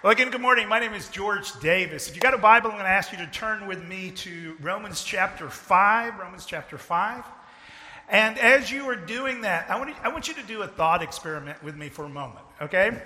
Well, 0.00 0.12
again, 0.12 0.30
good 0.30 0.40
morning. 0.40 0.68
My 0.68 0.78
name 0.78 0.94
is 0.94 1.08
George 1.08 1.58
Davis. 1.58 2.08
If 2.08 2.14
you 2.14 2.20
got 2.20 2.32
a 2.32 2.38
Bible, 2.38 2.70
I'm 2.70 2.76
going 2.76 2.84
to 2.84 2.90
ask 2.90 3.10
you 3.10 3.18
to 3.18 3.26
turn 3.26 3.66
with 3.66 3.84
me 3.84 4.12
to 4.12 4.56
Romans 4.60 5.02
chapter 5.02 5.50
5. 5.50 6.20
Romans 6.20 6.46
chapter 6.46 6.78
5. 6.78 7.24
And 8.08 8.38
as 8.38 8.70
you 8.70 8.88
are 8.88 8.94
doing 8.94 9.40
that, 9.40 9.68
I 9.68 9.76
want, 9.76 9.96
I 10.04 10.10
want 10.10 10.28
you 10.28 10.34
to 10.34 10.42
do 10.44 10.62
a 10.62 10.68
thought 10.68 11.02
experiment 11.02 11.60
with 11.64 11.74
me 11.74 11.88
for 11.88 12.04
a 12.04 12.08
moment, 12.08 12.44
okay? 12.62 13.02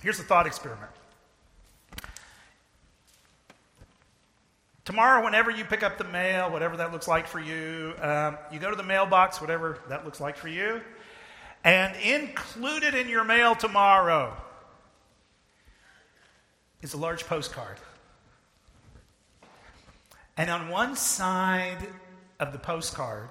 Here's 0.00 0.18
a 0.18 0.22
thought 0.22 0.46
experiment. 0.46 0.90
Tomorrow, 4.86 5.22
whenever 5.22 5.50
you 5.50 5.66
pick 5.66 5.82
up 5.82 5.98
the 5.98 6.04
mail, 6.04 6.50
whatever 6.50 6.78
that 6.78 6.90
looks 6.90 7.06
like 7.06 7.26
for 7.26 7.38
you, 7.38 7.92
um, 8.00 8.38
you 8.50 8.58
go 8.58 8.70
to 8.70 8.76
the 8.76 8.82
mailbox, 8.82 9.42
whatever 9.42 9.78
that 9.90 10.06
looks 10.06 10.22
like 10.22 10.38
for 10.38 10.48
you, 10.48 10.80
and 11.64 11.94
included 11.96 12.94
in 12.94 13.10
your 13.10 13.24
mail 13.24 13.54
tomorrow 13.54 14.34
is 16.82 16.94
a 16.94 16.96
large 16.96 17.26
postcard. 17.26 17.78
And 20.36 20.50
on 20.50 20.68
one 20.68 20.94
side 20.94 21.88
of 22.38 22.52
the 22.52 22.58
postcard, 22.58 23.28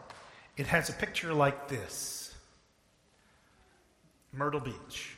it 0.57 0.67
has 0.67 0.89
a 0.89 0.93
picture 0.93 1.33
like 1.33 1.67
this 1.67 2.33
Myrtle 4.33 4.59
Beach. 4.59 5.15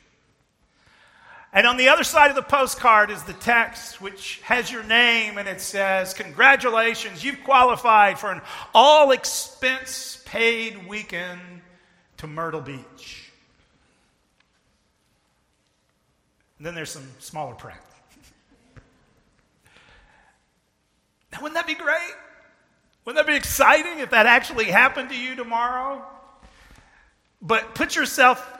And 1.52 1.66
on 1.66 1.76
the 1.76 1.88
other 1.88 2.04
side 2.04 2.30
of 2.30 2.36
the 2.36 2.42
postcard 2.42 3.10
is 3.10 3.24
the 3.24 3.32
text, 3.32 4.00
which 4.00 4.40
has 4.42 4.70
your 4.70 4.84
name 4.84 5.36
and 5.36 5.48
it 5.48 5.60
says, 5.60 6.14
Congratulations, 6.14 7.24
you've 7.24 7.42
qualified 7.42 8.20
for 8.20 8.30
an 8.30 8.40
all 8.72 9.10
expense 9.10 10.22
paid 10.24 10.86
weekend 10.86 11.40
to 12.18 12.28
Myrtle 12.28 12.60
Beach. 12.60 13.32
And 16.58 16.66
then 16.66 16.76
there's 16.76 16.90
some 16.90 17.08
smaller 17.18 17.54
print. 17.54 17.80
Wouldn't 21.38 21.54
that 21.54 21.66
be 21.66 21.74
great? 21.74 22.14
Wouldn't 23.04 23.24
that 23.24 23.30
be 23.30 23.36
exciting 23.36 24.00
if 24.00 24.10
that 24.10 24.26
actually 24.26 24.66
happened 24.66 25.10
to 25.10 25.16
you 25.16 25.34
tomorrow? 25.34 26.04
But 27.40 27.74
put 27.74 27.96
yourself 27.96 28.58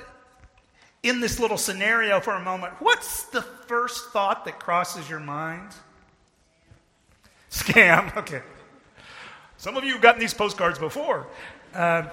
in 1.02 1.20
this 1.20 1.40
little 1.40 1.56
scenario 1.56 2.20
for 2.20 2.34
a 2.34 2.40
moment, 2.40 2.74
what's 2.78 3.24
the 3.24 3.42
first 3.42 4.10
thought 4.10 4.44
that 4.44 4.60
crosses 4.60 5.08
your 5.08 5.20
mind? 5.20 5.70
Scam. 7.50 8.16
Okay. 8.20 8.42
Some 9.56 9.76
of 9.76 9.84
you 9.84 9.92
have 9.92 10.00
gotten 10.00 10.20
these 10.20 10.32
postcards 10.32 10.78
before. 10.78 11.26
Uh, 11.74 12.04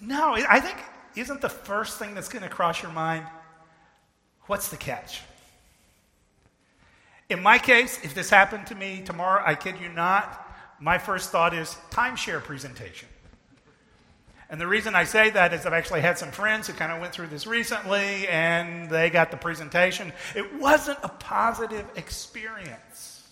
no, 0.00 0.34
I 0.34 0.58
think, 0.58 0.76
isn't 1.14 1.40
the 1.40 1.48
first 1.48 2.00
thing 2.00 2.14
that's 2.14 2.28
going 2.28 2.42
to 2.42 2.48
cross 2.48 2.82
your 2.82 2.90
mind, 2.90 3.26
what's 4.46 4.68
the 4.68 4.76
catch? 4.76 5.20
In 7.28 7.42
my 7.42 7.58
case, 7.58 7.98
if 8.02 8.14
this 8.14 8.30
happened 8.30 8.66
to 8.68 8.74
me 8.74 9.02
tomorrow, 9.04 9.42
I 9.44 9.54
kid 9.54 9.76
you 9.80 9.90
not, 9.90 10.46
my 10.80 10.96
first 10.96 11.30
thought 11.30 11.52
is 11.52 11.76
timeshare 11.90 12.42
presentation. 12.42 13.08
And 14.50 14.58
the 14.58 14.66
reason 14.66 14.94
I 14.94 15.04
say 15.04 15.28
that 15.30 15.52
is 15.52 15.66
I've 15.66 15.74
actually 15.74 16.00
had 16.00 16.16
some 16.16 16.30
friends 16.30 16.66
who 16.66 16.72
kind 16.72 16.90
of 16.90 17.00
went 17.00 17.12
through 17.12 17.26
this 17.26 17.46
recently 17.46 18.26
and 18.28 18.88
they 18.88 19.10
got 19.10 19.30
the 19.30 19.36
presentation. 19.36 20.10
It 20.34 20.54
wasn't 20.58 20.98
a 21.02 21.08
positive 21.08 21.84
experience. 21.96 23.28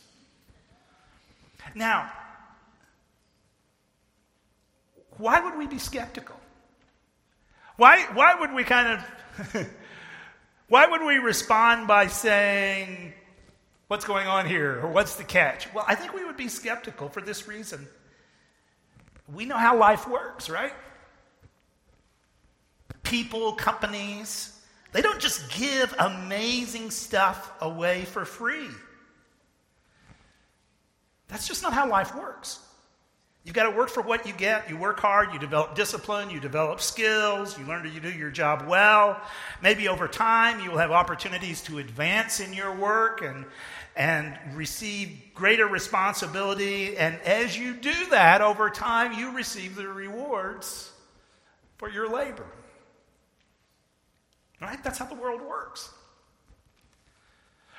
Now, 1.74 2.10
why 5.16 5.40
would 5.40 5.56
we 5.56 5.66
be 5.66 5.78
skeptical? 5.78 6.36
Why, 7.76 8.06
why 8.12 8.34
would 8.34 8.52
we 8.52 8.64
kind 8.64 9.00
of, 9.54 9.66
why 10.68 10.86
would 10.86 11.02
we 11.02 11.16
respond 11.16 11.86
by 11.88 12.08
saying, 12.08 13.14
what's 13.88 14.04
going 14.04 14.26
on 14.26 14.46
here 14.46 14.80
or 14.82 14.88
what's 14.88 15.16
the 15.16 15.24
catch? 15.24 15.72
Well, 15.72 15.84
I 15.86 15.94
think 15.94 16.14
we 16.14 16.24
would 16.24 16.36
be 16.36 16.48
skeptical 16.48 17.08
for 17.08 17.20
this 17.20 17.46
reason. 17.46 17.86
We 19.32 19.44
know 19.44 19.56
how 19.56 19.76
life 19.76 20.08
works, 20.08 20.48
right? 20.48 20.72
people, 23.06 23.52
companies, 23.52 24.60
they 24.92 25.00
don't 25.00 25.20
just 25.20 25.50
give 25.56 25.94
amazing 25.98 26.90
stuff 26.90 27.52
away 27.60 28.04
for 28.04 28.24
free. 28.24 28.68
That's 31.28 31.48
just 31.48 31.62
not 31.62 31.72
how 31.72 31.88
life 31.88 32.14
works. 32.14 32.60
You've 33.46 33.54
got 33.54 33.70
to 33.70 33.76
work 33.76 33.90
for 33.90 34.02
what 34.02 34.26
you 34.26 34.32
get. 34.32 34.68
You 34.68 34.76
work 34.76 34.98
hard, 34.98 35.32
you 35.32 35.38
develop 35.38 35.76
discipline, 35.76 36.30
you 36.30 36.40
develop 36.40 36.80
skills, 36.80 37.56
you 37.56 37.64
learn 37.64 37.84
to 37.84 38.00
do 38.00 38.10
your 38.10 38.32
job 38.32 38.66
well. 38.66 39.22
Maybe 39.62 39.86
over 39.86 40.08
time 40.08 40.58
you 40.58 40.72
will 40.72 40.78
have 40.78 40.90
opportunities 40.90 41.62
to 41.62 41.78
advance 41.78 42.40
in 42.40 42.52
your 42.52 42.74
work 42.74 43.22
and, 43.22 43.44
and 43.94 44.36
receive 44.54 45.16
greater 45.32 45.68
responsibility. 45.68 46.96
And 46.96 47.20
as 47.20 47.56
you 47.56 47.74
do 47.74 47.94
that, 48.10 48.40
over 48.40 48.68
time 48.68 49.12
you 49.12 49.30
receive 49.30 49.76
the 49.76 49.86
rewards 49.86 50.90
for 51.76 51.88
your 51.88 52.10
labor. 52.10 52.46
Right? 54.60 54.82
That's 54.82 54.98
how 54.98 55.06
the 55.06 55.14
world 55.14 55.40
works. 55.40 55.90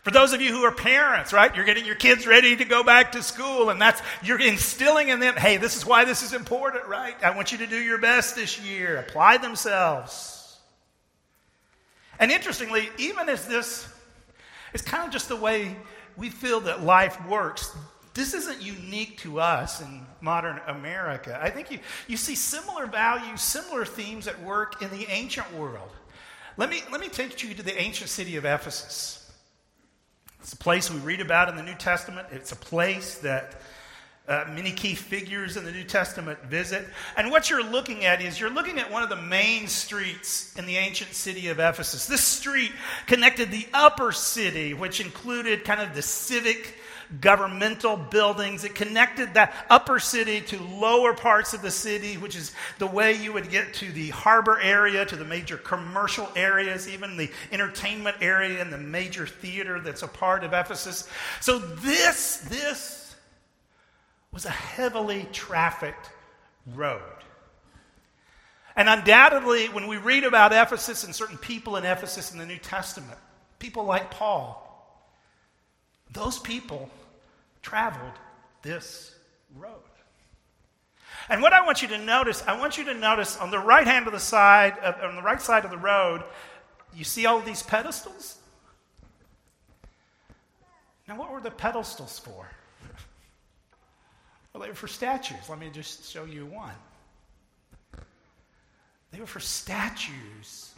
For 0.07 0.11
those 0.11 0.31
of 0.31 0.41
you 0.41 0.53
who 0.53 0.63
are 0.63 0.71
parents, 0.71 1.33
right, 1.33 1.53
you're 1.53 1.65
getting 1.65 1.83
your 1.83 1.97
kids 1.97 2.25
ready 2.25 2.55
to 2.55 2.63
go 2.63 2.81
back 2.81 3.11
to 3.11 3.21
school, 3.21 3.69
and 3.69 3.81
that's 3.81 4.01
you're 4.23 4.39
instilling 4.39 5.09
in 5.09 5.19
them, 5.19 5.35
hey, 5.35 5.57
this 5.57 5.75
is 5.75 5.85
why 5.85 6.05
this 6.05 6.23
is 6.23 6.31
important, 6.31 6.85
right? 6.85 7.21
I 7.21 7.35
want 7.35 7.51
you 7.51 7.57
to 7.57 7.67
do 7.67 7.75
your 7.77 7.97
best 7.97 8.33
this 8.33 8.57
year, 8.57 8.95
apply 8.95 9.35
themselves. 9.35 10.57
And 12.19 12.31
interestingly, 12.31 12.89
even 12.97 13.27
as 13.27 13.49
this 13.49 13.85
is 14.73 14.81
kind 14.81 15.03
of 15.03 15.11
just 15.11 15.27
the 15.27 15.35
way 15.35 15.75
we 16.15 16.29
feel 16.29 16.61
that 16.61 16.83
life 16.83 17.21
works, 17.27 17.75
this 18.13 18.33
isn't 18.33 18.61
unique 18.61 19.17
to 19.17 19.41
us 19.41 19.81
in 19.81 20.05
modern 20.21 20.61
America. 20.67 21.37
I 21.43 21.49
think 21.49 21.69
you, 21.69 21.79
you 22.07 22.15
see 22.15 22.35
similar 22.35 22.85
values, 22.85 23.41
similar 23.41 23.83
themes 23.83 24.29
at 24.29 24.41
work 24.41 24.81
in 24.81 24.89
the 24.89 25.05
ancient 25.09 25.53
world. 25.53 25.89
Let 26.55 26.69
me, 26.69 26.81
let 26.93 27.01
me 27.01 27.09
take 27.09 27.43
you 27.43 27.53
to 27.55 27.61
the 27.61 27.77
ancient 27.77 28.09
city 28.09 28.37
of 28.37 28.45
Ephesus. 28.45 29.25
It's 30.41 30.53
a 30.53 30.57
place 30.57 30.91
we 30.91 30.99
read 30.99 31.21
about 31.21 31.49
in 31.49 31.55
the 31.55 31.63
New 31.63 31.75
Testament. 31.75 32.27
It's 32.31 32.51
a 32.51 32.55
place 32.55 33.15
that 33.19 33.61
uh, 34.27 34.45
many 34.53 34.71
key 34.71 34.93
figures 34.93 35.55
in 35.55 35.63
the 35.63 35.71
New 35.71 35.83
Testament 35.83 36.37
visit. 36.43 36.85
And 37.15 37.31
what 37.31 37.49
you're 37.49 37.63
looking 37.63 38.03
at 38.03 38.21
is 38.21 38.39
you're 38.39 38.49
looking 38.49 38.77
at 38.77 38.91
one 38.91 39.01
of 39.01 39.09
the 39.09 39.15
main 39.15 39.67
streets 39.67 40.53
in 40.57 40.65
the 40.65 40.75
ancient 40.75 41.13
city 41.13 41.47
of 41.47 41.59
Ephesus. 41.59 42.07
This 42.07 42.23
street 42.23 42.71
connected 43.05 43.51
the 43.51 43.65
upper 43.73 44.11
city, 44.11 44.73
which 44.73 44.99
included 44.99 45.63
kind 45.63 45.79
of 45.79 45.95
the 45.95 46.01
civic 46.01 46.75
governmental 47.21 47.97
buildings. 47.97 48.63
It 48.63 48.75
connected 48.75 49.33
that 49.33 49.53
upper 49.69 49.99
city 49.99 50.41
to 50.41 50.61
lower 50.61 51.13
parts 51.13 51.53
of 51.53 51.61
the 51.61 51.71
city, 51.71 52.15
which 52.15 52.35
is 52.35 52.53
the 52.79 52.87
way 52.87 53.13
you 53.13 53.33
would 53.33 53.49
get 53.49 53.73
to 53.75 53.91
the 53.91 54.09
harbor 54.09 54.59
area, 54.59 55.05
to 55.05 55.15
the 55.15 55.25
major 55.25 55.57
commercial 55.57 56.29
areas, 56.35 56.87
even 56.89 57.17
the 57.17 57.29
entertainment 57.51 58.17
area 58.21 58.61
and 58.61 58.71
the 58.71 58.77
major 58.77 59.25
theater 59.25 59.79
that's 59.79 60.03
a 60.03 60.07
part 60.07 60.43
of 60.43 60.53
Ephesus. 60.53 61.07
So 61.41 61.59
this, 61.59 62.37
this 62.49 63.15
was 64.31 64.45
a 64.45 64.49
heavily 64.49 65.27
trafficked 65.31 66.09
road. 66.75 67.01
And 68.75 68.87
undoubtedly, 68.87 69.69
when 69.69 69.87
we 69.87 69.97
read 69.97 70.23
about 70.23 70.53
Ephesus 70.53 71.03
and 71.03 71.15
certain 71.15 71.37
people 71.37 71.77
in 71.77 71.83
Ephesus 71.83 72.31
in 72.31 72.37
the 72.37 72.45
New 72.45 72.59
Testament, 72.59 73.17
people 73.57 73.85
like 73.85 74.11
Paul, 74.11 74.63
those 76.11 76.37
people 76.37 76.89
traveled 77.61 78.13
this 78.61 79.15
road. 79.55 79.73
And 81.29 81.41
what 81.41 81.53
I 81.53 81.65
want 81.65 81.81
you 81.81 81.87
to 81.89 81.97
notice, 81.97 82.43
I 82.47 82.57
want 82.57 82.77
you 82.77 82.85
to 82.85 82.93
notice 82.93 83.37
on 83.37 83.51
the 83.51 83.59
right 83.59 83.85
hand 83.85 84.07
of 84.07 84.13
the 84.13 84.19
side, 84.19 84.77
of, 84.79 84.95
on 85.03 85.15
the 85.15 85.21
right 85.21 85.41
side 85.41 85.65
of 85.65 85.71
the 85.71 85.77
road, 85.77 86.23
you 86.95 87.03
see 87.03 87.25
all 87.25 87.41
these 87.41 87.63
pedestals? 87.63 88.37
Now, 91.07 91.17
what 91.17 91.31
were 91.31 91.41
the 91.41 91.51
pedestals 91.51 92.19
for? 92.19 92.49
Well, 94.53 94.63
they 94.63 94.69
were 94.69 94.75
for 94.75 94.87
statues. 94.87 95.49
Let 95.49 95.59
me 95.59 95.69
just 95.71 96.09
show 96.09 96.25
you 96.25 96.45
one. 96.45 96.73
They 99.11 99.19
were 99.19 99.27
for 99.27 99.39
statues 99.39 100.73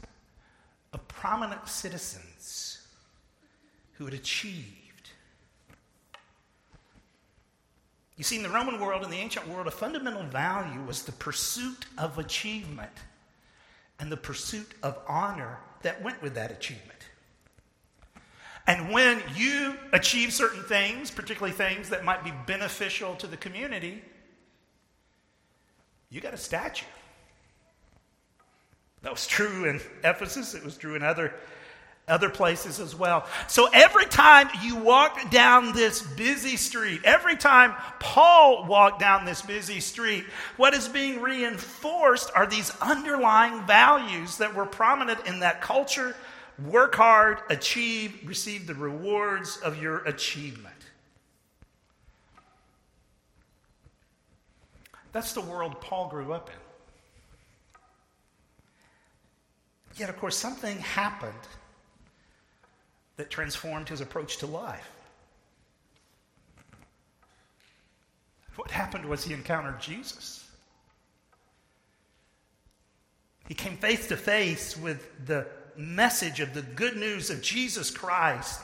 of 0.94 1.08
prominent 1.08 1.68
citizens 1.68 2.86
who 3.94 4.06
had 4.06 4.14
achieved 4.14 4.79
You 8.20 8.26
see, 8.26 8.36
in 8.36 8.44
the 8.44 8.50
Roman 8.50 8.82
world, 8.82 9.06
in 9.06 9.10
the 9.10 9.16
ancient 9.16 9.48
world, 9.48 9.66
a 9.66 9.72
fundamental 9.72 10.24
value 10.24 10.82
was 10.82 11.04
the 11.04 11.14
pursuit 11.14 11.86
of 11.98 12.20
achievement 12.20 12.92
and 13.98 14.12
the 14.12 14.18
pursuit 14.18 14.74
of 14.84 15.00
honor 15.08 15.58
that 15.84 16.04
went 16.04 16.22
with 16.22 16.36
that 16.36 16.52
achievement. 16.52 17.00
And 18.68 18.92
when 18.92 19.24
you 19.38 19.74
achieve 19.94 20.34
certain 20.34 20.64
things, 20.64 21.10
particularly 21.10 21.54
things 21.54 21.88
that 21.90 22.04
might 22.04 22.26
be 22.26 22.34
beneficial 22.46 23.16
to 23.16 23.26
the 23.26 23.38
community, 23.38 24.04
you 26.10 26.20
got 26.20 26.34
a 26.34 26.38
statue. 26.38 26.86
That 29.02 29.14
was 29.14 29.28
true 29.28 29.64
in 29.64 29.80
Ephesus, 30.04 30.56
it 30.56 30.66
was 30.66 30.76
true 30.76 30.96
in 30.96 31.04
other 31.04 31.34
other 32.10 32.30
places 32.30 32.80
as 32.80 32.96
well. 32.96 33.26
So 33.48 33.70
every 33.72 34.06
time 34.06 34.50
you 34.62 34.76
walk 34.76 35.32
down 35.32 35.74
this 35.74 36.02
busy 36.02 36.58
street, 36.58 37.02
every 37.04 37.38
time 37.38 37.74
Paul 38.00 38.66
walked 38.66 39.00
down 39.00 39.26
this 39.26 39.42
busy 39.42 39.80
street, 39.80 40.26
what 40.58 40.74
is 40.74 40.88
being 40.88 41.22
reinforced 41.22 42.32
are 42.36 42.48
these 42.48 42.72
underlying 42.82 43.66
values 43.66 44.38
that 44.38 44.56
were 44.56 44.66
prominent 44.66 45.26
in 45.26 45.40
that 45.40 45.62
culture 45.62 46.16
work 46.66 46.96
hard, 46.96 47.40
achieve, 47.50 48.20
receive 48.26 48.68
the 48.68 48.76
rewards 48.76 49.58
of 49.58 49.82
your 49.82 50.00
achievement. 50.00 50.76
That's 55.12 55.34
the 55.34 55.42
world 55.42 55.82
Paul 55.82 56.10
grew 56.10 56.34
up 56.34 56.50
in. 56.50 56.56
Yet, 59.98 60.10
of 60.10 60.18
course, 60.18 60.38
something 60.38 60.78
happened 60.78 61.34
that 63.20 63.30
transformed 63.30 63.90
his 63.90 64.00
approach 64.00 64.38
to 64.38 64.46
life. 64.46 64.90
What 68.56 68.72
happened 68.72 69.04
was 69.04 69.26
he 69.26 69.34
encountered 69.34 69.82
Jesus. 69.82 70.50
He 73.50 73.54
came 73.54 73.76
face 73.76 74.08
to 74.08 74.16
face 74.16 74.78
with 74.78 75.26
the 75.26 75.48
message 75.76 76.40
of 76.40 76.54
the 76.54 76.62
good 76.62 76.96
news 76.96 77.30
of 77.30 77.42
Jesus 77.42 77.92
Christ. 77.92 78.62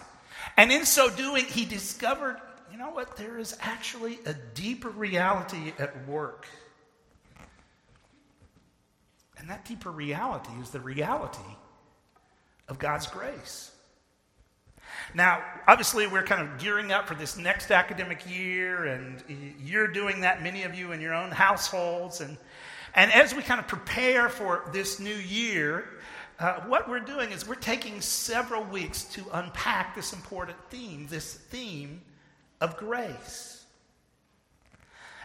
And 0.56 0.72
in 0.72 0.86
so 0.86 1.10
doing, 1.10 1.44
he 1.44 1.66
discovered 1.66 2.38
you 2.72 2.78
know 2.78 2.92
what? 2.92 3.18
There 3.18 3.38
is 3.38 3.58
actually 3.60 4.20
a 4.26 4.34
deeper 4.34 4.90
reality 4.90 5.74
at 5.78 6.08
work. 6.08 6.48
And 9.38 9.50
that 9.50 9.66
deeper 9.66 9.92
reality 9.92 10.52
is 10.62 10.70
the 10.70 10.80
reality 10.80 11.56
of 12.70 12.80
God's 12.80 13.08
grace. 13.08 13.75
Now, 15.14 15.44
obviously, 15.68 16.08
we're 16.08 16.24
kind 16.24 16.42
of 16.42 16.58
gearing 16.58 16.92
up 16.92 17.08
for 17.08 17.16
this 17.16 17.38
next 17.38 17.72
academic 17.72 18.30
year, 18.30 18.86
and 18.86 19.24
you're 19.64 19.88
doing 19.88 20.22
that, 20.22 20.42
many 20.42 20.64
of 20.64 20.76
you, 20.76 20.92
in 20.92 21.02
your 21.02 21.14
own 21.14 21.32
households. 21.32 22.22
And, 22.22 22.38
and 22.96 23.12
as 23.14 23.34
we 23.34 23.42
kind 23.42 23.60
of 23.60 23.68
prepare 23.68 24.30
for 24.30 24.70
this 24.74 25.00
new 25.00 25.16
year, 25.16 25.86
uh, 26.40 26.62
what 26.62 26.90
we're 26.90 27.00
doing 27.00 27.32
is 27.32 27.48
we're 27.48 27.56
taking 27.56 28.02
several 28.02 28.64
weeks 28.64 29.06
to 29.06 29.24
unpack 29.34 29.96
this 29.96 30.12
important 30.12 30.58
theme, 30.70 31.08
this 31.10 31.34
theme 31.36 32.02
of 32.60 32.76
grace. 32.76 33.66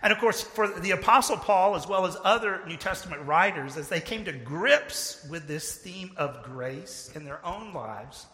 And 0.02 0.12
of 0.12 0.18
course, 0.18 0.40
for 0.40 0.68
the 0.68 0.92
Apostle 0.92 1.36
Paul, 1.36 1.74
as 1.74 1.86
well 1.86 2.06
as 2.06 2.16
other 2.24 2.62
New 2.66 2.76
Testament 2.76 3.22
writers, 3.26 3.76
as 3.76 3.88
they 3.88 4.00
came 4.00 4.24
to 4.24 4.32
grips 4.32 5.26
with 5.28 5.46
this 5.46 5.76
theme 5.76 6.12
of 6.16 6.42
grace 6.42 7.10
in 7.14 7.24
their 7.24 7.44
own 7.44 7.74
lives, 7.74 8.26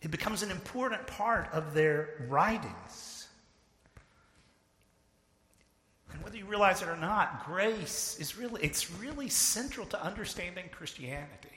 it 0.00 0.10
becomes 0.10 0.42
an 0.42 0.50
important 0.50 1.06
part 1.06 1.48
of 1.52 1.74
their 1.74 2.26
writings. 2.28 3.26
And 6.12 6.22
whether 6.22 6.36
you 6.36 6.46
realize 6.46 6.82
it 6.82 6.88
or 6.88 6.96
not, 6.96 7.44
grace 7.46 8.16
is 8.20 8.36
really, 8.38 8.62
it's 8.62 8.90
really 8.92 9.28
central 9.28 9.86
to 9.86 10.02
understanding 10.02 10.64
Christianity. 10.70 11.48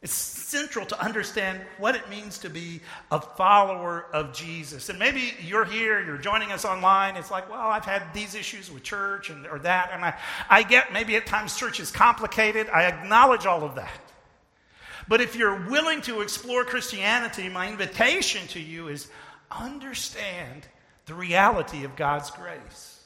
It's 0.00 0.12
central 0.12 0.86
to 0.86 1.02
understand 1.02 1.60
what 1.78 1.96
it 1.96 2.08
means 2.08 2.38
to 2.38 2.50
be 2.50 2.80
a 3.10 3.20
follower 3.20 4.06
of 4.12 4.32
Jesus. 4.32 4.90
And 4.90 4.98
maybe 4.98 5.34
you're 5.44 5.64
here, 5.64 6.00
you're 6.04 6.18
joining 6.18 6.52
us 6.52 6.64
online. 6.64 7.16
It's 7.16 7.32
like, 7.32 7.50
well, 7.50 7.68
I've 7.68 7.84
had 7.84 8.14
these 8.14 8.36
issues 8.36 8.70
with 8.70 8.84
church 8.84 9.30
and, 9.30 9.44
or 9.48 9.58
that. 9.60 9.90
And 9.92 10.04
I, 10.04 10.16
I 10.48 10.62
get 10.62 10.92
maybe 10.92 11.16
at 11.16 11.26
times 11.26 11.56
church 11.56 11.80
is 11.80 11.90
complicated. 11.90 12.68
I 12.68 12.84
acknowledge 12.84 13.44
all 13.44 13.64
of 13.64 13.74
that. 13.74 13.90
But 15.08 15.20
if 15.20 15.36
you're 15.36 15.68
willing 15.68 16.02
to 16.02 16.20
explore 16.20 16.64
Christianity, 16.64 17.48
my 17.48 17.68
invitation 17.68 18.46
to 18.48 18.60
you 18.60 18.88
is 18.88 19.08
understand 19.50 20.66
the 21.06 21.14
reality 21.14 21.84
of 21.84 21.96
God's 21.96 22.30
grace. 22.30 22.98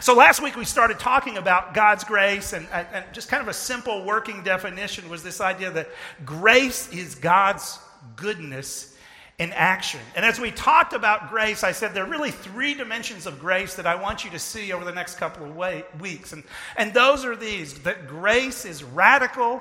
So 0.00 0.14
last 0.14 0.42
week 0.42 0.56
we 0.56 0.64
started 0.64 0.98
talking 0.98 1.36
about 1.36 1.74
God's 1.74 2.04
grace, 2.04 2.54
and, 2.54 2.66
and, 2.72 3.04
just 3.12 3.28
kind 3.28 3.42
of 3.42 3.48
a 3.48 3.54
simple 3.54 4.04
working 4.04 4.42
definition 4.42 5.10
was 5.10 5.22
this 5.22 5.42
idea 5.42 5.70
that 5.72 5.90
grace 6.24 6.90
is 6.90 7.14
God's 7.14 7.78
goodness 8.16 8.96
in 9.38 9.52
action. 9.52 10.00
And 10.14 10.24
as 10.24 10.40
we 10.40 10.52
talked 10.52 10.92
about 10.92 11.28
grace, 11.28 11.64
I 11.64 11.72
said 11.72 11.92
there 11.92 12.04
are 12.04 12.10
really 12.10 12.30
three 12.30 12.74
dimensions 12.74 13.26
of 13.26 13.38
grace 13.40 13.74
that 13.74 13.86
I 13.86 13.96
want 13.96 14.24
you 14.24 14.30
to 14.30 14.38
see 14.38 14.72
over 14.72 14.84
the 14.84 14.92
next 14.92 15.16
couple 15.16 15.44
of 15.44 15.54
way, 15.54 15.84
weeks. 16.00 16.32
And, 16.32 16.44
and 16.76 16.94
those 16.94 17.24
are 17.24 17.36
these 17.36 17.74
that 17.80 18.06
grace 18.06 18.64
is 18.64 18.84
radical, 18.84 19.60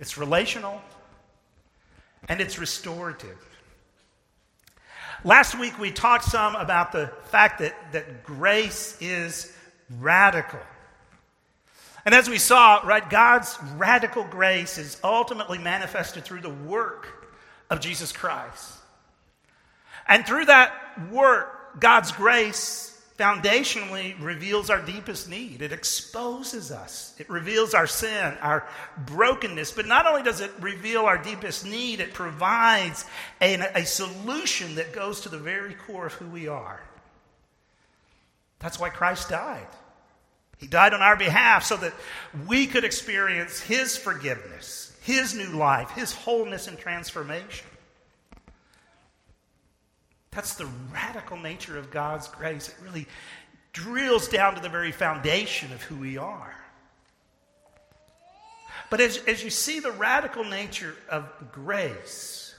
it's 0.00 0.18
relational, 0.18 0.80
and 2.28 2.40
it's 2.40 2.58
restorative. 2.58 3.38
Last 5.24 5.58
week 5.58 5.78
we 5.78 5.90
talked 5.90 6.24
some 6.24 6.54
about 6.56 6.92
the 6.92 7.10
fact 7.24 7.58
that, 7.60 7.74
that 7.92 8.24
grace 8.24 8.96
is 9.00 9.52
radical. 9.98 10.60
And 12.04 12.14
as 12.14 12.28
we 12.28 12.38
saw, 12.38 12.80
right, 12.84 13.08
God's 13.08 13.58
radical 13.76 14.24
grace 14.24 14.78
is 14.78 15.00
ultimately 15.02 15.58
manifested 15.58 16.24
through 16.24 16.42
the 16.42 16.50
work 16.50 17.28
of 17.70 17.80
Jesus 17.80 18.12
Christ. 18.12 18.74
And 20.06 20.24
through 20.24 20.44
that 20.44 21.10
work, 21.10 21.80
God's 21.80 22.12
grace 22.12 22.95
foundationally 23.18 24.14
reveals 24.22 24.68
our 24.68 24.80
deepest 24.80 25.28
need. 25.28 25.62
It 25.62 25.72
exposes 25.72 26.70
us, 26.70 27.14
it 27.18 27.28
reveals 27.30 27.74
our 27.74 27.86
sin, 27.86 28.34
our 28.40 28.66
brokenness. 29.06 29.72
But 29.72 29.86
not 29.86 30.06
only 30.06 30.22
does 30.22 30.40
it 30.40 30.50
reveal 30.60 31.06
our 31.06 31.18
deepest 31.18 31.64
need, 31.64 32.00
it 32.00 32.12
provides 32.12 33.04
a, 33.40 33.54
a 33.74 33.86
solution 33.86 34.74
that 34.74 34.92
goes 34.92 35.22
to 35.22 35.28
the 35.28 35.38
very 35.38 35.74
core 35.74 36.06
of 36.06 36.12
who 36.14 36.26
we 36.26 36.48
are. 36.48 36.80
That's 38.58 38.78
why 38.78 38.90
Christ 38.90 39.30
died. 39.30 39.66
He 40.58 40.66
died 40.66 40.94
on 40.94 41.02
our 41.02 41.16
behalf 41.16 41.64
so 41.64 41.76
that 41.76 41.92
we 42.46 42.66
could 42.66 42.84
experience 42.84 43.60
His 43.60 43.96
forgiveness, 43.96 44.96
His 45.02 45.34
new 45.34 45.50
life, 45.50 45.90
His 45.90 46.12
wholeness 46.12 46.66
and 46.66 46.78
transformation. 46.78 47.66
That's 50.30 50.54
the 50.54 50.68
radical 50.92 51.38
nature 51.38 51.78
of 51.78 51.90
God's 51.90 52.28
grace. 52.28 52.68
It 52.68 52.74
really 52.82 53.06
drills 53.72 54.28
down 54.28 54.54
to 54.54 54.60
the 54.60 54.68
very 54.68 54.92
foundation 54.92 55.72
of 55.72 55.82
who 55.82 55.96
we 55.96 56.16
are. 56.16 56.54
But 58.90 59.00
as, 59.00 59.18
as 59.26 59.42
you 59.42 59.50
see 59.50 59.80
the 59.80 59.90
radical 59.90 60.44
nature 60.44 60.94
of 61.08 61.28
grace, 61.52 62.54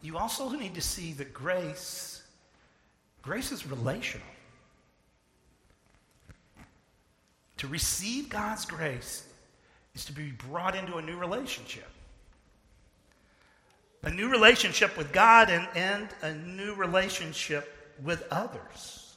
you 0.00 0.18
also 0.18 0.50
need 0.50 0.74
to 0.74 0.80
see 0.80 1.12
that 1.14 1.32
grace, 1.32 2.22
grace 3.22 3.52
is 3.52 3.66
relational. 3.66 4.26
To 7.58 7.68
receive 7.68 8.28
God's 8.28 8.64
grace 8.64 9.24
is 9.94 10.04
to 10.06 10.12
be 10.12 10.32
brought 10.50 10.74
into 10.74 10.96
a 10.96 11.02
new 11.02 11.16
relationship 11.16 11.88
a 14.02 14.10
new 14.10 14.28
relationship 14.28 14.96
with 14.96 15.12
God 15.12 15.50
and, 15.50 15.68
and 15.74 16.08
a 16.22 16.34
new 16.34 16.74
relationship 16.74 17.94
with 18.02 18.24
others. 18.30 19.16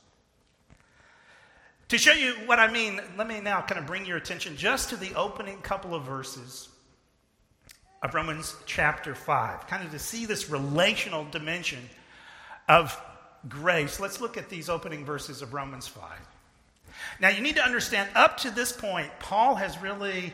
To 1.89 1.97
show 1.97 2.13
you 2.13 2.33
what 2.45 2.59
I 2.59 2.71
mean, 2.71 2.99
let 3.17 3.27
me 3.27 3.39
now 3.41 3.61
kind 3.61 3.79
of 3.79 3.85
bring 3.85 4.05
your 4.05 4.17
attention 4.17 4.57
just 4.57 4.89
to 4.89 4.97
the 4.97 5.13
opening 5.15 5.57
couple 5.61 5.93
of 5.93 6.03
verses 6.03 6.69
of 8.01 8.13
Romans 8.13 8.55
chapter 8.65 9.15
5, 9.15 9.67
kind 9.67 9.83
of 9.83 9.91
to 9.91 9.99
see 9.99 10.25
this 10.25 10.49
relational 10.49 11.25
dimension 11.25 11.79
of 12.67 12.99
grace. 13.47 13.99
Let's 13.99 14.21
look 14.21 14.37
at 14.37 14.49
these 14.49 14.69
opening 14.69 15.05
verses 15.05 15.41
of 15.41 15.53
Romans 15.53 15.87
5. 15.87 16.03
Now, 17.19 17.29
you 17.29 17.41
need 17.41 17.55
to 17.55 17.63
understand, 17.63 18.09
up 18.15 18.37
to 18.37 18.51
this 18.51 18.71
point, 18.71 19.11
Paul 19.19 19.55
has 19.55 19.79
really, 19.81 20.33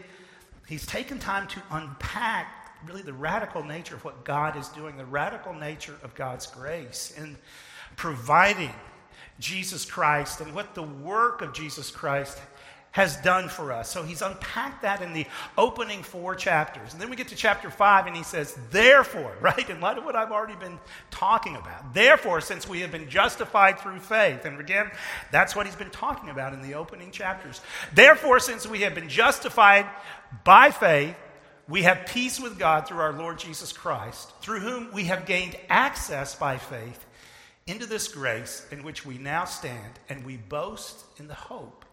he's 0.68 0.86
taken 0.86 1.20
time 1.20 1.48
to 1.50 1.62
unpack 1.72 2.61
really 2.88 3.02
the 3.02 3.14
radical 3.14 3.64
nature 3.64 3.96
of 3.96 4.04
what 4.04 4.24
God 4.24 4.58
is 4.58 4.68
doing, 4.70 4.98
the 4.98 5.06
radical 5.06 5.54
nature 5.54 5.96
of 6.04 6.16
God's 6.16 6.48
grace 6.48 7.14
in 7.18 7.38
providing 7.96 8.74
Jesus 9.40 9.86
Christ 9.86 10.42
and 10.42 10.54
what 10.54 10.76
the 10.76 10.84
work 10.84 11.42
of 11.42 11.54
Jesus 11.54 11.92
Christ 11.92 12.40
has 12.92 13.16
done 13.18 13.48
for 13.48 13.72
us. 13.72 13.90
So 13.90 14.04
he's 14.04 14.22
unpacked 14.22 14.82
that 14.82 15.02
in 15.02 15.14
the 15.14 15.26
opening 15.58 16.04
four 16.04 16.36
chapters. 16.36 16.92
And 16.92 17.02
then 17.02 17.10
we 17.10 17.16
get 17.16 17.30
to 17.30 17.36
chapter 17.36 17.70
five, 17.70 18.06
and 18.06 18.16
he 18.16 18.24
says, 18.24 18.58
Therefore, 18.70 19.34
right, 19.42 19.70
in 19.70 19.80
light 19.80 19.98
of 19.98 20.04
what 20.04 20.16
I've 20.16 20.32
already 20.32 20.56
been 20.56 20.78
talking 21.10 21.56
about, 21.56 21.94
therefore, 21.94 22.42
since 22.42 22.68
we 22.68 22.82
have 22.82 22.92
been 22.92 23.10
justified 23.10 23.80
through 23.80 24.00
faith, 24.00 24.46
and 24.46 24.60
again, 24.60 24.92
that's 25.32 25.56
what 25.56 25.66
he's 25.66 25.76
been 25.76 25.90
talking 25.90 26.30
about 26.30 26.54
in 26.54 26.62
the 26.62 26.74
opening 26.74 27.12
chapters. 27.12 27.62
Therefore, 27.94 28.40
since 28.40 28.68
we 28.68 28.82
have 28.82 28.94
been 28.94 29.10
justified 29.10 29.88
by 30.44 30.72
faith, 30.72 31.16
we 31.72 31.84
have 31.84 32.06
peace 32.06 32.38
with 32.38 32.60
God 32.60 32.86
through 32.86 33.00
our 33.00 33.14
Lord 33.14 33.40
Jesus 33.40 33.72
Christ, 33.72 34.30
through 34.42 34.60
whom 34.60 34.92
we 34.92 35.06
have 35.06 35.26
gained 35.26 35.56
access 35.70 36.36
by 36.36 36.58
faith 36.58 37.06
into 37.66 37.86
this 37.86 38.10
grace 38.10 38.68
in 38.72 38.84
which 38.84 39.06
we 39.06 39.18
now 39.18 39.46
stand, 39.46 39.94
and 40.10 40.26
we 40.26 40.36
boast 40.36 41.06
in 41.18 41.30
the 41.30 41.34
hope 41.34 41.86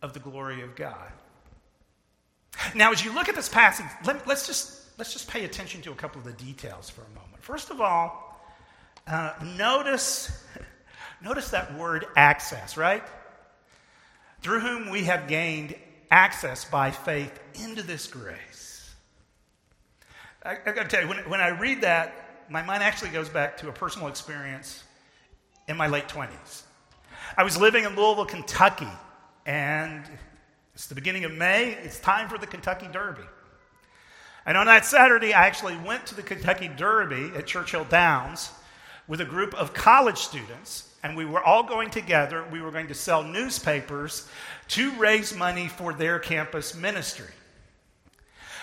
of 0.00 0.12
the 0.12 0.20
glory 0.20 0.62
of 0.62 0.76
God. 0.76 1.10
Now, 2.76 2.92
as 2.92 3.04
you 3.04 3.12
look 3.12 3.28
at 3.28 3.34
this 3.34 3.48
passage, 3.48 3.86
let, 4.04 4.28
us 4.28 4.46
just, 4.46 4.80
let's 4.96 5.12
just 5.12 5.28
pay 5.28 5.44
attention 5.44 5.82
to 5.82 5.90
a 5.90 5.96
couple 5.96 6.20
of 6.20 6.24
the 6.24 6.44
details 6.44 6.88
for 6.88 7.00
a 7.00 7.08
moment. 7.08 7.42
First 7.42 7.70
of 7.70 7.80
all, 7.80 8.40
uh, 9.08 9.32
notice, 9.56 10.44
notice 11.20 11.50
that 11.50 11.76
word 11.76 12.06
access, 12.14 12.76
right? 12.76 13.02
Through 14.40 14.60
whom 14.60 14.90
we 14.90 15.02
have 15.04 15.26
gained 15.26 15.74
access 16.12 16.64
by 16.64 16.92
faith 16.92 17.40
into 17.60 17.82
this 17.82 18.06
grace. 18.06 18.53
I, 20.44 20.58
I 20.66 20.72
got 20.72 20.82
to 20.82 20.88
tell 20.88 21.02
you, 21.02 21.08
when, 21.08 21.18
when 21.30 21.40
I 21.40 21.48
read 21.48 21.80
that, 21.80 22.50
my 22.50 22.62
mind 22.62 22.82
actually 22.82 23.10
goes 23.10 23.30
back 23.30 23.56
to 23.58 23.68
a 23.68 23.72
personal 23.72 24.08
experience 24.08 24.84
in 25.68 25.76
my 25.76 25.86
late 25.86 26.06
20s. 26.06 26.64
I 27.36 27.42
was 27.42 27.56
living 27.56 27.84
in 27.84 27.96
Louisville, 27.96 28.26
Kentucky, 28.26 28.88
and 29.46 30.04
it's 30.74 30.86
the 30.86 30.94
beginning 30.94 31.24
of 31.24 31.32
May. 31.32 31.72
It's 31.82 31.98
time 31.98 32.28
for 32.28 32.36
the 32.36 32.46
Kentucky 32.46 32.88
Derby. 32.92 33.22
And 34.44 34.58
on 34.58 34.66
that 34.66 34.84
Saturday, 34.84 35.32
I 35.32 35.46
actually 35.46 35.78
went 35.78 36.04
to 36.06 36.14
the 36.14 36.22
Kentucky 36.22 36.68
Derby 36.68 37.32
at 37.34 37.46
Churchill 37.46 37.84
Downs 37.84 38.50
with 39.08 39.22
a 39.22 39.24
group 39.24 39.54
of 39.54 39.72
college 39.72 40.18
students, 40.18 40.94
and 41.02 41.16
we 41.16 41.24
were 41.24 41.42
all 41.42 41.62
going 41.62 41.88
together. 41.88 42.44
We 42.52 42.60
were 42.60 42.70
going 42.70 42.88
to 42.88 42.94
sell 42.94 43.22
newspapers 43.22 44.28
to 44.68 44.90
raise 44.98 45.34
money 45.34 45.68
for 45.68 45.94
their 45.94 46.18
campus 46.18 46.74
ministry. 46.74 47.30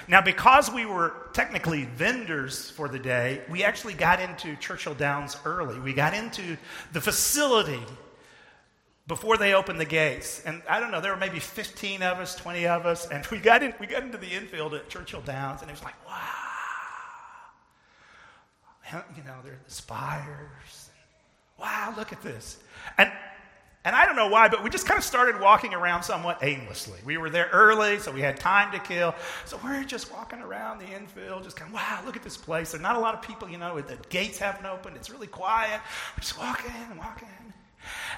Now, 0.08 0.22
because 0.22 0.72
we 0.72 0.86
were 0.86 1.14
technically 1.34 1.86
vendors 1.86 2.70
for 2.72 2.88
the 2.88 3.00
day, 3.00 3.42
we 3.50 3.64
actually 3.64 3.94
got 3.94 4.20
into 4.20 4.56
Churchill 4.58 4.94
Downs 4.94 5.38
early. 5.46 5.80
We 5.80 5.94
got 5.94 6.14
into 6.14 6.58
the 6.94 7.02
facility 7.02 7.82
before 9.08 9.38
they 9.38 9.54
opened 9.54 9.80
the 9.80 9.86
gates. 9.86 10.42
And 10.46 10.62
I 10.70 10.80
don't 10.80 10.92
know, 10.92 11.02
there 11.02 11.12
were 11.12 11.20
maybe 11.20 11.40
15 11.40 12.02
of 12.02 12.20
us, 12.20 12.36
20 12.36 12.68
of 12.68 12.86
us, 12.86 13.08
and 13.08 13.26
we 13.32 13.40
got, 13.40 13.64
in, 13.64 13.74
we 13.80 13.88
got 13.88 14.04
into 14.04 14.18
the 14.18 14.30
infield 14.30 14.74
at 14.74 14.90
Churchill 14.90 15.22
Downs, 15.22 15.62
and 15.62 15.70
it 15.70 15.74
was 15.74 15.84
like, 15.84 15.96
wow. 16.08 16.18
You 19.16 19.24
know, 19.24 19.36
there 19.44 19.54
are 19.54 19.60
the 19.66 19.72
spires. 19.72 20.90
Wow, 21.58 21.94
look 21.98 22.12
at 22.12 22.22
this. 22.22 22.58
And, 22.98 23.10
and 23.84 23.96
I 23.96 24.06
don't 24.06 24.16
know 24.16 24.28
why, 24.28 24.48
but 24.48 24.64
we 24.64 24.70
just 24.70 24.86
kind 24.86 25.00
of 25.00 25.04
started 25.04 25.42
walking 25.42 25.74
around 25.74 26.04
somewhat 26.04 26.44
aimlessly. 26.44 27.00
We 27.04 27.18
were 27.18 27.32
there 27.32 27.50
early, 27.52 27.98
so 27.98 28.12
we 28.12 28.22
had 28.22 28.38
time 28.38 28.72
to 28.74 28.80
kill. 28.80 29.16
So 29.46 29.60
we're 29.64 29.84
just 29.84 30.12
walking 30.12 30.40
around 30.40 30.80
the 30.80 30.86
infield, 30.86 31.44
just 31.44 31.56
kind 31.56 31.70
of, 31.70 31.74
wow, 31.74 32.00
look 32.06 32.16
at 32.16 32.22
this 32.22 32.38
place. 32.38 32.72
There's 32.72 32.84
not 32.84 32.96
a 32.96 33.00
lot 33.00 33.16
of 33.16 33.24
people, 33.24 33.50
you 33.50 33.58
know, 33.58 33.82
the 33.82 33.98
gates 34.10 34.38
haven't 34.38 34.68
opened. 34.68 34.98
It's 34.98 35.10
really 35.10 35.26
quiet. 35.26 35.82
We're 36.16 36.22
just 36.22 36.38
walking 36.38 36.72
and 36.92 37.00
walking. 37.00 37.28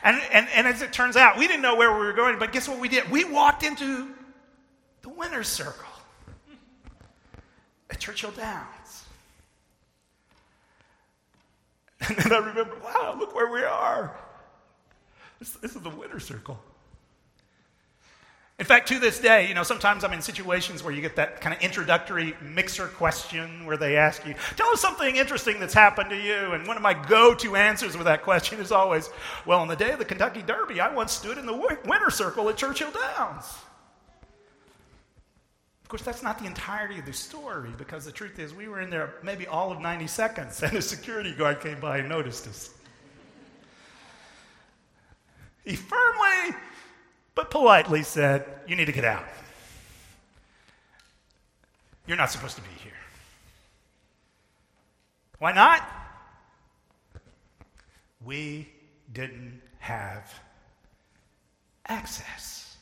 And, 0.04 0.22
and, 0.34 0.50
and 0.54 0.68
as 0.68 0.82
it 0.82 0.92
turns 0.92 1.16
out, 1.16 1.38
we 1.38 1.48
didn't 1.48 1.62
know 1.62 1.76
where 1.76 1.98
we 1.98 2.06
were 2.06 2.14
going, 2.14 2.38
but 2.40 2.52
guess 2.52 2.68
what 2.68 2.80
we 2.80 2.90
did? 2.90 3.10
We 3.10 3.24
walked 3.24 3.64
into 3.64 4.10
the 5.02 5.10
winner's 5.10 5.48
circle 5.48 5.88
at 7.90 8.00
Churchill 8.00 8.32
Downs. 8.32 8.68
And 12.10 12.18
then 12.18 12.34
I 12.34 12.38
remember, 12.40 12.76
wow, 12.84 13.16
look 13.18 13.34
where 13.34 13.50
we 13.50 13.64
are. 13.64 14.14
This, 15.40 15.52
this 15.54 15.76
is 15.76 15.82
the 15.82 15.90
winner's 15.90 16.26
circle. 16.26 16.60
In 18.60 18.66
fact, 18.66 18.88
to 18.90 19.00
this 19.00 19.20
day, 19.20 19.48
you 19.48 19.56
know, 19.56 19.64
sometimes 19.64 20.04
I'm 20.04 20.14
in 20.14 20.22
situations 20.22 20.84
where 20.84 20.94
you 20.94 21.02
get 21.02 21.16
that 21.16 21.42
kind 21.42 21.56
of 21.56 21.62
introductory 21.64 22.36
mixer 22.40 22.88
question 22.88 23.66
where 23.66 23.78
they 23.78 23.98
ask 23.98 24.26
you, 24.28 24.36
tell 24.56 24.70
us 24.70 24.80
something 24.80 25.16
interesting 25.16 25.60
that's 25.60 25.74
happened 25.74 26.12
to 26.12 26.16
you. 26.16 26.54
And 26.54 26.68
one 26.68 26.78
of 26.78 26.84
my 26.84 26.94
go 26.94 27.34
to 27.36 27.56
answers 27.56 27.98
with 27.98 28.06
that 28.06 28.22
question 28.22 28.60
is 28.60 28.72
always, 28.72 29.10
well, 29.48 29.60
on 29.60 29.68
the 29.68 29.76
day 29.76 29.92
of 29.92 30.00
the 30.00 30.06
Kentucky 30.06 30.44
Derby, 30.44 30.80
I 30.80 30.94
once 30.94 31.12
stood 31.12 31.40
in 31.40 31.48
the 31.48 31.78
winner 31.86 32.12
circle 32.12 32.48
at 32.48 32.56
Churchill 32.56 32.92
Downs. 32.92 33.46
Of 35.82 35.90
course, 35.90 36.04
that's 36.04 36.24
not 36.24 36.38
the 36.38 36.46
entirety 36.46 37.00
of 37.00 37.06
the 37.06 37.14
story 37.14 37.72
because 37.78 38.06
the 38.06 38.12
truth 38.12 38.38
is, 38.38 38.54
we 38.54 38.68
were 38.68 38.82
in 38.82 38.92
there 38.92 39.16
maybe 39.24 39.48
all 39.48 39.72
of 39.72 39.82
90 39.82 40.06
seconds, 40.06 40.62
and 40.62 40.74
a 40.74 40.82
security 40.82 41.34
guard 41.34 41.60
came 41.60 41.80
by 41.80 41.98
and 41.98 42.08
noticed 42.08 42.48
us. 42.48 42.70
He 45.64 45.76
firmly 45.76 46.56
but 47.36 47.50
politely 47.50 48.04
said, 48.04 48.46
You 48.68 48.76
need 48.76 48.86
to 48.86 48.92
get 48.92 49.06
out. 49.06 49.26
You're 52.06 52.18
not 52.18 52.32
supposed 52.32 52.56
to 52.58 52.62
be 52.62 52.70
here. 52.84 52.92
Why 55.40 55.52
not? 55.52 55.88
We 58.26 58.70
didn't 59.12 59.62
have 59.80 60.34
access 61.88 62.78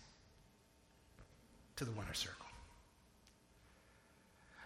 to 1.76 1.86
the 1.86 1.92
winner 1.92 2.14
circle. 2.14 2.41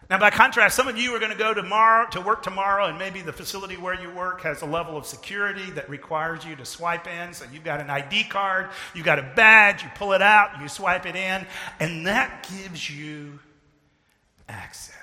Now, 0.08 0.20
by 0.20 0.30
contrast, 0.30 0.76
some 0.76 0.88
of 0.88 0.98
you 0.98 1.16
are 1.16 1.20
going 1.20 1.32
to 1.32 1.38
go 1.38 1.54
tomorrow 1.54 2.08
to 2.12 2.22
work 2.22 2.44
tomorrow, 2.44 2.86
and 2.86 3.00
maybe 3.00 3.22
the 3.22 3.34
facility 3.34 3.76
where 3.76 4.00
you 4.00 4.12
work 4.12 4.42
has 4.42 4.62
a 4.62 4.66
level 4.66 4.98
of 4.98 5.06
security 5.08 5.72
that 5.72 5.90
requires 5.90 6.46
you 6.46 6.56
to 6.58 6.66
swipe 6.66 7.08
in. 7.08 7.34
So 7.34 7.46
you've 7.52 7.64
got 7.64 7.82
an 7.82 7.90
ID 7.90 8.26
card, 8.26 8.70
you've 8.94 9.06
got 9.06 9.18
a 9.18 9.32
badge, 9.36 9.82
you 9.82 9.90
pull 9.96 10.14
it 10.14 10.22
out, 10.22 10.62
you 10.62 10.68
swipe 10.68 11.08
it 11.08 11.16
in, 11.16 11.48
and 11.80 12.06
that 12.06 12.48
gives 12.52 12.88
you 12.88 13.40
access. 14.48 14.94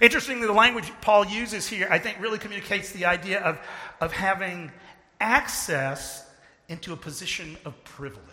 Interestingly, 0.00 0.46
the 0.46 0.54
language 0.54 0.90
Paul 1.02 1.26
uses 1.26 1.68
here, 1.68 1.86
I 1.90 1.98
think, 1.98 2.18
really 2.18 2.38
communicates 2.38 2.92
the 2.92 3.04
idea 3.04 3.40
of, 3.40 3.60
of 4.00 4.12
having 4.12 4.72
access 5.20 6.26
into 6.70 6.94
a 6.94 6.96
position 6.96 7.58
of 7.66 7.84
privilege. 7.84 8.24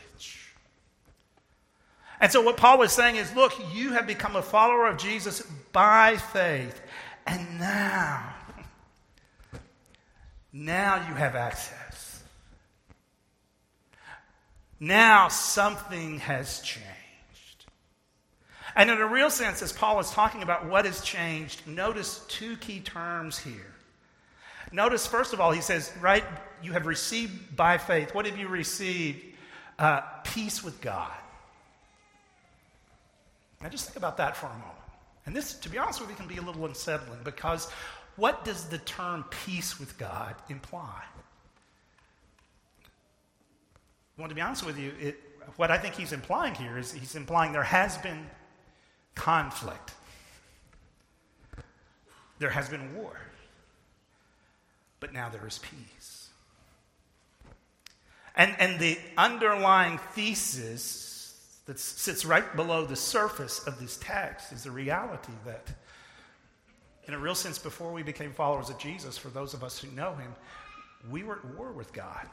And 2.19 2.31
so, 2.31 2.41
what 2.41 2.57
Paul 2.57 2.79
was 2.79 2.91
saying 2.91 3.17
is 3.17 3.35
look, 3.35 3.53
you 3.73 3.93
have 3.93 4.07
become 4.07 4.35
a 4.35 4.41
follower 4.41 4.87
of 4.87 4.97
Jesus 4.97 5.41
by 5.71 6.17
faith. 6.17 6.81
And 7.25 7.59
now, 7.59 8.33
now 10.53 11.07
you 11.07 11.13
have 11.13 11.35
access. 11.35 12.23
Now 14.79 15.27
something 15.27 16.19
has 16.19 16.61
changed. 16.61 16.85
And 18.75 18.91
in 18.91 18.99
a 18.99 19.07
real 19.07 19.31
sense, 19.31 19.61
as 19.61 19.73
Paul 19.73 19.99
is 19.99 20.11
talking 20.11 20.43
about 20.43 20.67
what 20.67 20.85
has 20.85 21.01
changed, 21.01 21.65
notice 21.67 22.23
two 22.27 22.57
key 22.57 22.79
terms 22.79 23.39
here. 23.39 23.73
Notice, 24.71 25.07
first 25.07 25.33
of 25.33 25.41
all, 25.41 25.51
he 25.51 25.61
says, 25.61 25.91
right, 25.99 26.23
you 26.61 26.73
have 26.73 26.85
received 26.85 27.55
by 27.55 27.77
faith. 27.77 28.13
What 28.13 28.25
have 28.25 28.37
you 28.37 28.47
received? 28.47 29.23
Uh, 29.79 30.01
peace 30.23 30.63
with 30.63 30.79
God. 30.81 31.11
Now, 33.61 33.69
just 33.69 33.85
think 33.85 33.97
about 33.97 34.17
that 34.17 34.37
for 34.37 34.47
a 34.47 34.49
moment. 34.49 34.73
And 35.25 35.35
this, 35.35 35.53
to 35.55 35.69
be 35.69 35.77
honest 35.77 35.99
with 35.99 36.09
you, 36.09 36.15
can 36.15 36.27
be 36.27 36.37
a 36.37 36.41
little 36.41 36.65
unsettling 36.65 37.19
because 37.23 37.69
what 38.15 38.45
does 38.45 38.65
the 38.65 38.77
term 38.79 39.25
peace 39.45 39.79
with 39.79 39.97
God 39.97 40.35
imply? 40.49 41.03
Well, 44.17 44.29
to 44.29 44.35
be 44.35 44.41
honest 44.41 44.65
with 44.65 44.79
you, 44.79 44.93
it, 44.99 45.19
what 45.57 45.69
I 45.69 45.77
think 45.77 45.95
he's 45.95 46.13
implying 46.13 46.55
here 46.55 46.77
is 46.77 46.91
he's 46.91 47.15
implying 47.15 47.51
there 47.51 47.63
has 47.63 47.97
been 47.99 48.27
conflict, 49.15 49.93
there 52.39 52.49
has 52.49 52.69
been 52.69 52.95
war, 52.95 53.19
but 54.99 55.13
now 55.13 55.29
there 55.29 55.45
is 55.45 55.59
peace. 55.59 56.29
And, 58.35 58.55
and 58.59 58.79
the 58.79 58.97
underlying 59.17 59.97
thesis 60.13 61.06
that 61.67 61.79
sits 61.79 62.25
right 62.25 62.55
below 62.55 62.85
the 62.85 62.95
surface 62.95 63.59
of 63.67 63.79
this 63.79 63.97
text 63.97 64.53
is 64.53 64.63
the 64.63 64.71
reality 64.71 65.33
that, 65.45 65.67
in 67.05 67.13
a 67.13 67.19
real 67.19 67.35
sense, 67.35 67.59
before 67.59 67.91
we 67.91 68.03
became 68.03 68.33
followers 68.33 68.69
of 68.69 68.77
Jesus, 68.77 69.17
for 69.17 69.27
those 69.27 69.53
of 69.53 69.63
us 69.63 69.77
who 69.79 69.91
know 69.91 70.15
him, 70.15 70.33
we 71.11 71.23
were 71.23 71.35
at 71.35 71.57
war 71.57 71.71
with 71.73 71.91
God. 71.93 72.27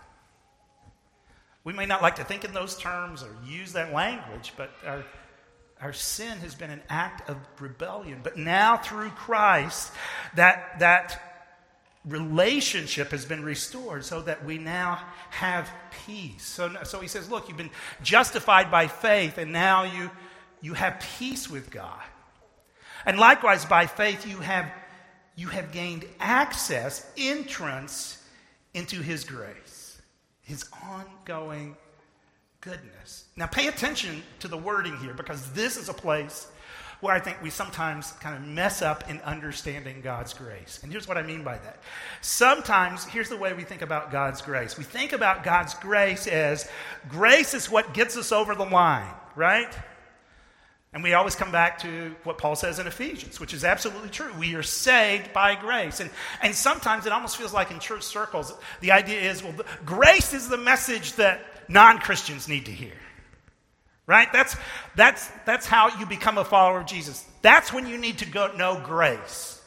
We 1.65 1.73
may 1.73 1.87
not 1.87 2.01
like 2.01 2.17
to 2.17 2.25
think 2.25 2.45
in 2.45 2.53
those 2.53 2.77
terms 2.79 3.23
or 3.23 3.35
use 3.45 3.73
that 3.73 3.93
language, 3.93 4.53
but 4.57 4.71
our, 4.87 5.05
our 5.81 5.93
sin 5.93 6.39
has 6.39 6.55
been 6.55 6.71
an 6.71 6.83
act 6.89 7.29
of 7.29 7.37
rebellion. 7.59 8.21
But 8.23 8.37
now, 8.37 8.77
through 8.77 9.11
Christ, 9.11 9.93
that, 10.37 10.79
that 10.79 11.34
relationship 12.05 13.11
has 13.11 13.25
been 13.25 13.45
restored 13.45 14.05
so 14.05 14.21
that 14.23 14.45
we 14.45 14.59
now 14.59 15.01
have 15.31 15.71
peace. 16.07 16.45
So, 16.45 16.77
so 16.85 17.01
he 17.01 17.09
says, 17.09 17.31
Look, 17.31 17.49
you've 17.49 17.57
been 17.57 17.71
justified 18.03 18.71
by 18.71 18.89
faith, 18.89 19.39
and 19.39 19.53
now 19.53 19.85
you, 19.85 20.11
you 20.61 20.75
have 20.75 21.05
peace 21.19 21.49
with 21.49 21.71
God. 21.71 22.03
And 23.07 23.19
likewise, 23.19 23.65
by 23.65 23.87
faith, 23.87 24.27
you 24.27 24.39
have, 24.39 24.71
you 25.37 25.49
have 25.49 25.73
gained 25.73 26.07
access, 26.21 27.11
entrance 27.17 28.23
into 28.73 29.01
his 29.01 29.25
grace, 29.25 30.01
his 30.43 30.65
ongoing 30.83 31.77
goodness. 32.61 33.25
Now, 33.37 33.47
pay 33.47 33.69
attention 33.69 34.23
to 34.41 34.49
the 34.49 34.57
wording 34.57 34.97
here 34.99 35.15
because 35.15 35.53
this 35.53 35.77
is 35.77 35.89
a 35.89 35.95
place 35.95 36.49
where 37.05 37.15
I 37.15 37.21
think 37.21 37.43
we 37.43 37.51
sometimes 37.51 38.13
kind 38.13 38.35
of 38.35 38.43
mess 38.49 38.81
up 38.81 39.11
in 39.11 39.21
understanding 39.21 40.01
God's 40.01 40.33
grace. 40.33 40.81
And 40.83 40.91
here's 40.91 41.07
what 41.07 41.19
I 41.19 41.23
mean 41.23 41.45
by 41.45 41.59
that. 41.59 41.79
Sometimes, 42.23 43.05
here's 43.05 43.29
the 43.29 43.37
way 43.37 43.53
we 43.53 43.63
think 43.63 43.83
about 43.83 44.11
God's 44.11 44.41
grace 44.41 44.79
we 44.79 44.85
think 44.85 45.13
about 45.13 45.45
God's 45.45 45.75
grace 45.75 46.27
as 46.27 46.69
grace 47.09 47.53
is 47.53 47.71
what 47.71 47.93
gets 47.93 48.17
us 48.17 48.33
over 48.33 48.55
the 48.55 48.65
line, 48.65 49.13
right? 49.37 49.73
And 50.95 51.03
we 51.03 51.13
always 51.13 51.35
come 51.35 51.53
back 51.53 51.79
to 51.81 52.15
what 52.25 52.39
Paul 52.39 52.57
says 52.57 52.79
in 52.79 52.87
Ephesians, 52.87 53.39
which 53.39 53.53
is 53.53 53.65
absolutely 53.65 54.09
true. 54.09 54.33
We 54.39 54.55
are 54.55 54.63
saved 54.63 55.33
by 55.33 55.57
grace. 55.57 56.01
And, 56.01 56.09
and 56.41 56.55
sometimes 56.55 57.05
it 57.05 57.13
almost 57.13 57.37
feels 57.37 57.53
like 57.53 57.71
in 57.71 57.81
church 57.81 58.05
circles, 58.05 58.55
the 58.81 58.93
idea 58.93 59.21
is 59.21 59.43
well, 59.43 59.55
grace 59.85 60.33
is 60.33 60.49
the 60.49 60.57
message 60.57 61.15
that 61.15 61.43
non 61.69 61.99
Christians 61.99 62.49
need 62.49 62.65
to 62.65 62.73
hear. 62.73 62.95
Right? 64.07 64.31
That's, 64.33 64.57
that's, 64.97 65.29
that's 65.47 65.67
how 65.67 65.99
you 65.99 66.05
become 66.05 66.37
a 66.37 66.45
follower 66.45 66.81
of 66.81 66.87
Jesus. 66.87 67.27
That's 67.43 67.73
when 67.73 67.87
you 67.87 67.97
need 67.97 68.19
to 68.19 68.27
go 68.27 68.55
know 68.55 68.81
grace. 68.85 69.63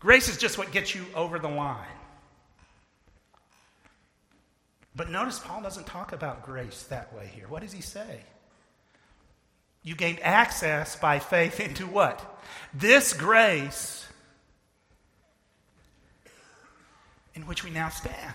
Grace 0.00 0.28
is 0.28 0.38
just 0.38 0.56
what 0.56 0.72
gets 0.72 0.94
you 0.94 1.04
over 1.14 1.38
the 1.38 1.48
line. 1.48 1.84
But 4.96 5.10
notice 5.10 5.38
Paul 5.38 5.62
doesn't 5.62 5.86
talk 5.86 6.12
about 6.12 6.44
grace 6.44 6.84
that 6.84 7.14
way 7.14 7.30
here. 7.32 7.46
What 7.48 7.62
does 7.62 7.72
he 7.72 7.82
say? 7.82 8.20
You 9.82 9.94
gained 9.94 10.20
access 10.22 10.96
by 10.96 11.18
faith 11.18 11.60
into 11.60 11.86
what? 11.86 12.42
This 12.74 13.12
grace 13.12 14.06
in 17.34 17.46
which 17.46 17.62
we 17.62 17.70
now 17.70 17.88
stand. 17.88 18.34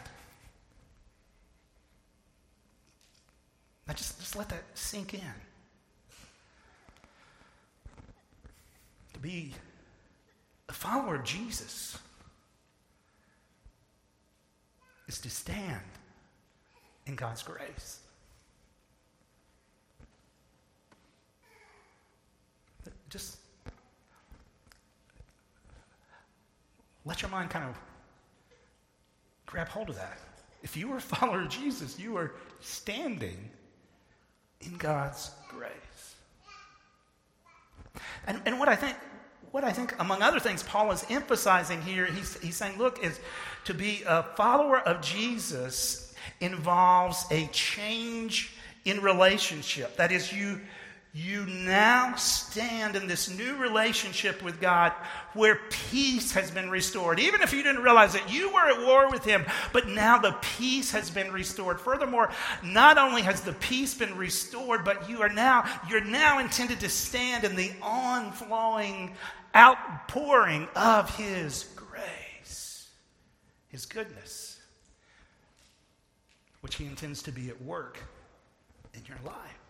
Now 3.88 3.94
just, 3.94 4.20
just 4.20 4.36
let 4.36 4.50
that 4.50 4.64
sink 4.74 5.14
in. 5.14 5.22
To 9.14 9.20
be 9.20 9.54
a 10.70 10.74
follower 10.74 11.16
of 11.16 11.24
Jesus 11.24 11.98
is 15.08 15.20
to 15.20 15.30
stand 15.30 15.82
in 17.06 17.16
God's 17.16 17.44
grace. 17.44 18.00
Just 23.10 23.38
let 27.06 27.22
your 27.22 27.30
mind 27.30 27.50
kind 27.50 27.66
of 27.66 27.78
grab 29.46 29.68
hold 29.68 29.90
of 29.90 29.96
that. 29.98 30.18
If 30.64 30.76
you 30.78 30.92
are 30.94 30.98
a 30.98 31.02
follower 31.02 31.42
of 31.42 31.50
Jesus, 31.50 32.00
you 32.00 32.18
are 32.18 32.34
standing 32.62 33.50
in 34.66 34.78
God's 34.78 35.32
grace. 35.50 35.72
And, 38.28 38.42
and 38.46 38.60
what 38.60 38.70
I 38.70 38.76
think, 38.76 38.96
what 39.52 39.64
I 39.64 39.72
think, 39.72 39.94
among 40.00 40.22
other 40.22 40.40
things, 40.40 40.64
Paul 40.64 40.92
is 40.92 41.06
emphasizing 41.10 41.82
here, 41.82 42.06
he's, 42.06 42.40
he's 42.42 42.56
saying, 42.56 42.78
look, 42.78 43.04
is 43.04 43.20
to 43.66 43.74
be 43.74 44.04
a 44.08 44.24
follower 44.36 44.80
of 44.80 45.02
Jesus 45.02 46.14
involves 46.40 47.26
a 47.32 47.48
change 47.48 48.54
in 48.86 49.02
relationship. 49.02 49.96
That 49.98 50.12
is, 50.12 50.34
you 50.34 50.60
you 51.16 51.46
now 51.46 52.16
stand 52.16 52.96
in 52.96 53.06
this 53.06 53.30
new 53.30 53.56
relationship 53.58 54.42
with 54.42 54.60
God 54.60 54.94
where 55.34 55.60
peace 55.70 56.32
has 56.32 56.50
been 56.50 56.72
restored. 56.72 57.20
Even 57.20 57.44
if 57.44 57.54
you 57.54 57.62
didn't 57.62 57.84
realize 57.84 58.16
it, 58.16 58.24
you 58.28 58.52
were 58.52 58.68
at 58.68 58.84
war 58.84 59.12
with 59.12 59.24
Him, 59.24 59.46
but 59.72 59.88
now 59.88 60.18
the 60.18 60.36
peace 60.58 60.90
has 60.92 61.12
been 61.12 61.32
restored. 61.32 61.80
Furthermore, 61.80 62.32
not 62.64 62.98
only 62.98 63.22
has 63.22 63.42
the 63.42 63.54
peace 63.54 63.94
been 63.94 64.18
restored, 64.18 64.84
but 64.84 65.08
you 65.08 65.22
are 65.22 65.30
now, 65.30 65.66
you're 65.88 66.04
now 66.04 66.40
intended 66.40 66.80
to 66.80 66.90
stand 66.90 67.44
in 67.44 67.56
the 67.56 67.70
onflowing 67.82 69.12
outpouring 69.56 70.68
of 70.76 71.16
His 71.16 71.66
grace, 71.76 72.90
His 73.70 73.86
goodness, 73.86 74.60
which 76.62 76.74
He 76.74 76.88
intends 76.88 77.22
to 77.22 77.32
be 77.32 77.50
at 77.50 77.62
work 77.62 78.00
in 78.96 79.02
your 79.08 79.20
life. 79.24 79.63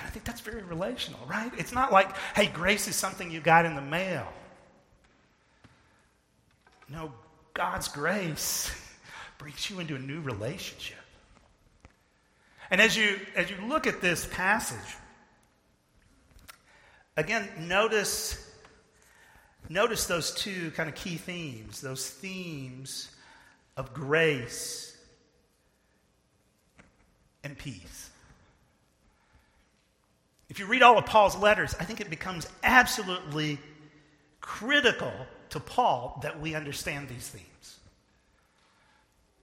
And 0.00 0.06
I 0.06 0.10
think 0.10 0.24
that's 0.24 0.40
very 0.40 0.62
relational, 0.62 1.20
right? 1.28 1.52
It's 1.58 1.72
not 1.72 1.92
like, 1.92 2.16
hey, 2.34 2.46
grace 2.46 2.88
is 2.88 2.96
something 2.96 3.30
you 3.30 3.40
got 3.40 3.66
in 3.66 3.76
the 3.76 3.82
mail. 3.82 4.26
No, 6.88 7.12
God's 7.52 7.88
grace 7.88 8.74
brings 9.38 9.68
you 9.68 9.78
into 9.78 9.94
a 9.96 9.98
new 9.98 10.22
relationship. 10.22 10.96
And 12.70 12.80
as 12.80 12.96
you, 12.96 13.18
as 13.36 13.50
you 13.50 13.56
look 13.66 13.86
at 13.86 14.00
this 14.00 14.24
passage, 14.24 14.96
again, 17.18 17.46
notice, 17.58 18.50
notice 19.68 20.06
those 20.06 20.32
two 20.32 20.70
kind 20.70 20.88
of 20.88 20.94
key 20.94 21.16
themes, 21.16 21.82
those 21.82 22.08
themes 22.08 23.10
of 23.76 23.92
grace 23.92 24.96
and 27.44 27.58
peace. 27.58 28.09
If 30.50 30.58
you 30.58 30.66
read 30.66 30.82
all 30.82 30.98
of 30.98 31.06
Paul's 31.06 31.36
letters, 31.36 31.76
I 31.78 31.84
think 31.84 32.00
it 32.00 32.10
becomes 32.10 32.46
absolutely 32.64 33.58
critical 34.40 35.12
to 35.50 35.60
Paul 35.60 36.18
that 36.24 36.40
we 36.40 36.56
understand 36.56 37.08
these 37.08 37.28
themes. 37.28 37.78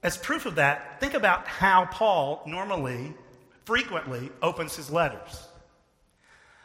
As 0.04 0.18
proof 0.18 0.46
of 0.46 0.56
that, 0.56 1.00
think 1.00 1.14
about 1.14 1.48
how 1.48 1.86
Paul 1.86 2.44
normally, 2.46 3.14
frequently, 3.64 4.30
opens 4.42 4.76
his 4.76 4.92
letters. 4.92 5.48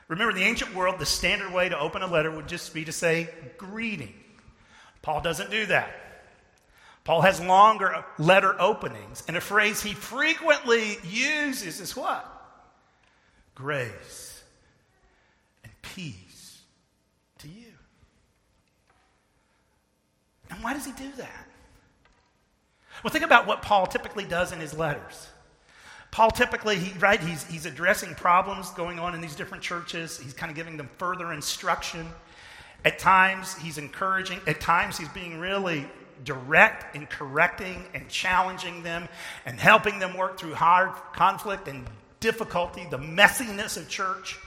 Remember, 0.08 0.32
in 0.32 0.36
the 0.36 0.44
ancient 0.44 0.74
world, 0.74 0.98
the 0.98 1.06
standard 1.06 1.52
way 1.52 1.68
to 1.68 1.78
open 1.78 2.02
a 2.02 2.06
letter 2.08 2.30
would 2.30 2.48
just 2.48 2.74
be 2.74 2.84
to 2.84 2.92
say, 2.92 3.28
greeting. 3.56 4.12
Paul 5.02 5.20
doesn't 5.20 5.52
do 5.52 5.66
that. 5.66 5.90
Paul 7.04 7.22
has 7.22 7.40
longer 7.40 8.04
letter 8.18 8.60
openings, 8.60 9.22
and 9.28 9.36
a 9.36 9.40
phrase 9.40 9.82
he 9.82 9.94
frequently 9.94 10.98
uses 11.04 11.80
is 11.80 11.96
what? 11.96 12.28
Grace 13.54 14.31
peace 15.94 16.62
to 17.38 17.48
you. 17.48 17.72
And 20.50 20.62
why 20.62 20.74
does 20.74 20.84
he 20.84 20.92
do 20.92 21.10
that? 21.16 21.48
Well, 23.02 23.12
think 23.12 23.24
about 23.24 23.46
what 23.46 23.62
Paul 23.62 23.86
typically 23.86 24.24
does 24.24 24.52
in 24.52 24.60
his 24.60 24.74
letters. 24.74 25.28
Paul 26.10 26.30
typically, 26.30 26.76
he, 26.76 26.98
right, 26.98 27.20
he's, 27.20 27.44
he's 27.44 27.64
addressing 27.64 28.14
problems 28.14 28.70
going 28.70 28.98
on 28.98 29.14
in 29.14 29.20
these 29.20 29.34
different 29.34 29.62
churches. 29.62 30.18
He's 30.18 30.34
kind 30.34 30.50
of 30.50 30.56
giving 30.56 30.76
them 30.76 30.90
further 30.98 31.32
instruction. 31.32 32.06
At 32.84 32.98
times, 32.98 33.56
he's 33.56 33.78
encouraging. 33.78 34.40
At 34.46 34.60
times, 34.60 34.98
he's 34.98 35.08
being 35.08 35.38
really 35.38 35.86
direct 36.24 36.94
in 36.94 37.06
correcting 37.06 37.82
and 37.94 38.08
challenging 38.08 38.82
them 38.82 39.08
and 39.46 39.58
helping 39.58 39.98
them 39.98 40.16
work 40.16 40.38
through 40.38 40.54
hard 40.54 40.92
conflict 41.14 41.66
and 41.66 41.86
difficulty, 42.20 42.86
the 42.90 42.98
messiness 42.98 43.76
of 43.76 43.88
church. 43.88 44.38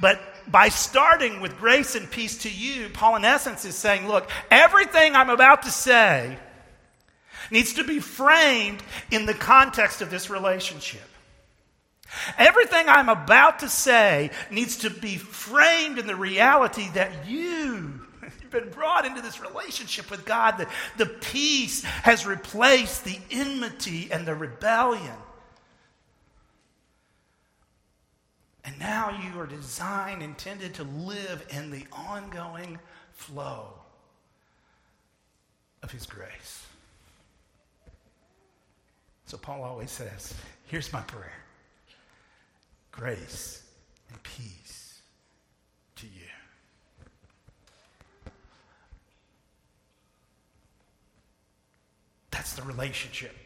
But 0.00 0.20
by 0.48 0.68
starting 0.68 1.40
with 1.40 1.58
grace 1.58 1.94
and 1.94 2.10
peace 2.10 2.38
to 2.38 2.50
you, 2.50 2.88
Paul, 2.88 3.16
in 3.16 3.24
essence, 3.24 3.64
is 3.64 3.74
saying, 3.74 4.06
look, 4.06 4.30
everything 4.50 5.14
I'm 5.14 5.30
about 5.30 5.62
to 5.62 5.70
say 5.70 6.38
needs 7.50 7.74
to 7.74 7.84
be 7.84 8.00
framed 8.00 8.82
in 9.10 9.26
the 9.26 9.34
context 9.34 10.02
of 10.02 10.10
this 10.10 10.30
relationship. 10.30 11.02
Everything 12.38 12.88
I'm 12.88 13.08
about 13.08 13.60
to 13.60 13.68
say 13.68 14.30
needs 14.50 14.78
to 14.78 14.90
be 14.90 15.16
framed 15.16 15.98
in 15.98 16.06
the 16.06 16.14
reality 16.14 16.88
that 16.94 17.26
you, 17.26 18.00
you've 18.22 18.50
been 18.50 18.70
brought 18.70 19.04
into 19.04 19.22
this 19.22 19.40
relationship 19.40 20.10
with 20.10 20.24
God, 20.24 20.58
that 20.58 20.68
the 20.96 21.06
peace 21.06 21.82
has 21.82 22.26
replaced 22.26 23.04
the 23.04 23.18
enmity 23.30 24.08
and 24.12 24.26
the 24.26 24.34
rebellion. 24.34 25.16
And 28.66 28.76
now 28.80 29.16
you 29.22 29.40
are 29.40 29.46
designed, 29.46 30.24
intended 30.24 30.74
to 30.74 30.82
live 30.82 31.46
in 31.50 31.70
the 31.70 31.84
ongoing 31.92 32.80
flow 33.12 33.68
of 35.84 35.92
His 35.92 36.04
grace. 36.04 36.66
So 39.26 39.36
Paul 39.36 39.62
always 39.62 39.92
says, 39.92 40.34
here's 40.66 40.92
my 40.92 41.02
prayer 41.02 41.32
grace 42.90 43.62
and 44.10 44.20
peace 44.22 45.00
to 45.96 46.06
you. 46.06 46.22
That's 52.30 52.54
the 52.54 52.62
relationship 52.62 53.36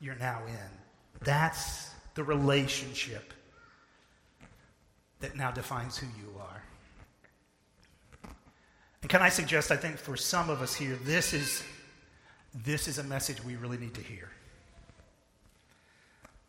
you're 0.00 0.16
now 0.16 0.40
in. 0.46 1.22
That's 1.22 1.90
the 2.14 2.24
relationship 2.24 3.32
that 5.26 5.36
now 5.36 5.50
defines 5.50 5.98
who 5.98 6.06
you 6.06 6.32
are. 6.38 6.62
And 9.02 9.10
can 9.10 9.22
I 9.22 9.28
suggest, 9.28 9.72
I 9.72 9.76
think 9.76 9.96
for 9.96 10.16
some 10.16 10.48
of 10.50 10.62
us 10.62 10.72
here, 10.72 10.96
this 11.02 11.32
is, 11.32 11.64
this 12.54 12.86
is 12.86 12.98
a 12.98 13.02
message 13.02 13.42
we 13.42 13.56
really 13.56 13.76
need 13.76 13.94
to 13.94 14.00
hear. 14.00 14.30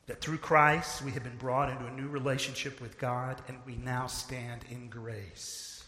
That 0.06 0.22
through 0.22 0.38
Christ, 0.38 1.02
we 1.02 1.12
have 1.12 1.24
been 1.24 1.38
brought 1.38 1.72
into 1.72 1.88
a 1.88 1.92
new 1.92 2.08
relationship 2.08 2.80
with 2.80 3.00
God, 3.00 3.42
and 3.48 3.58
we 3.66 3.76
now 3.78 4.06
stand 4.06 4.62
in 4.70 4.90
grace. 4.90 5.84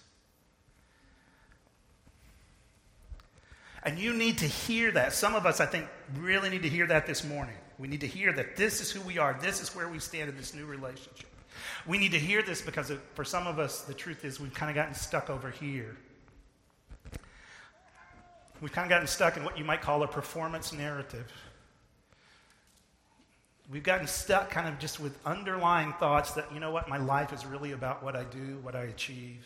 And 3.83 3.99
you 3.99 4.13
need 4.13 4.39
to 4.39 4.47
hear 4.47 4.91
that. 4.93 5.13
Some 5.13 5.35
of 5.35 5.45
us, 5.45 5.59
I 5.59 5.67
think, 5.67 5.87
really 6.17 6.49
need 6.49 6.63
to 6.63 6.69
hear 6.69 6.87
that 6.87 7.05
this 7.05 7.23
morning. 7.23 7.55
We 7.77 7.87
need 7.87 8.01
to 8.01 8.07
hear 8.07 8.33
that 8.33 8.57
this 8.57 8.81
is 8.81 8.89
who 8.91 9.01
we 9.01 9.19
are, 9.19 9.37
this 9.39 9.61
is 9.61 9.75
where 9.75 9.87
we 9.87 9.99
stand 9.99 10.29
in 10.29 10.35
this 10.35 10.55
new 10.55 10.65
relationship. 10.65 11.28
We 11.87 11.97
need 11.97 12.11
to 12.11 12.19
hear 12.19 12.41
this 12.41 12.61
because 12.61 12.91
for 13.13 13.23
some 13.23 13.47
of 13.47 13.59
us, 13.59 13.81
the 13.81 13.93
truth 13.93 14.25
is 14.25 14.39
we've 14.39 14.53
kind 14.53 14.69
of 14.69 14.75
gotten 14.75 14.93
stuck 14.93 15.29
over 15.29 15.49
here. 15.49 15.95
We've 18.61 18.71
kind 18.71 18.85
of 18.85 18.89
gotten 18.89 19.07
stuck 19.07 19.37
in 19.37 19.43
what 19.43 19.57
you 19.57 19.63
might 19.63 19.81
call 19.81 20.03
a 20.03 20.07
performance 20.07 20.73
narrative. 20.73 21.31
We've 23.71 23.83
gotten 23.83 24.07
stuck 24.07 24.49
kind 24.49 24.67
of 24.67 24.79
just 24.79 24.99
with 24.99 25.17
underlying 25.25 25.93
thoughts 25.93 26.31
that, 26.31 26.51
you 26.53 26.59
know 26.59 26.71
what, 26.71 26.89
my 26.89 26.97
life 26.97 27.31
is 27.31 27.45
really 27.45 27.71
about 27.71 28.03
what 28.03 28.15
I 28.15 28.23
do, 28.25 28.57
what 28.63 28.75
I 28.75 28.83
achieve, 28.83 29.45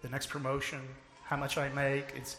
the 0.00 0.08
next 0.08 0.28
promotion, 0.28 0.80
how 1.24 1.36
much 1.36 1.58
I 1.58 1.68
make. 1.68 2.12
It's, 2.16 2.36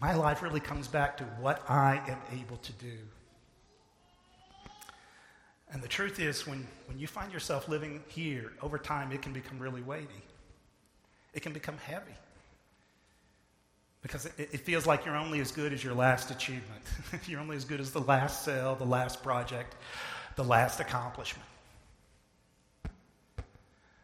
my 0.00 0.14
life 0.14 0.42
really 0.42 0.60
comes 0.60 0.88
back 0.88 1.16
to 1.18 1.24
what 1.24 1.62
I 1.68 2.02
am 2.08 2.18
able 2.32 2.56
to 2.56 2.72
do. 2.72 2.96
And 5.72 5.82
the 5.82 5.88
truth 5.88 6.18
is, 6.18 6.46
when, 6.46 6.66
when 6.86 6.98
you 6.98 7.06
find 7.06 7.32
yourself 7.32 7.68
living 7.68 8.02
here, 8.08 8.52
over 8.60 8.78
time, 8.78 9.12
it 9.12 9.22
can 9.22 9.32
become 9.32 9.58
really 9.58 9.82
weighty. 9.82 10.22
It 11.32 11.42
can 11.42 11.52
become 11.52 11.76
heavy. 11.78 12.14
Because 14.02 14.26
it, 14.26 14.34
it 14.38 14.60
feels 14.60 14.86
like 14.86 15.04
you're 15.04 15.16
only 15.16 15.40
as 15.40 15.52
good 15.52 15.72
as 15.72 15.84
your 15.84 15.94
last 15.94 16.30
achievement. 16.30 16.82
you're 17.26 17.40
only 17.40 17.56
as 17.56 17.64
good 17.64 17.80
as 17.80 17.92
the 17.92 18.00
last 18.00 18.44
sale, 18.44 18.74
the 18.74 18.84
last 18.84 19.22
project, 19.22 19.76
the 20.36 20.44
last 20.44 20.80
accomplishment. 20.80 21.46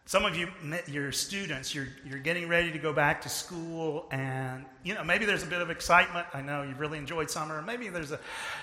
Some 0.08 0.24
of 0.24 0.36
you, 0.36 0.48
your 0.86 1.10
students, 1.10 1.74
you're, 1.74 1.88
you're 2.08 2.20
getting 2.20 2.46
ready 2.46 2.70
to 2.70 2.78
go 2.78 2.92
back 2.92 3.22
to 3.22 3.28
school, 3.28 4.06
and 4.12 4.64
you 4.84 4.94
know 4.94 5.02
maybe 5.02 5.24
there's 5.24 5.42
a 5.42 5.48
bit 5.48 5.60
of 5.60 5.68
excitement. 5.68 6.28
I 6.32 6.42
know 6.42 6.62
you've 6.62 6.78
really 6.78 6.98
enjoyed 6.98 7.28
summer. 7.28 7.60
Maybe 7.60 7.88
there's 7.88 8.12
a 8.12 8.20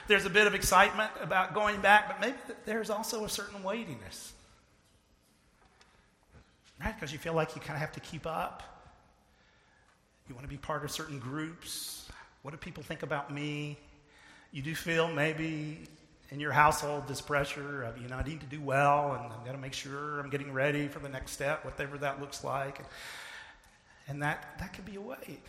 there's 0.08 0.26
a 0.26 0.30
bit 0.30 0.48
of 0.48 0.56
excitement 0.56 1.12
about 1.20 1.54
going 1.54 1.82
back, 1.82 2.08
but 2.08 2.22
maybe 2.22 2.38
there's 2.64 2.90
also 2.90 3.26
a 3.26 3.30
certain 3.30 3.62
weightiness, 3.62 4.32
right? 6.80 6.96
Because 6.96 7.12
you 7.12 7.20
feel 7.20 7.34
like 7.34 7.56
you 7.56 7.62
kind 7.62 7.76
of 7.76 7.82
have 7.82 7.92
to 7.92 8.00
keep 8.00 8.26
up. 8.26 8.64
You 10.30 10.36
want 10.36 10.46
to 10.46 10.50
be 10.50 10.58
part 10.58 10.86
of 10.86 10.92
certain 10.92 11.20
groups. 11.20 12.08
What 12.44 12.52
do 12.52 12.58
people 12.58 12.84
think 12.84 13.04
about 13.04 13.34
me? 13.34 13.78
You 14.54 14.62
do 14.62 14.74
feel 14.74 15.10
maybe 15.10 15.90
in 16.34 16.40
your 16.40 16.52
household 16.52 17.08
this 17.08 17.22
pressure 17.22 17.84
of, 17.84 18.02
you 18.02 18.08
know, 18.08 18.16
I 18.16 18.24
need 18.24 18.40
to 18.40 18.48
do 18.48 18.60
well 18.60 19.14
and 19.14 19.32
I've 19.32 19.46
got 19.46 19.52
to 19.52 19.60
make 19.60 19.74
sure 19.74 20.20
I'm 20.20 20.32
getting 20.32 20.52
ready 20.52 20.88
for 20.88 20.98
the 20.98 21.08
next 21.08 21.32
step, 21.32 21.64
whatever 21.64 21.96
that 22.00 22.20
looks 22.20 22.44
like. 22.44 22.80
And 24.08 24.24
that, 24.24 24.58
that 24.60 24.74
could 24.74 24.84
be 24.84 24.96
a 24.96 25.02
weight. 25.02 25.46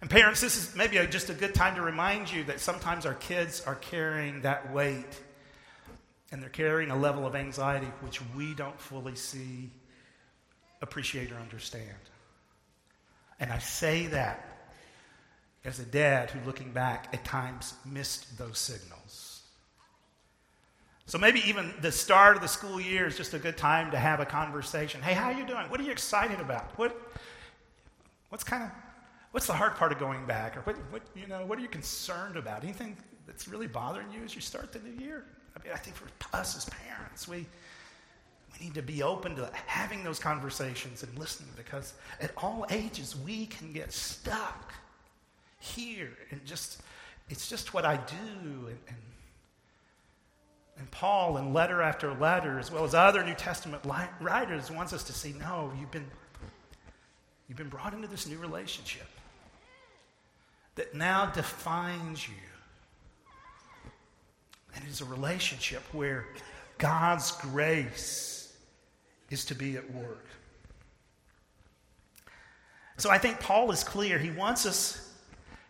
And 0.00 0.08
parents, 0.08 0.40
this 0.40 0.56
is 0.56 0.76
maybe 0.76 0.98
a, 0.98 1.08
just 1.08 1.28
a 1.28 1.34
good 1.34 1.56
time 1.56 1.74
to 1.74 1.82
remind 1.82 2.32
you 2.32 2.44
that 2.44 2.60
sometimes 2.60 3.04
our 3.04 3.14
kids 3.14 3.62
are 3.66 3.74
carrying 3.74 4.42
that 4.42 4.72
weight 4.72 5.20
and 6.30 6.40
they're 6.40 6.48
carrying 6.48 6.92
a 6.92 6.96
level 6.96 7.26
of 7.26 7.34
anxiety 7.34 7.88
which 8.02 8.20
we 8.36 8.54
don't 8.54 8.78
fully 8.78 9.16
see, 9.16 9.70
appreciate, 10.82 11.32
or 11.32 11.36
understand. 11.36 11.90
And 13.40 13.52
I 13.52 13.58
say 13.58 14.06
that 14.06 14.55
as 15.66 15.80
a 15.80 15.84
dad 15.84 16.30
who, 16.30 16.38
looking 16.46 16.70
back, 16.70 17.08
at 17.12 17.24
times 17.24 17.74
missed 17.84 18.38
those 18.38 18.58
signals. 18.58 19.42
So 21.06 21.18
maybe 21.18 21.40
even 21.46 21.74
the 21.82 21.92
start 21.92 22.36
of 22.36 22.42
the 22.42 22.48
school 22.48 22.80
year 22.80 23.06
is 23.06 23.16
just 23.16 23.34
a 23.34 23.38
good 23.38 23.56
time 23.56 23.90
to 23.90 23.98
have 23.98 24.20
a 24.20 24.26
conversation. 24.26 25.02
Hey, 25.02 25.12
how 25.12 25.26
are 25.26 25.38
you 25.38 25.46
doing? 25.46 25.68
What 25.68 25.78
are 25.80 25.82
you 25.82 25.92
excited 25.92 26.40
about? 26.40 26.76
What, 26.78 26.96
what's 28.30 28.44
kind 28.44 28.64
of 28.64 28.70
what's 29.32 29.46
the 29.46 29.52
hard 29.52 29.74
part 29.74 29.92
of 29.92 29.98
going 29.98 30.24
back? 30.24 30.56
Or 30.56 30.60
what, 30.60 30.76
what, 30.90 31.02
you 31.14 31.26
know, 31.26 31.44
what 31.46 31.58
are 31.58 31.62
you 31.62 31.68
concerned 31.68 32.36
about? 32.36 32.64
Anything 32.64 32.96
that's 33.26 33.46
really 33.46 33.66
bothering 33.66 34.10
you 34.12 34.24
as 34.24 34.34
you 34.34 34.40
start 34.40 34.72
the 34.72 34.78
new 34.78 35.04
year? 35.04 35.24
I 35.56 35.62
mean, 35.62 35.72
I 35.72 35.76
think 35.76 35.94
for 35.96 36.08
us 36.32 36.56
as 36.56 36.64
parents, 36.64 37.28
we, 37.28 37.46
we 38.58 38.66
need 38.66 38.74
to 38.74 38.82
be 38.82 39.02
open 39.02 39.36
to 39.36 39.50
having 39.66 40.02
those 40.02 40.18
conversations 40.18 41.02
and 41.02 41.16
listening 41.18 41.50
because 41.56 41.94
at 42.20 42.32
all 42.36 42.66
ages 42.70 43.16
we 43.16 43.46
can 43.46 43.72
get 43.72 43.92
stuck 43.92 44.72
here 45.58 46.12
and 46.30 46.44
just 46.44 46.80
it's 47.28 47.48
just 47.48 47.74
what 47.74 47.84
I 47.84 47.96
do 47.96 48.68
and, 48.68 48.78
and 48.88 48.96
and 50.78 50.90
Paul, 50.90 51.38
in 51.38 51.52
letter 51.52 51.80
after 51.80 52.12
letter, 52.12 52.58
as 52.58 52.70
well 52.70 52.84
as 52.84 52.94
other 52.94 53.24
New 53.24 53.34
Testament 53.34 53.82
writers, 54.20 54.70
wants 54.70 54.92
us 54.92 55.04
to 55.04 55.12
see 55.12 55.34
no, 55.38 55.72
you've 55.80 55.90
been, 55.90 56.06
you've 57.48 57.56
been 57.56 57.70
brought 57.70 57.94
into 57.94 58.08
this 58.08 58.26
new 58.26 58.38
relationship 58.38 59.06
that 60.74 60.94
now 60.94 61.26
defines 61.26 62.28
you. 62.28 62.34
And 64.74 64.84
it 64.84 64.90
is 64.90 65.00
a 65.00 65.06
relationship 65.06 65.82
where 65.92 66.26
God's 66.76 67.32
grace 67.32 68.54
is 69.30 69.46
to 69.46 69.54
be 69.54 69.78
at 69.78 69.94
work. 69.94 70.26
So 72.98 73.08
I 73.08 73.16
think 73.16 73.40
Paul 73.40 73.70
is 73.70 73.82
clear. 73.82 74.18
He 74.18 74.30
wants 74.30 74.66
us 74.66 75.05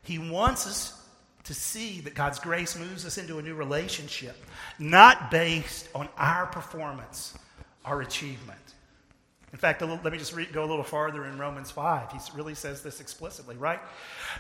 he 0.07 0.19
wants 0.19 0.67
us 0.67 1.03
to 1.45 1.55
see 1.55 2.01
that 2.01 2.15
God's 2.15 2.39
grace 2.39 2.79
moves 2.79 3.05
us 3.05 3.19
into 3.19 3.39
a 3.39 3.43
new 3.43 3.55
relationship, 3.55 4.37
not 4.79 5.31
based 5.31 5.89
on 5.95 6.09
our 6.17 6.47
performance, 6.47 7.35
our 7.85 8.03
achievement. 8.03 8.59
In 9.53 9.59
fact, 9.59 9.81
little, 9.81 9.99
let 10.05 10.13
me 10.13 10.19
just 10.19 10.35
read, 10.35 10.53
go 10.53 10.65
a 10.65 10.67
little 10.67 10.85
farther 10.85 11.25
in 11.25 11.39
Romans 11.39 11.71
5. 11.71 12.13
He 12.13 12.19
really 12.37 12.55
says 12.55 12.83
this 12.83 13.01
explicitly, 13.01 13.57
right? 13.57 13.81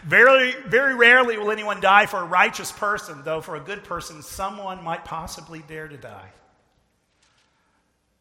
Very, 0.04 0.52
very 0.66 0.94
rarely 0.94 1.36
will 1.36 1.50
anyone 1.50 1.80
die 1.80 2.06
for 2.06 2.18
a 2.18 2.24
righteous 2.24 2.70
person, 2.70 3.22
though 3.24 3.40
for 3.40 3.56
a 3.56 3.60
good 3.60 3.82
person, 3.82 4.22
someone 4.22 4.84
might 4.84 5.04
possibly 5.04 5.64
dare 5.66 5.88
to 5.88 5.96
die. 5.96 6.30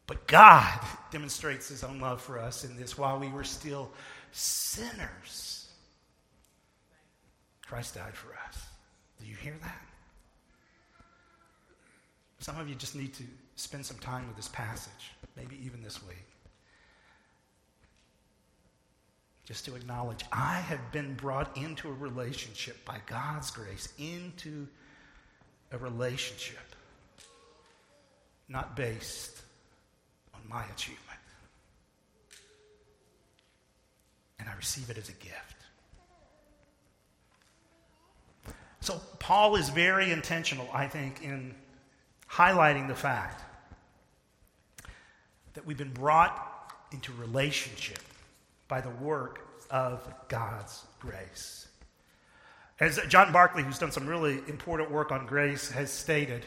But 0.08 0.28
God 0.28 0.80
demonstrates 1.12 1.68
his 1.68 1.84
own 1.84 2.00
love 2.00 2.22
for 2.22 2.40
us 2.40 2.64
in 2.64 2.76
this 2.78 2.98
while 2.98 3.20
we 3.20 3.30
were 3.30 3.44
still 3.44 3.92
sinners. 4.32 5.55
Christ 7.68 7.96
died 7.96 8.14
for 8.14 8.30
us. 8.48 8.66
Do 9.20 9.26
you 9.26 9.36
hear 9.36 9.56
that? 9.62 9.82
Some 12.40 12.60
of 12.60 12.70
you 12.70 12.76
just 12.76 12.96
need 12.96 13.14
to 13.16 13.24
spend 13.56 13.86
some 13.86 13.98
time 13.98 14.28
with 14.28 14.36
this 14.36 14.50
passage, 14.50 15.14
maybe 15.36 15.58
even 15.64 15.82
this 15.82 16.04
week. 16.04 16.28
Just 19.46 19.66
to 19.66 19.76
acknowledge, 19.76 20.24
I 20.32 20.60
have 20.60 20.92
been 20.92 21.14
brought 21.16 21.56
into 21.58 21.88
a 21.88 21.94
relationship 21.94 22.84
by 22.86 22.98
God's 23.06 23.52
grace, 23.52 23.92
into 23.98 24.68
a 25.72 25.78
relationship 25.78 26.76
not 28.48 28.76
based 28.76 29.42
on 30.34 30.42
my 30.48 30.64
achievement. 30.66 31.02
And 34.40 34.50
I 34.50 34.56
receive 34.56 34.90
it 34.90 34.98
as 34.98 35.10
a 35.10 35.14
gift. 35.14 35.65
So, 38.86 39.02
Paul 39.18 39.56
is 39.56 39.70
very 39.70 40.12
intentional, 40.12 40.70
I 40.72 40.88
think, 40.88 41.24
in 41.24 41.56
highlighting 42.30 42.88
the 42.88 42.94
fact 42.94 43.42
that 45.56 45.66
we've 45.66 45.76
been 45.76 45.92
brought 45.92 46.72
into 46.92 47.12
relationship 47.14 47.98
by 48.68 48.82
the 48.82 48.92
work 48.92 49.40
of 49.72 50.08
God's 50.28 50.86
grace. 51.00 51.68
As 52.80 53.00
John 53.08 53.34
Barclay, 53.34 53.64
who's 53.64 53.80
done 53.80 53.92
some 53.92 54.06
really 54.06 54.36
important 54.48 54.92
work 54.92 55.12
on 55.12 55.26
grace, 55.26 55.72
has 55.72 55.92
stated, 55.92 56.46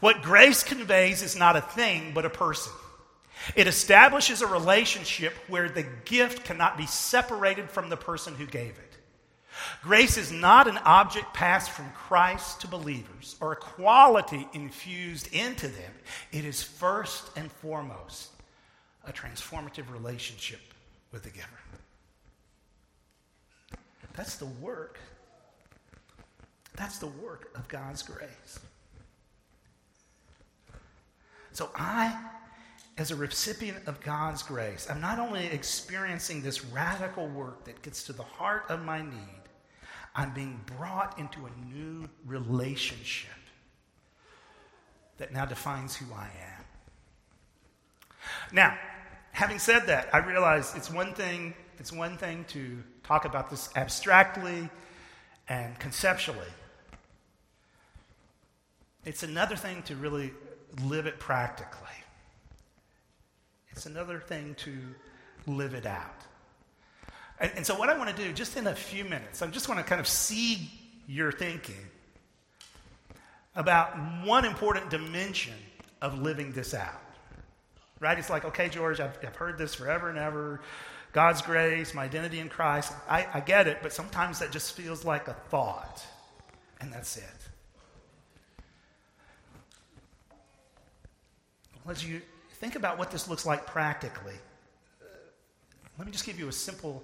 what 0.00 0.22
grace 0.22 0.64
conveys 0.64 1.22
is 1.22 1.36
not 1.36 1.54
a 1.54 1.60
thing, 1.60 2.10
but 2.12 2.24
a 2.24 2.30
person. 2.30 2.72
It 3.54 3.68
establishes 3.68 4.42
a 4.42 4.48
relationship 4.48 5.32
where 5.46 5.68
the 5.68 5.86
gift 6.06 6.42
cannot 6.42 6.76
be 6.76 6.86
separated 6.86 7.70
from 7.70 7.88
the 7.88 7.96
person 7.96 8.34
who 8.34 8.46
gave 8.46 8.70
it. 8.70 8.85
Grace 9.82 10.16
is 10.16 10.32
not 10.32 10.68
an 10.68 10.78
object 10.78 11.32
passed 11.34 11.70
from 11.70 11.90
Christ 11.92 12.60
to 12.62 12.68
believers 12.68 13.36
or 13.40 13.52
a 13.52 13.56
quality 13.56 14.46
infused 14.52 15.32
into 15.32 15.68
them. 15.68 15.92
It 16.32 16.44
is 16.44 16.62
first 16.62 17.30
and 17.36 17.50
foremost 17.50 18.30
a 19.06 19.12
transformative 19.12 19.90
relationship 19.92 20.60
with 21.12 21.22
the 21.22 21.30
giver. 21.30 21.48
That's 24.14 24.36
the 24.36 24.46
work. 24.46 24.98
That's 26.74 26.98
the 26.98 27.06
work 27.06 27.50
of 27.54 27.68
God's 27.68 28.02
grace. 28.02 28.60
So 31.52 31.70
I, 31.74 32.18
as 32.98 33.10
a 33.10 33.16
recipient 33.16 33.86
of 33.86 34.00
God's 34.00 34.42
grace, 34.42 34.88
I'm 34.90 35.00
not 35.00 35.18
only 35.18 35.46
experiencing 35.46 36.42
this 36.42 36.64
radical 36.66 37.28
work 37.28 37.64
that 37.64 37.80
gets 37.82 38.02
to 38.04 38.12
the 38.12 38.22
heart 38.22 38.64
of 38.68 38.84
my 38.84 39.00
need, 39.00 39.42
I'm 40.16 40.32
being 40.32 40.60
brought 40.78 41.18
into 41.18 41.40
a 41.46 41.50
new 41.74 42.08
relationship 42.24 43.30
that 45.18 45.32
now 45.32 45.44
defines 45.44 45.94
who 45.94 46.06
I 46.14 46.24
am. 46.24 46.64
Now, 48.50 48.78
having 49.32 49.58
said 49.58 49.86
that, 49.86 50.08
I 50.14 50.18
realize 50.18 50.74
it's 50.74 50.90
one 50.90 51.12
thing, 51.12 51.54
it's 51.78 51.92
one 51.92 52.16
thing 52.16 52.44
to 52.48 52.82
talk 53.02 53.26
about 53.26 53.50
this 53.50 53.68
abstractly 53.76 54.70
and 55.48 55.78
conceptually. 55.78 56.48
It's 59.04 59.22
another 59.22 59.54
thing 59.54 59.82
to 59.84 59.96
really 59.96 60.32
live 60.82 61.06
it 61.06 61.18
practically. 61.20 61.88
It's 63.70 63.84
another 63.84 64.18
thing 64.18 64.54
to 64.60 64.76
live 65.46 65.74
it 65.74 65.84
out. 65.86 66.22
And, 67.38 67.52
and 67.56 67.66
so, 67.66 67.78
what 67.78 67.88
I 67.88 67.98
want 67.98 68.14
to 68.14 68.16
do, 68.16 68.32
just 68.32 68.56
in 68.56 68.66
a 68.66 68.74
few 68.74 69.04
minutes, 69.04 69.42
I 69.42 69.46
just 69.48 69.68
want 69.68 69.80
to 69.80 69.84
kind 69.84 70.00
of 70.00 70.06
see 70.06 70.70
your 71.06 71.30
thinking 71.30 71.74
about 73.54 73.96
one 74.24 74.44
important 74.44 74.90
dimension 74.90 75.54
of 76.02 76.20
living 76.20 76.52
this 76.52 76.74
out. 76.74 77.02
Right? 78.00 78.18
It's 78.18 78.28
like, 78.28 78.44
okay, 78.44 78.68
George, 78.68 79.00
I've, 79.00 79.18
I've 79.26 79.36
heard 79.36 79.56
this 79.56 79.74
forever 79.74 80.10
and 80.10 80.18
ever. 80.18 80.60
God's 81.12 81.40
grace, 81.40 81.94
my 81.94 82.04
identity 82.04 82.40
in 82.40 82.50
Christ. 82.50 82.92
I, 83.08 83.26
I 83.32 83.40
get 83.40 83.66
it, 83.66 83.78
but 83.82 83.92
sometimes 83.92 84.38
that 84.40 84.50
just 84.50 84.72
feels 84.72 85.04
like 85.04 85.28
a 85.28 85.32
thought, 85.48 86.04
and 86.80 86.92
that's 86.92 87.16
it. 87.16 87.24
As 91.88 92.06
you 92.06 92.20
think 92.54 92.74
about 92.74 92.98
what 92.98 93.10
this 93.10 93.28
looks 93.28 93.46
like 93.46 93.64
practically, 93.64 94.34
let 95.96 96.06
me 96.06 96.12
just 96.12 96.26
give 96.26 96.38
you 96.38 96.48
a 96.48 96.52
simple 96.52 97.02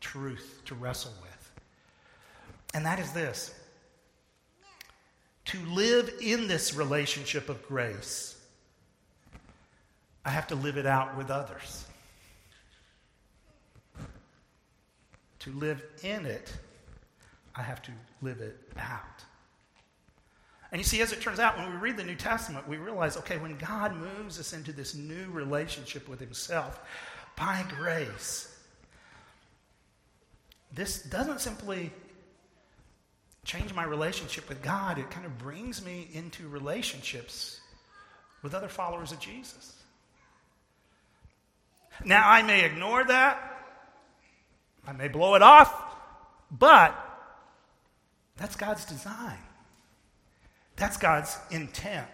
truth 0.00 0.62
to 0.66 0.74
wrestle 0.74 1.12
with. 1.22 1.50
And 2.74 2.84
that 2.86 2.98
is 2.98 3.12
this 3.12 3.54
to 5.46 5.58
live 5.66 6.12
in 6.20 6.46
this 6.46 6.74
relationship 6.74 7.48
of 7.48 7.66
grace, 7.66 8.36
I 10.24 10.30
have 10.30 10.46
to 10.48 10.54
live 10.54 10.76
it 10.76 10.86
out 10.86 11.16
with 11.16 11.30
others. 11.30 11.86
To 15.40 15.50
live 15.52 15.82
in 16.02 16.26
it, 16.26 16.52
I 17.56 17.62
have 17.62 17.82
to 17.82 17.90
live 18.22 18.40
it 18.40 18.58
out. 18.78 19.24
And 20.70 20.78
you 20.78 20.84
see, 20.84 21.00
as 21.00 21.12
it 21.12 21.20
turns 21.20 21.40
out, 21.40 21.58
when 21.58 21.68
we 21.68 21.76
read 21.78 21.96
the 21.96 22.04
New 22.04 22.14
Testament, 22.14 22.68
we 22.68 22.76
realize 22.76 23.16
okay, 23.16 23.38
when 23.38 23.56
God 23.56 23.96
moves 23.96 24.38
us 24.38 24.52
into 24.52 24.72
this 24.72 24.94
new 24.94 25.28
relationship 25.30 26.08
with 26.08 26.20
Himself 26.20 26.80
by 27.36 27.64
grace, 27.76 28.49
this 30.72 31.02
doesn't 31.02 31.40
simply 31.40 31.90
change 33.44 33.74
my 33.74 33.84
relationship 33.84 34.48
with 34.48 34.62
God, 34.62 34.98
it 34.98 35.10
kind 35.10 35.26
of 35.26 35.38
brings 35.38 35.84
me 35.84 36.08
into 36.12 36.46
relationships 36.48 37.60
with 38.42 38.54
other 38.54 38.68
followers 38.68 39.12
of 39.12 39.18
Jesus. 39.18 39.74
Now, 42.04 42.28
I 42.28 42.42
may 42.42 42.64
ignore 42.64 43.04
that, 43.04 43.66
I 44.86 44.92
may 44.92 45.08
blow 45.08 45.34
it 45.34 45.42
off, 45.42 45.72
but 46.50 46.94
that's 48.36 48.56
God's 48.56 48.84
design. 48.84 49.38
That's 50.76 50.96
God's 50.96 51.36
intent. 51.50 52.08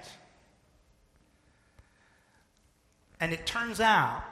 And 3.21 3.33
it 3.33 3.47
turns 3.47 3.81
out, 3.81 4.25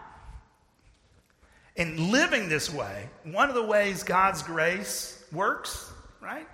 in 1.76 2.10
living 2.10 2.48
this 2.48 2.72
way, 2.72 3.08
one 3.24 3.48
of 3.48 3.54
the 3.54 3.64
ways 3.64 4.02
God's 4.02 4.42
grace 4.42 5.22
works, 5.32 5.90
right? 6.20 6.46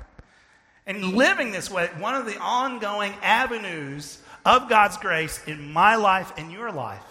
And 0.86 1.14
living 1.14 1.52
this 1.52 1.70
way, 1.70 1.88
one 1.98 2.14
of 2.14 2.26
the 2.26 2.38
ongoing 2.38 3.12
avenues 3.22 4.18
of 4.44 4.68
God's 4.68 4.96
grace 4.96 5.40
in 5.46 5.72
my 5.72 5.96
life 5.96 6.32
and 6.38 6.50
your 6.50 6.72
life 6.72 7.04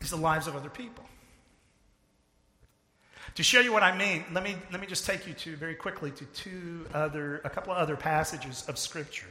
is 0.00 0.10
the 0.10 0.16
lives 0.16 0.46
of 0.48 0.56
other 0.56 0.68
people. 0.68 1.04
To 3.36 3.42
show 3.42 3.60
you 3.60 3.72
what 3.72 3.82
I 3.82 3.96
mean, 3.96 4.24
let 4.32 4.44
me, 4.44 4.56
let 4.70 4.80
me 4.80 4.86
just 4.86 5.06
take 5.06 5.26
you 5.26 5.32
to 5.34 5.56
very 5.56 5.74
quickly 5.74 6.10
to 6.10 6.24
two 6.26 6.86
other, 6.92 7.40
a 7.44 7.50
couple 7.50 7.72
of 7.72 7.78
other 7.78 7.96
passages 7.96 8.64
of 8.68 8.76
Scripture. 8.78 9.28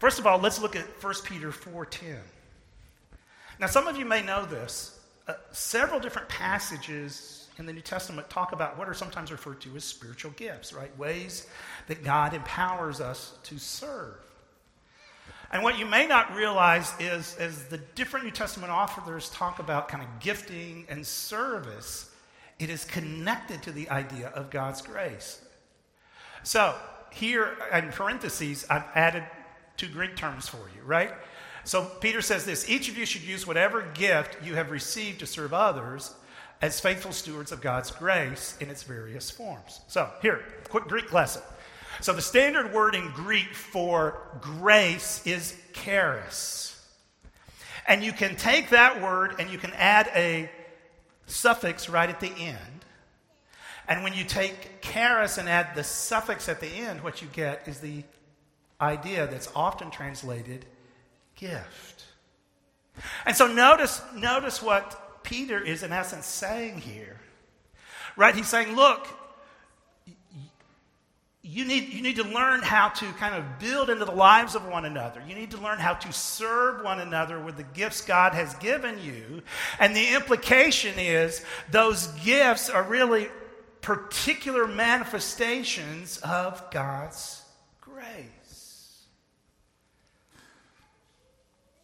First 0.00 0.18
of 0.18 0.26
all, 0.26 0.38
let's 0.38 0.60
look 0.60 0.74
at 0.74 0.84
1 1.02 1.14
Peter 1.24 1.50
4.10. 1.50 2.16
Now, 3.60 3.66
some 3.66 3.86
of 3.86 3.96
you 3.96 4.04
may 4.04 4.22
know 4.22 4.46
this. 4.46 4.97
Uh, 5.28 5.34
several 5.52 6.00
different 6.00 6.26
passages 6.30 7.48
in 7.58 7.66
the 7.66 7.72
New 7.72 7.82
Testament 7.82 8.30
talk 8.30 8.52
about 8.52 8.78
what 8.78 8.88
are 8.88 8.94
sometimes 8.94 9.30
referred 9.30 9.60
to 9.60 9.76
as 9.76 9.84
spiritual 9.84 10.30
gifts, 10.32 10.72
right? 10.72 10.96
Ways 10.96 11.46
that 11.86 12.02
God 12.02 12.32
empowers 12.32 13.02
us 13.02 13.34
to 13.44 13.58
serve. 13.58 14.14
And 15.52 15.62
what 15.62 15.78
you 15.78 15.84
may 15.84 16.06
not 16.06 16.34
realize 16.34 16.94
is, 16.98 17.36
as 17.36 17.64
the 17.64 17.76
different 17.94 18.24
New 18.24 18.32
Testament 18.32 18.72
authors 18.72 19.28
talk 19.28 19.58
about 19.58 19.88
kind 19.88 20.02
of 20.02 20.08
gifting 20.20 20.86
and 20.88 21.06
service, 21.06 22.10
it 22.58 22.70
is 22.70 22.86
connected 22.86 23.62
to 23.64 23.72
the 23.72 23.88
idea 23.90 24.28
of 24.28 24.48
God's 24.48 24.80
grace. 24.80 25.42
So, 26.42 26.74
here 27.12 27.56
in 27.72 27.90
parentheses, 27.90 28.64
I've 28.70 28.84
added 28.94 29.24
two 29.76 29.88
Greek 29.88 30.16
terms 30.16 30.48
for 30.48 30.70
you, 30.74 30.82
right? 30.84 31.12
So, 31.64 31.84
Peter 31.84 32.22
says 32.22 32.44
this 32.44 32.68
each 32.68 32.88
of 32.88 32.96
you 32.96 33.04
should 33.04 33.22
use 33.22 33.46
whatever 33.46 33.82
gift 33.94 34.38
you 34.44 34.54
have 34.54 34.70
received 34.70 35.20
to 35.20 35.26
serve 35.26 35.52
others 35.52 36.14
as 36.60 36.80
faithful 36.80 37.12
stewards 37.12 37.52
of 37.52 37.60
God's 37.60 37.90
grace 37.90 38.56
in 38.60 38.70
its 38.70 38.82
various 38.82 39.30
forms. 39.30 39.80
So, 39.88 40.10
here, 40.22 40.44
quick 40.68 40.84
Greek 40.84 41.12
lesson. 41.12 41.42
So, 42.00 42.12
the 42.12 42.22
standard 42.22 42.72
word 42.72 42.94
in 42.94 43.10
Greek 43.10 43.54
for 43.54 44.18
grace 44.40 45.22
is 45.26 45.56
charis. 45.72 46.74
And 47.86 48.04
you 48.04 48.12
can 48.12 48.36
take 48.36 48.70
that 48.70 49.02
word 49.02 49.36
and 49.38 49.50
you 49.50 49.58
can 49.58 49.72
add 49.72 50.10
a 50.14 50.50
suffix 51.26 51.88
right 51.88 52.08
at 52.08 52.20
the 52.20 52.30
end. 52.30 52.84
And 53.88 54.04
when 54.04 54.12
you 54.12 54.24
take 54.24 54.82
charis 54.82 55.38
and 55.38 55.48
add 55.48 55.74
the 55.74 55.82
suffix 55.82 56.48
at 56.48 56.60
the 56.60 56.66
end, 56.66 57.02
what 57.02 57.22
you 57.22 57.28
get 57.32 57.66
is 57.66 57.80
the 57.80 58.04
idea 58.80 59.26
that's 59.26 59.50
often 59.56 59.90
translated 59.90 60.66
gift. 61.38 62.04
And 63.24 63.36
so 63.36 63.46
notice, 63.46 64.02
notice 64.14 64.62
what 64.62 65.22
Peter 65.22 65.60
is 65.60 65.82
in 65.82 65.92
essence 65.92 66.26
saying 66.26 66.78
here. 66.78 67.20
Right? 68.16 68.34
He's 68.34 68.48
saying, 68.48 68.74
look, 68.74 69.06
you 71.42 71.64
need, 71.64 71.88
you 71.88 72.02
need 72.02 72.16
to 72.16 72.24
learn 72.24 72.60
how 72.62 72.90
to 72.90 73.06
kind 73.12 73.34
of 73.34 73.58
build 73.58 73.88
into 73.88 74.04
the 74.04 74.12
lives 74.12 74.54
of 74.54 74.66
one 74.66 74.84
another. 74.84 75.22
You 75.26 75.34
need 75.34 75.52
to 75.52 75.58
learn 75.58 75.78
how 75.78 75.94
to 75.94 76.12
serve 76.12 76.84
one 76.84 77.00
another 77.00 77.40
with 77.40 77.56
the 77.56 77.62
gifts 77.62 78.02
God 78.02 78.34
has 78.34 78.54
given 78.56 79.02
you. 79.02 79.42
And 79.78 79.96
the 79.96 80.14
implication 80.14 80.98
is 80.98 81.42
those 81.70 82.08
gifts 82.24 82.68
are 82.68 82.82
really 82.82 83.28
particular 83.80 84.66
manifestations 84.66 86.18
of 86.18 86.70
God's 86.70 87.42
grace. 87.80 89.06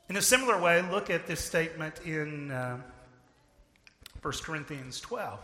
In 0.08 0.16
a 0.16 0.22
similar 0.22 0.60
way, 0.60 0.82
look 0.90 1.08
at 1.08 1.26
this 1.26 1.40
statement 1.40 2.00
in 2.04 2.50
uh, 2.50 2.78
1 4.20 4.34
Corinthians 4.42 5.00
12. 5.00 5.38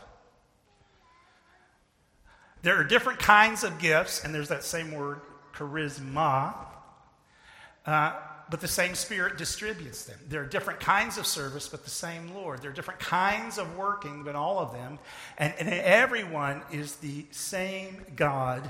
There 2.62 2.76
are 2.76 2.84
different 2.84 3.18
kinds 3.18 3.64
of 3.64 3.78
gifts, 3.78 4.22
and 4.22 4.34
there's 4.34 4.48
that 4.48 4.62
same 4.62 4.92
word, 4.92 5.22
charisma, 5.54 6.54
uh, 7.86 8.12
but 8.50 8.60
the 8.60 8.68
same 8.68 8.94
Spirit 8.94 9.38
distributes 9.38 10.04
them. 10.04 10.18
There 10.28 10.42
are 10.42 10.46
different 10.46 10.80
kinds 10.80 11.16
of 11.16 11.26
service, 11.26 11.66
but 11.66 11.84
the 11.84 11.90
same 11.90 12.34
Lord. 12.34 12.60
There 12.60 12.70
are 12.70 12.74
different 12.74 13.00
kinds 13.00 13.56
of 13.56 13.78
working, 13.78 14.24
but 14.24 14.34
all 14.34 14.58
of 14.58 14.72
them, 14.72 14.98
and, 15.38 15.54
and 15.58 15.70
everyone 15.70 16.62
is 16.70 16.96
the 16.96 17.24
same 17.30 18.04
God 18.14 18.68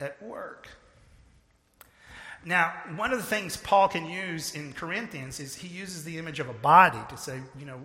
at 0.00 0.22
work. 0.22 0.68
Now, 2.44 2.72
one 2.96 3.12
of 3.12 3.18
the 3.18 3.24
things 3.24 3.56
Paul 3.56 3.88
can 3.88 4.08
use 4.08 4.54
in 4.54 4.72
Corinthians 4.72 5.40
is 5.40 5.56
he 5.56 5.68
uses 5.68 6.04
the 6.04 6.18
image 6.18 6.40
of 6.40 6.48
a 6.48 6.54
body 6.54 6.98
to 7.10 7.16
say, 7.16 7.40
you 7.58 7.66
know, 7.66 7.80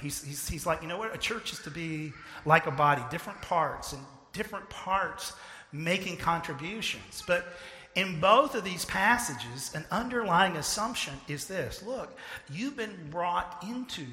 he's, 0.00 0.22
he's, 0.22 0.48
he's 0.48 0.66
like, 0.66 0.82
you 0.82 0.88
know 0.88 0.98
what? 0.98 1.14
A 1.14 1.18
church 1.18 1.52
is 1.52 1.58
to 1.60 1.70
be 1.70 2.12
like 2.44 2.66
a 2.66 2.70
body, 2.70 3.02
different 3.10 3.40
parts, 3.42 3.92
and 3.92 4.02
different 4.32 4.68
parts 4.68 5.32
making 5.72 6.18
contributions. 6.18 7.22
But 7.26 7.46
in 7.94 8.20
both 8.20 8.54
of 8.54 8.64
these 8.64 8.84
passages, 8.84 9.72
an 9.74 9.84
underlying 9.90 10.56
assumption 10.56 11.14
is 11.28 11.46
this 11.46 11.82
look, 11.82 12.16
you've 12.50 12.76
been 12.76 13.08
brought 13.10 13.64
into 13.66 14.06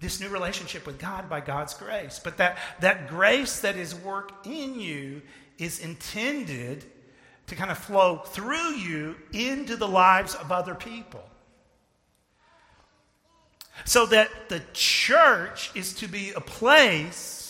this 0.00 0.20
new 0.20 0.28
relationship 0.28 0.84
with 0.84 0.98
God 0.98 1.30
by 1.30 1.40
God's 1.40 1.74
grace. 1.74 2.20
But 2.22 2.38
that, 2.38 2.58
that 2.80 3.08
grace 3.08 3.60
that 3.60 3.76
is 3.76 3.94
worked 3.94 4.46
in 4.46 4.78
you 4.78 5.22
is 5.58 5.78
intended 5.78 6.84
to 7.46 7.54
kind 7.54 7.70
of 7.70 7.78
flow 7.78 8.18
through 8.18 8.74
you 8.74 9.16
into 9.32 9.76
the 9.76 9.88
lives 9.88 10.34
of 10.34 10.52
other 10.52 10.74
people. 10.74 11.22
So 13.84 14.06
that 14.06 14.28
the 14.48 14.62
church 14.72 15.70
is 15.74 15.94
to 15.94 16.08
be 16.08 16.30
a 16.30 16.40
place 16.40 17.42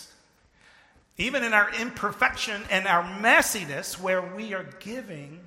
even 1.19 1.45
in 1.45 1.53
our 1.53 1.71
imperfection 1.75 2.63
and 2.71 2.87
our 2.87 3.05
messiness, 3.21 4.01
where 4.01 4.23
we 4.23 4.55
are 4.55 4.67
giving 4.81 5.39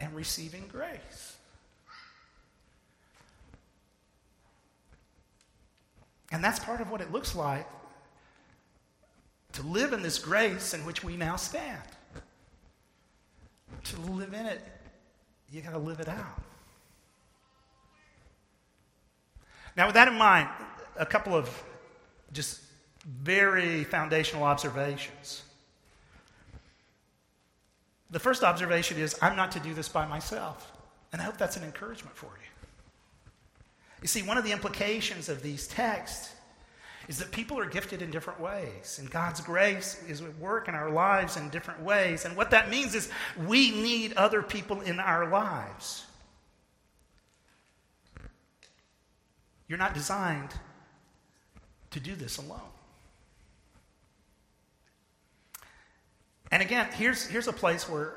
and 0.00 0.14
receiving 0.14 0.66
grace. 0.66 1.36
And 6.30 6.42
that's 6.42 6.58
part 6.58 6.80
of 6.80 6.90
what 6.90 7.00
it 7.00 7.12
looks 7.12 7.34
like 7.34 7.66
to 9.52 9.62
live 9.62 9.92
in 9.92 10.02
this 10.02 10.18
grace 10.18 10.72
in 10.72 10.86
which 10.86 11.04
we 11.04 11.16
now 11.16 11.36
stand. 11.36 11.82
To 13.84 14.00
live 14.12 14.32
in 14.34 14.46
it, 14.46 14.60
you 15.50 15.60
got 15.60 15.72
to 15.72 15.78
live 15.78 16.00
it 16.00 16.08
out. 16.08 16.42
Now, 19.76 19.86
with 19.86 19.94
that 19.94 20.08
in 20.08 20.14
mind, 20.14 20.48
a 20.96 21.06
couple 21.06 21.34
of 21.34 21.50
just 22.32 22.60
very 23.06 23.84
foundational 23.84 24.44
observations. 24.44 25.42
The 28.10 28.20
first 28.20 28.44
observation 28.44 28.98
is 28.98 29.16
I'm 29.22 29.36
not 29.36 29.52
to 29.52 29.60
do 29.60 29.74
this 29.74 29.88
by 29.88 30.06
myself. 30.06 30.72
And 31.12 31.20
I 31.20 31.24
hope 31.24 31.36
that's 31.36 31.56
an 31.56 31.64
encouragement 31.64 32.16
for 32.16 32.26
you. 32.26 32.48
You 34.00 34.08
see, 34.08 34.22
one 34.22 34.38
of 34.38 34.44
the 34.44 34.52
implications 34.52 35.28
of 35.28 35.42
these 35.42 35.66
texts 35.66 36.30
is 37.08 37.18
that 37.18 37.30
people 37.30 37.58
are 37.58 37.66
gifted 37.66 38.02
in 38.02 38.10
different 38.10 38.40
ways, 38.40 38.98
and 38.98 39.10
God's 39.10 39.40
grace 39.40 40.02
is 40.08 40.20
at 40.20 40.38
work 40.38 40.68
in 40.68 40.74
our 40.74 40.90
lives 40.90 41.36
in 41.36 41.48
different 41.50 41.82
ways. 41.82 42.24
And 42.24 42.36
what 42.36 42.50
that 42.50 42.70
means 42.70 42.94
is 42.94 43.10
we 43.46 43.70
need 43.70 44.12
other 44.14 44.42
people 44.42 44.80
in 44.80 45.00
our 45.00 45.28
lives. 45.28 46.06
You're 49.68 49.78
not 49.78 49.94
designed 49.94 50.50
to 51.90 52.00
do 52.00 52.14
this 52.14 52.38
alone. 52.38 52.60
And 56.50 56.62
again, 56.62 56.88
here's, 56.92 57.26
here's 57.26 57.48
a 57.48 57.52
place 57.52 57.88
where 57.88 58.16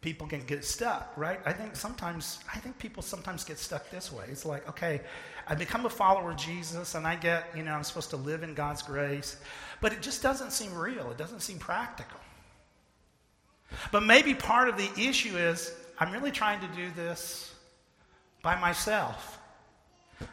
people 0.00 0.28
can 0.28 0.40
get 0.46 0.64
stuck, 0.64 1.12
right? 1.16 1.40
I 1.44 1.52
think 1.52 1.74
sometimes, 1.74 2.38
I 2.54 2.58
think 2.58 2.78
people 2.78 3.02
sometimes 3.02 3.42
get 3.42 3.58
stuck 3.58 3.90
this 3.90 4.12
way. 4.12 4.26
It's 4.30 4.46
like, 4.46 4.68
okay, 4.68 5.00
I 5.46 5.54
become 5.54 5.86
a 5.86 5.90
follower 5.90 6.32
of 6.32 6.36
Jesus 6.36 6.94
and 6.94 7.06
I 7.06 7.14
get, 7.14 7.48
you 7.56 7.62
know, 7.62 7.72
I'm 7.72 7.84
supposed 7.84 8.10
to 8.10 8.16
live 8.16 8.42
in 8.42 8.54
God's 8.54 8.82
grace, 8.82 9.36
but 9.80 9.92
it 9.92 10.02
just 10.02 10.22
doesn't 10.22 10.52
seem 10.52 10.74
real. 10.74 11.10
It 11.10 11.18
doesn't 11.18 11.40
seem 11.40 11.58
practical. 11.58 12.18
But 13.92 14.02
maybe 14.02 14.34
part 14.34 14.68
of 14.68 14.76
the 14.76 14.90
issue 15.00 15.36
is 15.36 15.72
I'm 15.98 16.12
really 16.12 16.30
trying 16.30 16.60
to 16.60 16.68
do 16.76 16.90
this 16.96 17.54
by 18.42 18.58
myself. 18.60 19.38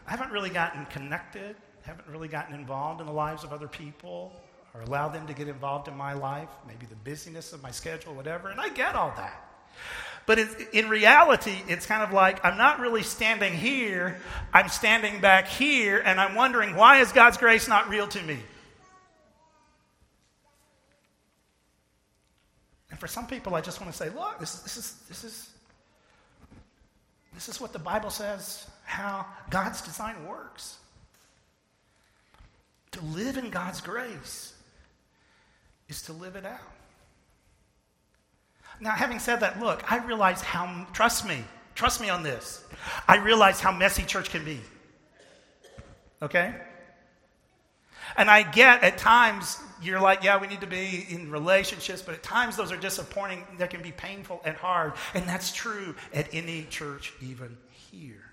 I 0.07 0.11
haven't 0.11 0.31
really 0.31 0.49
gotten 0.49 0.85
connected, 0.87 1.55
haven't 1.83 2.07
really 2.07 2.27
gotten 2.27 2.55
involved 2.55 3.01
in 3.01 3.07
the 3.07 3.13
lives 3.13 3.43
of 3.43 3.53
other 3.53 3.67
people 3.67 4.31
or 4.73 4.81
allow 4.81 5.09
them 5.09 5.27
to 5.27 5.33
get 5.33 5.47
involved 5.47 5.87
in 5.87 5.95
my 5.95 6.13
life, 6.13 6.49
maybe 6.67 6.85
the 6.87 6.95
busyness 6.95 7.53
of 7.53 7.61
my 7.61 7.71
schedule, 7.71 8.13
whatever, 8.15 8.49
and 8.49 8.59
I 8.59 8.69
get 8.69 8.95
all 8.95 9.13
that. 9.17 9.49
But 10.25 10.39
in 10.71 10.87
reality, 10.87 11.57
it's 11.67 11.85
kind 11.85 12.01
of 12.01 12.13
like 12.13 12.43
I'm 12.45 12.57
not 12.57 12.79
really 12.79 13.03
standing 13.03 13.53
here, 13.53 14.17
I'm 14.53 14.69
standing 14.69 15.19
back 15.19 15.47
here, 15.47 16.01
and 16.03 16.19
I'm 16.19 16.35
wondering 16.35 16.75
why 16.75 16.99
is 16.99 17.11
God's 17.11 17.37
grace 17.37 17.67
not 17.67 17.89
real 17.89 18.07
to 18.07 18.21
me? 18.21 18.39
And 22.89 22.99
for 22.99 23.07
some 23.07 23.27
people, 23.27 23.55
I 23.55 23.61
just 23.61 23.81
want 23.81 23.91
to 23.91 23.97
say, 23.97 24.09
look, 24.11 24.39
this, 24.39 24.59
this, 24.59 24.77
is, 24.77 24.93
this, 25.09 25.23
is, 25.23 25.49
this 27.33 27.49
is 27.49 27.59
what 27.59 27.73
the 27.73 27.79
Bible 27.79 28.11
says 28.11 28.67
how 28.85 29.25
God's 29.49 29.81
design 29.81 30.27
works. 30.27 30.77
To 32.91 33.03
live 33.05 33.37
in 33.37 33.49
God's 33.49 33.81
grace 33.81 34.53
is 35.89 36.03
to 36.03 36.13
live 36.13 36.35
it 36.35 36.45
out. 36.45 36.59
Now, 38.83 38.91
having 38.91 39.17
said 39.17 39.39
that, 39.39 39.61
look, 39.61 39.89
I 39.89 40.05
realize 40.05 40.41
how, 40.41 40.85
trust 40.91 41.25
me, 41.25 41.41
trust 41.73 42.01
me 42.01 42.09
on 42.09 42.21
this. 42.21 42.65
I 43.07 43.15
realize 43.15 43.61
how 43.61 43.71
messy 43.71 44.03
church 44.03 44.29
can 44.29 44.43
be. 44.43 44.59
Okay? 46.21 46.53
And 48.17 48.29
I 48.29 48.43
get 48.43 48.83
at 48.83 48.97
times 48.97 49.57
you're 49.81 50.01
like, 50.01 50.21
yeah, 50.21 50.37
we 50.37 50.47
need 50.47 50.59
to 50.59 50.67
be 50.67 51.05
in 51.09 51.31
relationships, 51.31 52.01
but 52.01 52.13
at 52.13 52.23
times 52.23 52.57
those 52.57 52.73
are 52.73 52.77
disappointing. 52.77 53.45
They 53.57 53.67
can 53.67 53.81
be 53.81 53.93
painful 53.93 54.41
and 54.43 54.53
hard. 54.57 54.93
And 55.13 55.23
that's 55.29 55.53
true 55.53 55.95
at 56.13 56.27
any 56.33 56.65
church, 56.69 57.13
even 57.21 57.57
here. 57.71 58.31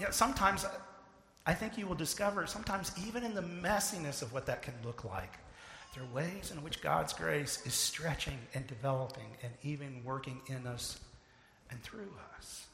Yeah, 0.00 0.08
sometimes 0.08 0.64
I 1.44 1.52
think 1.52 1.76
you 1.76 1.86
will 1.86 1.96
discover, 1.96 2.46
sometimes 2.46 2.92
even 3.06 3.24
in 3.24 3.34
the 3.34 3.42
messiness 3.42 4.22
of 4.22 4.32
what 4.32 4.46
that 4.46 4.62
can 4.62 4.72
look 4.82 5.04
like, 5.04 5.34
there 5.94 6.04
are 6.04 6.14
ways 6.14 6.52
in 6.54 6.62
which 6.62 6.80
God's 6.82 7.12
grace 7.12 7.64
is 7.66 7.74
stretching 7.74 8.38
and 8.54 8.66
developing 8.66 9.26
and 9.42 9.52
even 9.62 10.02
working 10.04 10.40
in 10.46 10.66
us 10.66 10.98
and 11.70 11.82
through 11.82 12.12
us. 12.36 12.66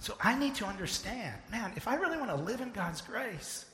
So 0.00 0.14
I 0.20 0.38
need 0.38 0.54
to 0.56 0.64
understand 0.64 1.34
man, 1.50 1.72
if 1.76 1.88
I 1.88 1.94
really 1.96 2.18
want 2.18 2.30
to 2.30 2.36
live 2.36 2.60
in 2.60 2.72
God's 2.72 3.00
grace, 3.00 3.64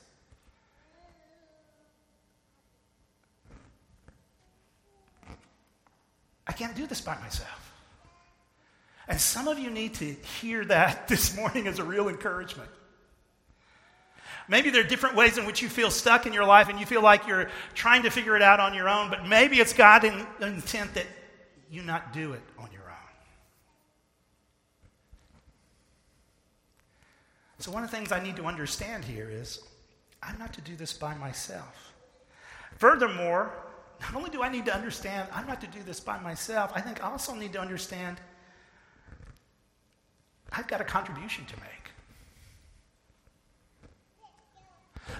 I 6.47 6.51
can't 6.53 6.75
do 6.75 6.87
this 6.87 7.01
by 7.01 7.17
myself. 7.19 7.73
And 9.07 9.19
some 9.19 9.47
of 9.47 9.59
you 9.59 9.69
need 9.69 9.93
to 9.95 10.05
hear 10.05 10.65
that 10.65 11.07
this 11.07 11.35
morning 11.35 11.67
as 11.67 11.79
a 11.79 11.83
real 11.83 12.09
encouragement. 12.09 12.69
Maybe 14.47 14.69
there 14.69 14.81
are 14.81 14.87
different 14.87 15.15
ways 15.15 15.37
in 15.37 15.45
which 15.45 15.61
you 15.61 15.69
feel 15.69 15.89
stuck 15.89 16.25
in 16.25 16.33
your 16.33 16.45
life 16.45 16.69
and 16.69 16.79
you 16.79 16.85
feel 16.85 17.01
like 17.01 17.27
you're 17.27 17.49
trying 17.73 18.03
to 18.03 18.11
figure 18.11 18.35
it 18.35 18.41
out 18.41 18.59
on 18.59 18.73
your 18.73 18.87
own, 18.87 19.09
but 19.09 19.25
maybe 19.25 19.59
it's 19.59 19.73
God's 19.73 20.05
intent 20.39 20.93
that 20.93 21.07
you 21.69 21.81
not 21.81 22.13
do 22.13 22.33
it 22.33 22.41
on 22.59 22.69
your 22.71 22.81
own. 22.81 22.95
So, 27.57 27.71
one 27.71 27.83
of 27.83 27.89
the 27.89 27.97
things 27.97 28.11
I 28.11 28.21
need 28.21 28.35
to 28.35 28.45
understand 28.45 29.03
here 29.03 29.29
is 29.31 29.61
I'm 30.21 30.37
not 30.37 30.53
to 30.53 30.61
do 30.61 30.75
this 30.75 30.93
by 30.93 31.15
myself. 31.15 31.93
Furthermore, 32.77 33.51
not 34.01 34.15
only 34.15 34.29
do 34.29 34.43
I 34.43 34.49
need 34.49 34.65
to 34.65 34.75
understand 34.75 35.27
I'm 35.33 35.47
not 35.47 35.61
to 35.61 35.67
do 35.67 35.81
this 35.83 35.99
by 35.99 36.19
myself, 36.19 36.71
I 36.75 36.81
think 36.81 37.03
I 37.03 37.09
also 37.09 37.33
need 37.33 37.53
to 37.53 37.59
understand 37.59 38.17
I've 40.51 40.67
got 40.67 40.81
a 40.81 40.83
contribution 40.83 41.45
to 41.45 41.55
make. 41.57 41.84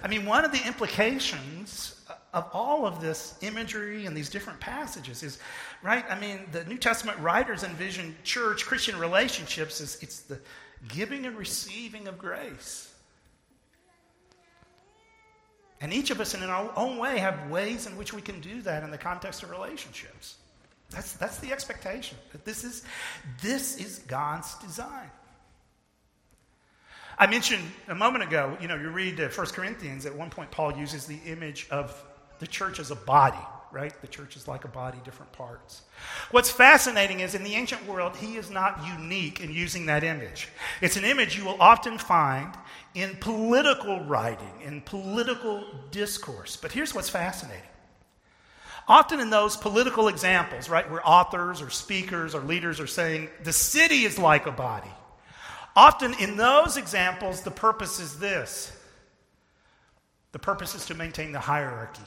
I 0.02 0.08
mean, 0.08 0.26
one 0.26 0.44
of 0.44 0.52
the 0.52 0.64
implications 0.66 2.00
of 2.32 2.48
all 2.52 2.86
of 2.86 3.00
this 3.00 3.38
imagery 3.40 4.06
and 4.06 4.16
these 4.16 4.28
different 4.28 4.60
passages 4.60 5.22
is, 5.22 5.38
right? 5.82 6.04
I 6.10 6.18
mean, 6.18 6.40
the 6.52 6.64
New 6.64 6.76
Testament 6.76 7.18
writers 7.18 7.62
envision 7.62 8.14
church, 8.24 8.66
Christian 8.66 8.98
relationships 8.98 9.80
as 9.80 10.02
it's 10.02 10.20
the 10.20 10.38
giving 10.88 11.24
and 11.26 11.36
receiving 11.36 12.08
of 12.08 12.18
grace. 12.18 12.92
And 15.80 15.92
each 15.92 16.10
of 16.10 16.20
us, 16.20 16.34
in 16.34 16.42
our 16.42 16.72
own 16.76 16.98
way, 16.98 17.18
have 17.18 17.50
ways 17.50 17.86
in 17.86 17.96
which 17.96 18.12
we 18.12 18.22
can 18.22 18.40
do 18.40 18.62
that 18.62 18.82
in 18.82 18.90
the 18.90 18.98
context 18.98 19.42
of 19.42 19.50
relationships. 19.50 20.36
That's, 20.90 21.14
that's 21.14 21.38
the 21.38 21.52
expectation. 21.52 22.16
That 22.32 22.44
this 22.44 22.64
is, 22.64 22.84
this 23.42 23.78
is 23.78 23.98
God's 24.00 24.54
design. 24.58 25.10
I 27.18 27.26
mentioned 27.26 27.62
a 27.88 27.94
moment 27.94 28.24
ago, 28.24 28.58
you 28.60 28.68
know, 28.68 28.76
you 28.76 28.90
read 28.90 29.20
uh, 29.20 29.28
1 29.28 29.46
Corinthians, 29.48 30.04
at 30.04 30.14
one 30.14 30.28
point, 30.28 30.50
Paul 30.50 30.76
uses 30.76 31.06
the 31.06 31.18
image 31.26 31.66
of 31.70 32.04
the 32.40 32.46
church 32.46 32.78
as 32.78 32.90
a 32.90 32.94
body, 32.94 33.38
right? 33.72 33.98
The 34.02 34.06
church 34.06 34.36
is 34.36 34.46
like 34.46 34.66
a 34.66 34.68
body, 34.68 34.98
different 35.02 35.32
parts. 35.32 35.82
What's 36.30 36.50
fascinating 36.50 37.20
is 37.20 37.34
in 37.34 37.42
the 37.42 37.54
ancient 37.54 37.86
world, 37.86 38.16
he 38.16 38.36
is 38.36 38.50
not 38.50 38.86
unique 38.86 39.40
in 39.40 39.50
using 39.50 39.86
that 39.86 40.04
image. 40.04 40.48
It's 40.82 40.98
an 40.98 41.04
image 41.04 41.38
you 41.38 41.46
will 41.46 41.56
often 41.58 41.96
find 41.96 42.52
in 42.94 43.16
political 43.20 44.04
writing, 44.04 44.52
in 44.62 44.82
political 44.82 45.64
discourse. 45.90 46.56
But 46.56 46.72
here's 46.72 46.94
what's 46.94 47.08
fascinating. 47.08 47.62
Often 48.88 49.20
in 49.20 49.30
those 49.30 49.56
political 49.56 50.08
examples, 50.08 50.68
right, 50.68 50.88
where 50.90 51.06
authors 51.08 51.62
or 51.62 51.70
speakers 51.70 52.34
or 52.34 52.42
leaders 52.42 52.78
are 52.78 52.86
saying, 52.86 53.30
the 53.42 53.52
city 53.52 54.04
is 54.04 54.18
like 54.18 54.46
a 54.46 54.52
body. 54.52 54.90
Often 55.76 56.14
in 56.14 56.38
those 56.38 56.78
examples, 56.78 57.42
the 57.42 57.50
purpose 57.50 58.00
is 58.00 58.18
this 58.18 58.72
the 60.32 60.38
purpose 60.38 60.74
is 60.74 60.86
to 60.86 60.94
maintain 60.94 61.32
the 61.32 61.40
hierarchy. 61.40 62.02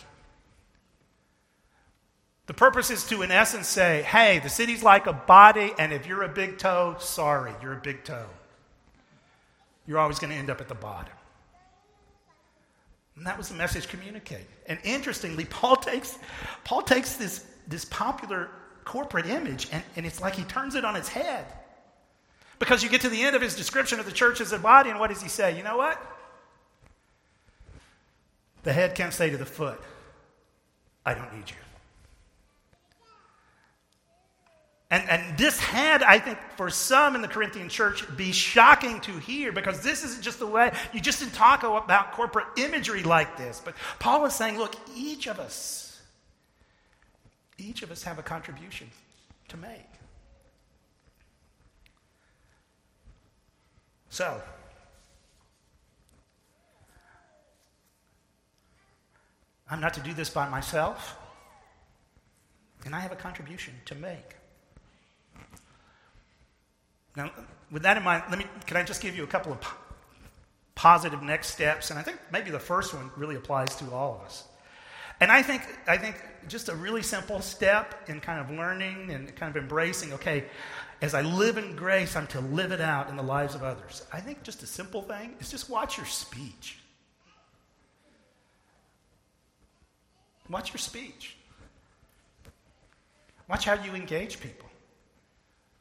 The 2.46 2.54
purpose 2.54 2.90
is 2.90 3.04
to, 3.08 3.22
in 3.22 3.32
essence, 3.32 3.68
say, 3.68 4.02
hey, 4.02 4.40
the 4.40 4.50
city's 4.50 4.82
like 4.82 5.06
a 5.06 5.14
body, 5.14 5.72
and 5.78 5.94
if 5.94 6.08
you're 6.08 6.24
a 6.24 6.30
big 6.30 6.58
toe, 6.58 6.96
sorry, 7.00 7.54
you're 7.62 7.74
a 7.74 7.82
big 7.82 8.04
toe. 8.04 8.26
You're 9.86 10.00
always 10.00 10.18
going 10.18 10.32
to 10.32 10.36
end 10.36 10.50
up 10.50 10.62
at 10.62 10.68
the 10.68 10.76
bottom. 10.76 11.14
And 13.16 13.26
that 13.28 13.38
was 13.38 13.50
the 13.50 13.56
message 13.56 13.88
communicated. 13.88 14.48
And 14.66 14.80
interestingly, 14.84 15.46
Paul 15.50 15.76
takes, 15.76 16.18
Paul 16.64 16.82
takes 16.82 17.18
this, 17.18 17.46
this 17.68 17.86
popular 17.86 18.50
corporate 18.84 19.28
image 19.28 19.68
and, 19.72 19.84
and 19.96 20.06
it's 20.06 20.22
like 20.22 20.36
he 20.36 20.44
turns 20.46 20.74
it 20.74 20.84
on 20.84 20.96
its 20.96 21.10
head. 21.10 21.46
Because 22.60 22.84
you 22.84 22.90
get 22.90 23.02
to 23.02 23.10
the 23.10 23.22
end 23.22 23.36
of 23.36 23.42
his 23.42 23.56
description 23.56 24.00
of 24.00 24.06
the 24.06 24.12
church 24.12 24.42
as 24.42 24.52
a 24.52 24.60
body, 24.60 24.90
and 24.90 25.00
what 25.00 25.10
does 25.10 25.22
he 25.22 25.30
say? 25.30 25.58
You 25.58 25.64
know 25.64 25.78
what? 25.78 26.02
The 28.64 28.74
head 28.74 28.96
can't 28.96 29.14
say 29.14 29.30
to 29.30 29.38
the 29.38 29.46
foot, 29.46 29.80
I 31.06 31.14
don't 31.14 31.34
need 31.34 31.50
you. 31.50 31.56
And, 34.92 35.08
and 35.08 35.38
this 35.38 35.60
had, 35.60 36.02
I 36.02 36.18
think, 36.18 36.40
for 36.58 36.70
some 36.70 37.16
in 37.16 37.22
the 37.22 37.28
Corinthian 37.28 37.70
church, 37.70 38.04
be 38.18 38.32
shocking 38.32 39.00
to 39.02 39.12
hear 39.20 39.52
because 39.52 39.82
this 39.82 40.04
isn't 40.04 40.24
just 40.24 40.40
the 40.40 40.48
way, 40.48 40.74
you 40.94 41.00
just 41.00 41.20
didn't 41.20 41.36
talk 41.36 41.64
about 41.64 42.12
corporate 42.14 42.48
imagery 42.58 43.04
like 43.04 43.38
this. 43.38 43.62
But 43.64 43.76
Paul 44.00 44.26
is 44.26 44.34
saying, 44.34 44.58
look, 44.58 44.76
each 44.96 45.28
of 45.28 45.40
us 45.40 45.90
each 47.60 47.84
of 47.84 47.92
us 47.92 48.04
have 48.04 48.20
a 48.20 48.24
contribution 48.24 48.90
to 49.50 49.58
make. 49.58 49.86
So, 54.10 54.42
I'm 59.70 59.80
not 59.80 59.94
to 59.94 60.00
do 60.00 60.14
this 60.14 60.30
by 60.30 60.50
myself, 60.50 61.16
and 62.86 62.96
I 62.96 63.00
have 63.00 63.12
a 63.12 63.16
contribution 63.16 63.74
to 63.86 63.96
make. 63.96 64.36
Now, 67.16 67.32
with 67.72 67.84
that 67.84 67.98
in 67.98 68.04
mind, 68.04 68.24
let 68.30 68.40
me, 68.40 68.46
can 68.66 68.78
I 68.78 68.84
just 68.84 69.02
give 69.02 69.16
you 69.16 69.24
a 69.24 69.28
couple 69.28 69.52
of 69.52 69.60
positive 70.74 71.22
next 71.22 71.50
steps? 71.50 71.92
And 71.92 72.00
I 72.00 72.02
think 72.02 72.18
maybe 72.32 72.50
the 72.50 72.60
first 72.60 72.94
one 72.94 73.12
really 73.16 73.36
applies 73.36 73.76
to 73.76 73.92
all 73.92 74.16
of 74.16 74.26
us. 74.26 74.46
And 75.20 75.32
I 75.32 75.42
think, 75.42 75.62
I 75.86 75.98
think 75.98 76.16
just 76.48 76.70
a 76.70 76.76
really 76.76 77.04
simple 77.04 77.42
step 77.42 78.08
in 78.08 78.22
kind 78.22 78.40
of 78.40 78.50
learning 78.50 79.12
and 79.12 79.36
kind 79.36 79.56
of 79.56 79.62
embracing, 79.62 80.14
okay, 80.14 80.46
as 81.02 81.14
I 81.14 81.22
live 81.22 81.58
in 81.58 81.76
grace, 81.76 82.16
I'm 82.16 82.28
to 82.28 82.42
live 82.42 82.72
it 82.72 82.82
out 82.82 83.10
in 83.10 83.16
the 83.16 83.24
lives 83.24 83.56
of 83.56 83.64
others. 83.64 84.06
I 84.12 84.20
think 84.20 84.44
just 84.44 84.64
a 84.64 84.68
simple 84.68 85.02
thing 85.02 85.36
is 85.40 85.50
just 85.50 85.70
watch 85.70 85.98
your 85.98 86.06
speech. 86.06 86.78
Watch 90.50 90.74
your 90.74 90.80
speech. 90.80 91.38
Watch 93.48 93.66
how 93.66 93.74
you 93.74 93.94
engage 93.94 94.40
people. 94.40 94.68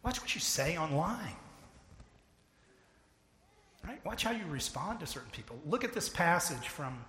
Watch 0.04 0.20
what 0.20 0.34
you 0.34 0.40
say 0.40 0.76
online. 0.76 1.36
Right? 3.84 4.04
Watch 4.04 4.24
how 4.24 4.30
you 4.30 4.44
respond 4.46 5.00
to 5.00 5.06
certain 5.06 5.30
people. 5.30 5.58
Look 5.66 5.84
at 5.84 5.94
this 5.94 6.08
passage 6.08 6.68
from 6.68 7.04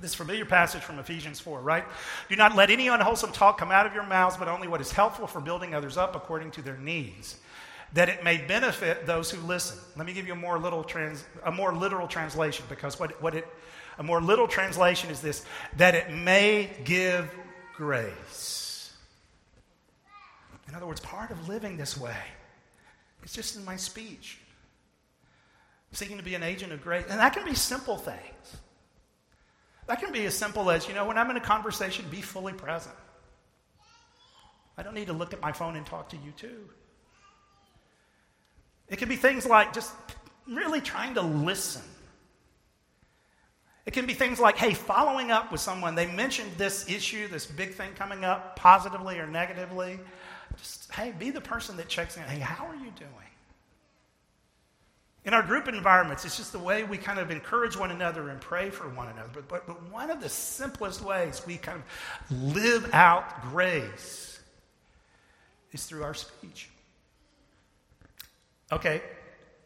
this 0.00 0.14
familiar 0.14 0.44
passage 0.44 0.82
from 0.82 0.98
Ephesians 0.98 1.40
4, 1.40 1.60
right? 1.60 1.84
Do 2.28 2.36
not 2.36 2.56
let 2.56 2.70
any 2.70 2.88
unwholesome 2.88 3.32
talk 3.32 3.58
come 3.58 3.70
out 3.70 3.86
of 3.86 3.94
your 3.94 4.06
mouths, 4.06 4.36
but 4.36 4.48
only 4.48 4.68
what 4.68 4.80
is 4.80 4.92
helpful 4.92 5.26
for 5.26 5.40
building 5.40 5.74
others 5.74 5.96
up 5.96 6.16
according 6.16 6.52
to 6.52 6.62
their 6.62 6.76
needs, 6.76 7.38
that 7.92 8.08
it 8.08 8.24
may 8.24 8.38
benefit 8.38 9.06
those 9.06 9.30
who 9.30 9.40
listen. 9.46 9.78
Let 9.96 10.06
me 10.06 10.12
give 10.12 10.26
you 10.26 10.32
a 10.32 10.36
more 10.36 10.58
little 10.58 10.82
trans, 10.84 11.24
a 11.44 11.52
more 11.52 11.74
literal 11.74 12.08
translation 12.08 12.64
because 12.68 12.98
what, 12.98 13.20
what 13.22 13.34
it 13.34 13.46
a 13.98 14.02
more 14.02 14.22
literal 14.22 14.48
translation 14.48 15.10
is 15.10 15.20
this 15.20 15.44
that 15.76 15.94
it 15.94 16.10
may 16.10 16.70
give 16.84 17.30
grace. 17.76 18.94
In 20.68 20.74
other 20.74 20.86
words, 20.86 21.00
part 21.00 21.30
of 21.30 21.48
living 21.48 21.76
this 21.76 21.98
way 21.98 22.16
is 23.22 23.32
just 23.32 23.56
in 23.56 23.64
my 23.64 23.76
speech. 23.76 24.38
Seeking 25.92 26.16
to 26.16 26.22
be 26.22 26.34
an 26.34 26.42
agent 26.42 26.72
of 26.72 26.82
grace. 26.82 27.04
And 27.10 27.18
that 27.18 27.34
can 27.34 27.44
be 27.44 27.54
simple 27.54 27.96
things. 27.96 28.56
That 29.90 29.98
can 29.98 30.12
be 30.12 30.24
as 30.24 30.36
simple 30.36 30.70
as, 30.70 30.86
you 30.86 30.94
know, 30.94 31.04
when 31.04 31.18
I'm 31.18 31.30
in 31.30 31.36
a 31.36 31.40
conversation, 31.40 32.04
be 32.10 32.20
fully 32.20 32.52
present. 32.52 32.94
I 34.78 34.84
don't 34.84 34.94
need 34.94 35.08
to 35.08 35.12
look 35.12 35.32
at 35.32 35.40
my 35.40 35.50
phone 35.50 35.74
and 35.74 35.84
talk 35.84 36.08
to 36.10 36.16
you 36.16 36.30
too. 36.36 36.68
It 38.88 38.96
can 38.98 39.08
be 39.08 39.16
things 39.16 39.46
like 39.46 39.72
just 39.72 39.92
really 40.46 40.80
trying 40.80 41.14
to 41.14 41.22
listen 41.22 41.82
it 43.86 43.92
can 43.92 44.06
be 44.06 44.14
things 44.14 44.38
like, 44.38 44.56
hey, 44.56 44.74
following 44.74 45.30
up 45.30 45.50
with 45.50 45.60
someone, 45.60 45.96
they 45.96 46.06
mentioned 46.06 46.52
this 46.56 46.88
issue, 46.88 47.26
this 47.28 47.44
big 47.46 47.74
thing 47.74 47.90
coming 47.94 48.24
up, 48.24 48.54
positively 48.54 49.18
or 49.18 49.26
negatively. 49.26 49.98
Just, 50.56 50.92
hey, 50.92 51.12
be 51.18 51.30
the 51.30 51.40
person 51.40 51.76
that 51.78 51.88
checks 51.88 52.16
in. 52.16 52.22
Hey, 52.22 52.38
how 52.38 52.66
are 52.66 52.76
you 52.76 52.92
doing? 52.96 53.29
In 55.24 55.34
our 55.34 55.42
group 55.42 55.68
environments, 55.68 56.24
it's 56.24 56.38
just 56.38 56.52
the 56.52 56.58
way 56.58 56.82
we 56.82 56.96
kind 56.96 57.18
of 57.18 57.30
encourage 57.30 57.76
one 57.76 57.90
another 57.90 58.30
and 58.30 58.40
pray 58.40 58.70
for 58.70 58.88
one 58.88 59.08
another. 59.08 59.28
But, 59.32 59.48
but, 59.48 59.66
but 59.66 59.90
one 59.90 60.10
of 60.10 60.20
the 60.20 60.30
simplest 60.30 61.02
ways 61.02 61.42
we 61.46 61.58
kind 61.58 61.82
of 62.30 62.42
live 62.56 62.88
out 62.94 63.42
grace 63.50 64.40
is 65.72 65.84
through 65.84 66.04
our 66.04 66.14
speech. 66.14 66.70
Okay, 68.72 69.02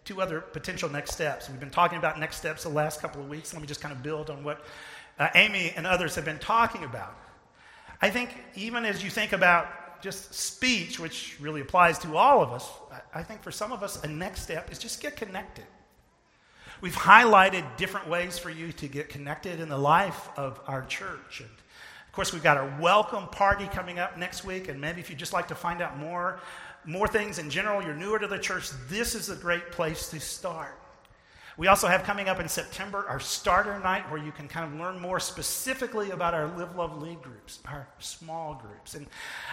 two 0.05 0.21
other 0.21 0.41
potential 0.41 0.89
next 0.89 1.13
steps. 1.13 1.49
We've 1.49 1.61
been 1.61 1.71
talking 1.71 1.99
about 1.99 2.19
next 2.19 2.37
steps 2.37 2.65
the 2.65 2.69
last 2.69 3.01
couple 3.01 3.23
of 3.23 3.29
weeks. 3.29 3.53
Let 3.53 3.63
me 3.63 3.69
just 3.69 3.81
kind 3.81 3.93
of 3.93 4.03
build 4.03 4.31
on 4.31 4.43
what 4.43 4.65
uh, 5.19 5.29
Amy 5.35 5.73
and 5.77 5.87
others 5.87 6.17
have 6.17 6.25
been 6.25 6.39
talking 6.39 6.83
about. 6.83 7.15
I 8.03 8.11
think 8.11 8.31
even 8.57 8.85
as 8.85 9.05
you 9.05 9.11
think 9.11 9.33
about 9.33 9.69
just 10.05 10.35
speech, 10.35 11.01
which 11.01 11.37
really 11.41 11.63
applies 11.63 11.99
to 11.99 12.15
all 12.15 12.43
of 12.43 12.53
us, 12.53 12.69
I 13.15 13.23
think 13.23 13.43
for 13.43 13.51
some 13.51 13.73
of 13.73 13.83
us, 13.83 14.05
a 14.05 14.07
next 14.07 14.43
step 14.43 14.71
is 14.71 14.79
just 14.79 15.01
get 15.01 15.17
connected. 15.17 15.65
We've 16.83 16.95
highlighted 16.95 17.65
different 17.79 18.07
ways 18.07 18.39
for 18.39 18.51
you 18.51 18.71
to 18.73 18.87
get 18.87 19.09
connected 19.09 19.61
in 19.61 19.71
the 19.71 19.79
life 19.79 20.29
of 20.37 20.61
our 20.67 20.85
church. 20.85 21.41
And 21.41 21.49
of 21.49 22.13
course, 22.13 22.35
we've 22.35 22.43
got 22.43 22.59
our 22.59 22.79
welcome 22.79 23.29
party 23.29 23.67
coming 23.69 23.99
up 23.99 24.19
next 24.19 24.45
week. 24.45 24.69
And 24.69 24.79
maybe 24.79 25.01
if 25.01 25.09
you'd 25.09 25.19
just 25.19 25.33
like 25.33 25.49
to 25.49 25.55
find 25.55 25.81
out 25.81 25.99
more 25.99 26.39
more 26.85 27.09
things 27.09 27.39
in 27.39 27.49
general, 27.49 27.83
you're 27.83 27.95
newer 27.95 28.19
to 28.19 28.27
the 28.27 28.39
church, 28.39 28.69
this 28.91 29.15
is 29.15 29.31
a 29.31 29.37
great 29.37 29.73
place 29.73 30.11
to 30.11 30.21
start. 30.21 30.79
We 31.57 31.69
also 31.69 31.87
have 31.87 32.03
coming 32.03 32.29
up 32.29 32.41
in 32.41 32.49
September 32.49 33.07
our 33.09 33.21
starter 33.21 33.79
night 33.79 34.11
where 34.11 34.21
you 34.21 34.33
can 34.33 34.49
kind 34.49 34.73
of 34.73 34.79
learn 34.79 35.01
more 35.01 35.21
specifically 35.21 36.11
about 36.11 36.35
our 36.35 36.47
Live 36.57 36.75
Love 36.75 37.01
Lead 37.01 37.23
groups, 37.23 37.61
our 37.67 37.87
small 37.99 38.55
groups. 38.55 38.95
And, 38.95 39.07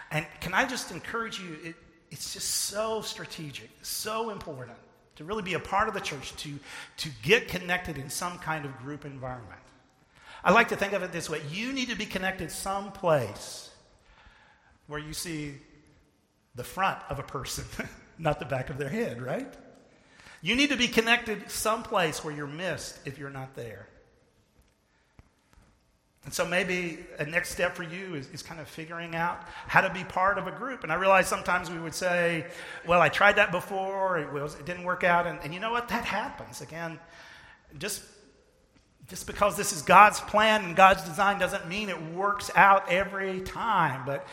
and 0.10 0.26
can 0.40 0.54
I 0.54 0.66
just 0.66 0.92
encourage 0.92 1.40
you, 1.40 1.58
it, 1.64 1.76
it's 2.10 2.34
just 2.34 2.50
so 2.50 3.02
strategic, 3.02 3.70
so 3.84 4.32
important 4.32 4.78
to 5.18 5.24
really 5.24 5.44
be 5.44 5.54
a 5.54 5.60
part 5.60 5.88
of 5.88 5.94
the 5.94 6.00
church, 6.00 6.36
to, 6.38 6.58
to 6.98 7.10
get 7.22 7.48
connected 7.48 7.98
in 7.98 8.10
some 8.10 8.40
kind 8.40 8.66
of 8.66 8.76
group 8.80 9.06
environment. 9.06 9.62
I 10.44 10.52
like 10.52 10.70
to 10.70 10.76
think 10.76 10.94
of 10.94 11.04
it 11.04 11.12
this 11.12 11.30
way 11.30 11.42
you 11.52 11.72
need 11.72 11.90
to 11.90 11.96
be 11.96 12.08
connected 12.08 12.52
someplace 12.52 13.70
where 14.88 15.00
you 15.00 15.14
see 15.14 15.54
the 16.56 16.64
front 16.64 17.00
of 17.10 17.20
a 17.20 17.24
person, 17.24 17.66
not 18.18 18.40
the 18.40 18.46
back 18.46 18.70
of 18.70 18.78
their 18.78 18.90
head, 18.90 19.22
right? 19.22 19.54
You 20.42 20.56
need 20.56 20.70
to 20.70 20.78
be 20.78 20.88
connected 20.88 21.50
someplace 21.50 22.24
where 22.24 22.34
you're 22.34 22.48
missed 22.48 23.00
if 23.06 23.18
you're 23.18 23.30
not 23.30 23.56
there. 23.56 23.88
And 26.24 26.34
so 26.34 26.46
maybe 26.46 27.00
a 27.18 27.26
next 27.26 27.50
step 27.50 27.76
for 27.76 27.84
you 27.84 28.14
is, 28.14 28.30
is, 28.30 28.44
kind 28.44 28.60
of 28.60 28.68
figuring 28.68 29.16
out 29.16 29.42
how 29.68 29.82
to 29.82 29.92
be 29.92 30.04
part 30.04 30.38
of 30.38 30.46
a 30.46 30.52
group. 30.52 30.84
And 30.84 30.92
I 30.92 30.96
realize 30.96 31.28
sometimes 31.28 31.72
we 31.72 31.80
would 31.80 31.96
say, 31.96 32.46
well, 32.86 33.02
I 33.02 33.10
tried 33.10 33.38
that 33.38 33.52
before, 33.52 34.20
it, 34.20 34.32
was, 34.32 34.54
it 34.54 34.66
didn't 34.66 34.84
work 34.84 35.04
out. 35.04 35.26
And, 35.26 35.40
and 35.44 35.52
you 35.52 35.60
know 35.60 35.72
what? 35.72 35.88
That 35.88 36.06
happens. 36.06 36.62
Again, 36.62 37.00
just, 37.80 38.04
just 39.08 39.26
because 39.26 39.58
this 39.58 39.74
is 39.74 39.82
God's 39.82 40.20
plan 40.22 40.64
and 40.64 40.76
God's 40.76 41.04
design 41.04 41.40
doesn't 41.40 41.68
mean 41.68 41.90
it 41.90 42.00
works 42.14 42.52
out 42.56 42.92
every 42.92 43.42
time. 43.42 44.04
But 44.06 44.28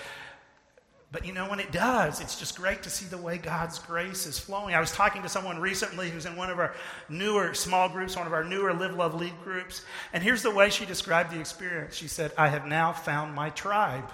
but 1.10 1.24
you 1.24 1.32
know, 1.32 1.48
when 1.48 1.58
it 1.58 1.72
does, 1.72 2.20
it's 2.20 2.38
just 2.38 2.56
great 2.56 2.82
to 2.82 2.90
see 2.90 3.06
the 3.06 3.16
way 3.16 3.38
God's 3.38 3.78
grace 3.78 4.26
is 4.26 4.38
flowing. 4.38 4.74
I 4.74 4.80
was 4.80 4.92
talking 4.92 5.22
to 5.22 5.28
someone 5.28 5.58
recently 5.58 6.10
who's 6.10 6.26
in 6.26 6.36
one 6.36 6.50
of 6.50 6.58
our 6.58 6.74
newer 7.08 7.54
small 7.54 7.88
groups, 7.88 8.14
one 8.14 8.26
of 8.26 8.34
our 8.34 8.44
newer 8.44 8.74
Live 8.74 8.94
Love 8.94 9.14
Lead 9.14 9.32
groups. 9.42 9.82
And 10.12 10.22
here's 10.22 10.42
the 10.42 10.50
way 10.50 10.68
she 10.68 10.84
described 10.84 11.32
the 11.32 11.40
experience. 11.40 11.94
She 11.94 12.08
said, 12.08 12.32
I 12.36 12.48
have 12.48 12.66
now 12.66 12.92
found 12.92 13.34
my 13.34 13.48
tribe. 13.50 14.10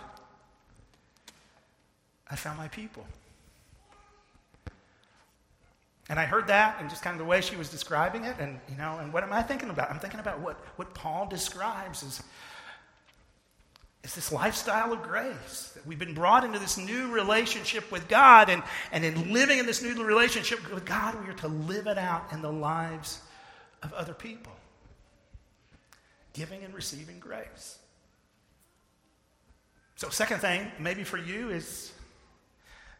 I 2.31 2.37
found 2.37 2.59
my 2.59 2.69
people. 2.69 3.05
And 6.09 6.21
I 6.21 6.27
heard 6.27 6.47
that 6.47 6.77
and 6.79 6.89
just 6.89 7.03
kind 7.03 7.15
of 7.15 7.19
the 7.19 7.25
way 7.25 7.41
she 7.41 7.57
was 7.57 7.71
describing 7.71 8.25
it. 8.25 8.37
And, 8.39 8.61
you 8.69 8.77
know, 8.77 8.99
and 9.01 9.13
what 9.13 9.25
am 9.25 9.33
I 9.33 9.43
thinking 9.43 9.71
about? 9.71 9.91
I'm 9.91 9.99
thinking 9.99 10.21
about 10.21 10.41
what, 10.41 10.57
what 10.77 10.95
Paul 10.95 11.27
describes 11.27 12.05
as 12.05 12.23
it's 14.05 14.15
this 14.15 14.31
lifestyle 14.31 14.93
of 14.93 15.03
grace 15.03 15.73
that 15.75 15.87
we've 15.87 15.99
been 15.99 16.13
brought 16.13 16.45
into 16.45 16.59
this 16.59 16.77
new 16.77 17.11
relationship 17.11 17.91
with 17.91 18.07
God, 18.07 18.51
and, 18.51 18.63
and 18.93 19.03
in 19.03 19.33
living 19.33 19.59
in 19.59 19.65
this 19.65 19.83
new 19.83 20.05
relationship 20.05 20.73
with 20.73 20.85
God, 20.85 21.17
we 21.25 21.31
are 21.31 21.37
to 21.39 21.49
live 21.49 21.87
it 21.87 21.97
out 21.97 22.31
in 22.31 22.43
the 22.43 22.53
lives 22.53 23.21
of 23.83 23.95
other 23.95 24.13
people, 24.13 24.53
giving 26.35 26.63
and 26.63 26.75
receiving 26.75 27.19
grace. 27.19 27.79
So, 29.97 30.11
second 30.11 30.41
thing, 30.41 30.71
maybe 30.79 31.03
for 31.03 31.17
you, 31.17 31.49
is 31.49 31.91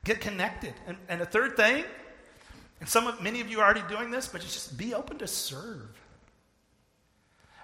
get 0.05 0.23
connected. 0.23 0.73
And, 0.87 0.97
and 1.11 1.21
a 1.21 1.27
third 1.27 1.55
thing, 1.55 1.85
and 2.81 2.89
some 2.89 3.07
of 3.07 3.21
many 3.23 3.43
of 3.43 3.51
you 3.51 3.61
are 3.61 3.65
already 3.65 3.87
doing 3.95 4.11
this, 4.11 4.27
but 4.27 4.41
just 4.41 4.79
be 4.79 4.95
open 4.95 5.19
to 5.19 5.27
serve. 5.27 6.01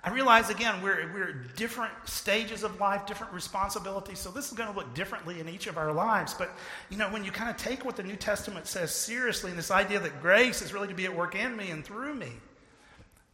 I 0.02 0.10
realize 0.10 0.48
again, 0.48 0.80
we're, 0.82 1.12
we're 1.12 1.28
at 1.28 1.56
different 1.56 1.92
stages 2.06 2.62
of 2.62 2.80
life, 2.80 3.04
different 3.04 3.34
responsibilities, 3.34 4.18
so 4.18 4.30
this 4.30 4.48
is 4.48 4.54
going 4.54 4.70
to 4.70 4.76
look 4.76 4.94
differently 4.94 5.40
in 5.40 5.48
each 5.48 5.66
of 5.66 5.76
our 5.76 5.92
lives. 5.92 6.32
But, 6.32 6.50
you 6.88 6.96
know, 6.96 7.10
when 7.10 7.22
you 7.22 7.30
kind 7.30 7.50
of 7.50 7.58
take 7.58 7.84
what 7.84 7.96
the 7.96 8.02
New 8.02 8.16
Testament 8.16 8.66
says 8.66 8.94
seriously 8.94 9.50
and 9.50 9.58
this 9.58 9.70
idea 9.70 10.00
that 10.00 10.22
grace 10.22 10.62
is 10.62 10.72
really 10.72 10.88
to 10.88 10.94
be 10.94 11.04
at 11.04 11.14
work 11.14 11.34
in 11.34 11.54
me 11.54 11.70
and 11.70 11.84
through 11.84 12.14
me, 12.14 12.32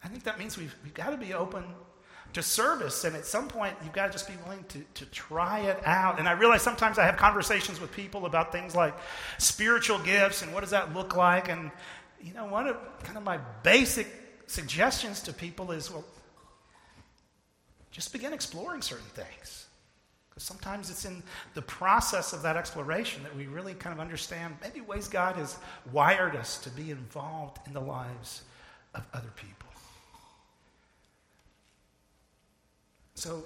I 0.03 0.09
think 0.09 0.25
that 0.25 0.39
means 0.39 0.59
we've, 0.59 0.75
we've 0.83 0.95
got 0.95 1.11
to 1.11 1.17
be 1.17 1.35
open 1.35 1.65
to 2.33 2.43
service. 2.43 3.05
And 3.05 3.15
at 3.15 3.27
some 3.27 3.47
point, 3.47 3.75
you've 3.85 3.93
got 3.93 4.07
to 4.07 4.13
just 4.13 4.27
be 4.27 4.35
willing 4.45 4.65
to, 4.69 4.81
to 4.95 5.07
try 5.07 5.61
it 5.61 5.81
out. 5.85 6.19
And 6.19 6.29
I 6.29 6.33
realize 6.33 6.63
sometimes 6.63 6.99
I 6.99 7.05
have 7.05 7.17
conversations 7.17 7.81
with 7.81 7.93
people 7.93 8.27
about 8.27 8.51
things 8.51 8.75
like 8.75 8.95
spiritual 9.39 9.99
gifts 10.01 10.43
and 10.43 10.53
what 10.53 10.61
does 10.61 10.71
that 10.71 10.93
look 10.95 11.17
like. 11.17 11.49
And, 11.49 11.71
you 12.21 12.35
know, 12.35 12.47
one 12.47 12.67
of 12.67 12.77
kind 13.05 13.17
of 13.17 13.25
my 13.25 13.39
basic 13.63 14.09
suggestions 14.49 15.23
to 15.23 15.33
people 15.33 15.71
is, 15.73 15.91
well, 15.91 16.05
just 17.97 18.13
begin 18.13 18.35
exploring 18.35 18.83
certain 18.83 19.07
things. 19.15 19.69
Because 20.29 20.43
sometimes 20.43 20.91
it's 20.91 21.07
in 21.07 21.23
the 21.55 21.63
process 21.63 22.35
of 22.35 22.43
that 22.43 22.55
exploration 22.55 23.23
that 23.23 23.35
we 23.35 23.47
really 23.47 23.73
kind 23.73 23.95
of 23.95 24.01
understand 24.01 24.55
maybe 24.63 24.83
ways 24.83 25.09
God 25.09 25.37
has 25.37 25.57
wired 25.95 26.37
us 26.37 26.59
to 26.59 26.69
be 26.69 26.91
involved 26.91 27.57
in 27.67 27.73
the 27.73 27.81
lives 27.81 28.43
of 28.95 29.03
other 29.15 29.31
people. 29.35 29.71
So, 33.15 33.45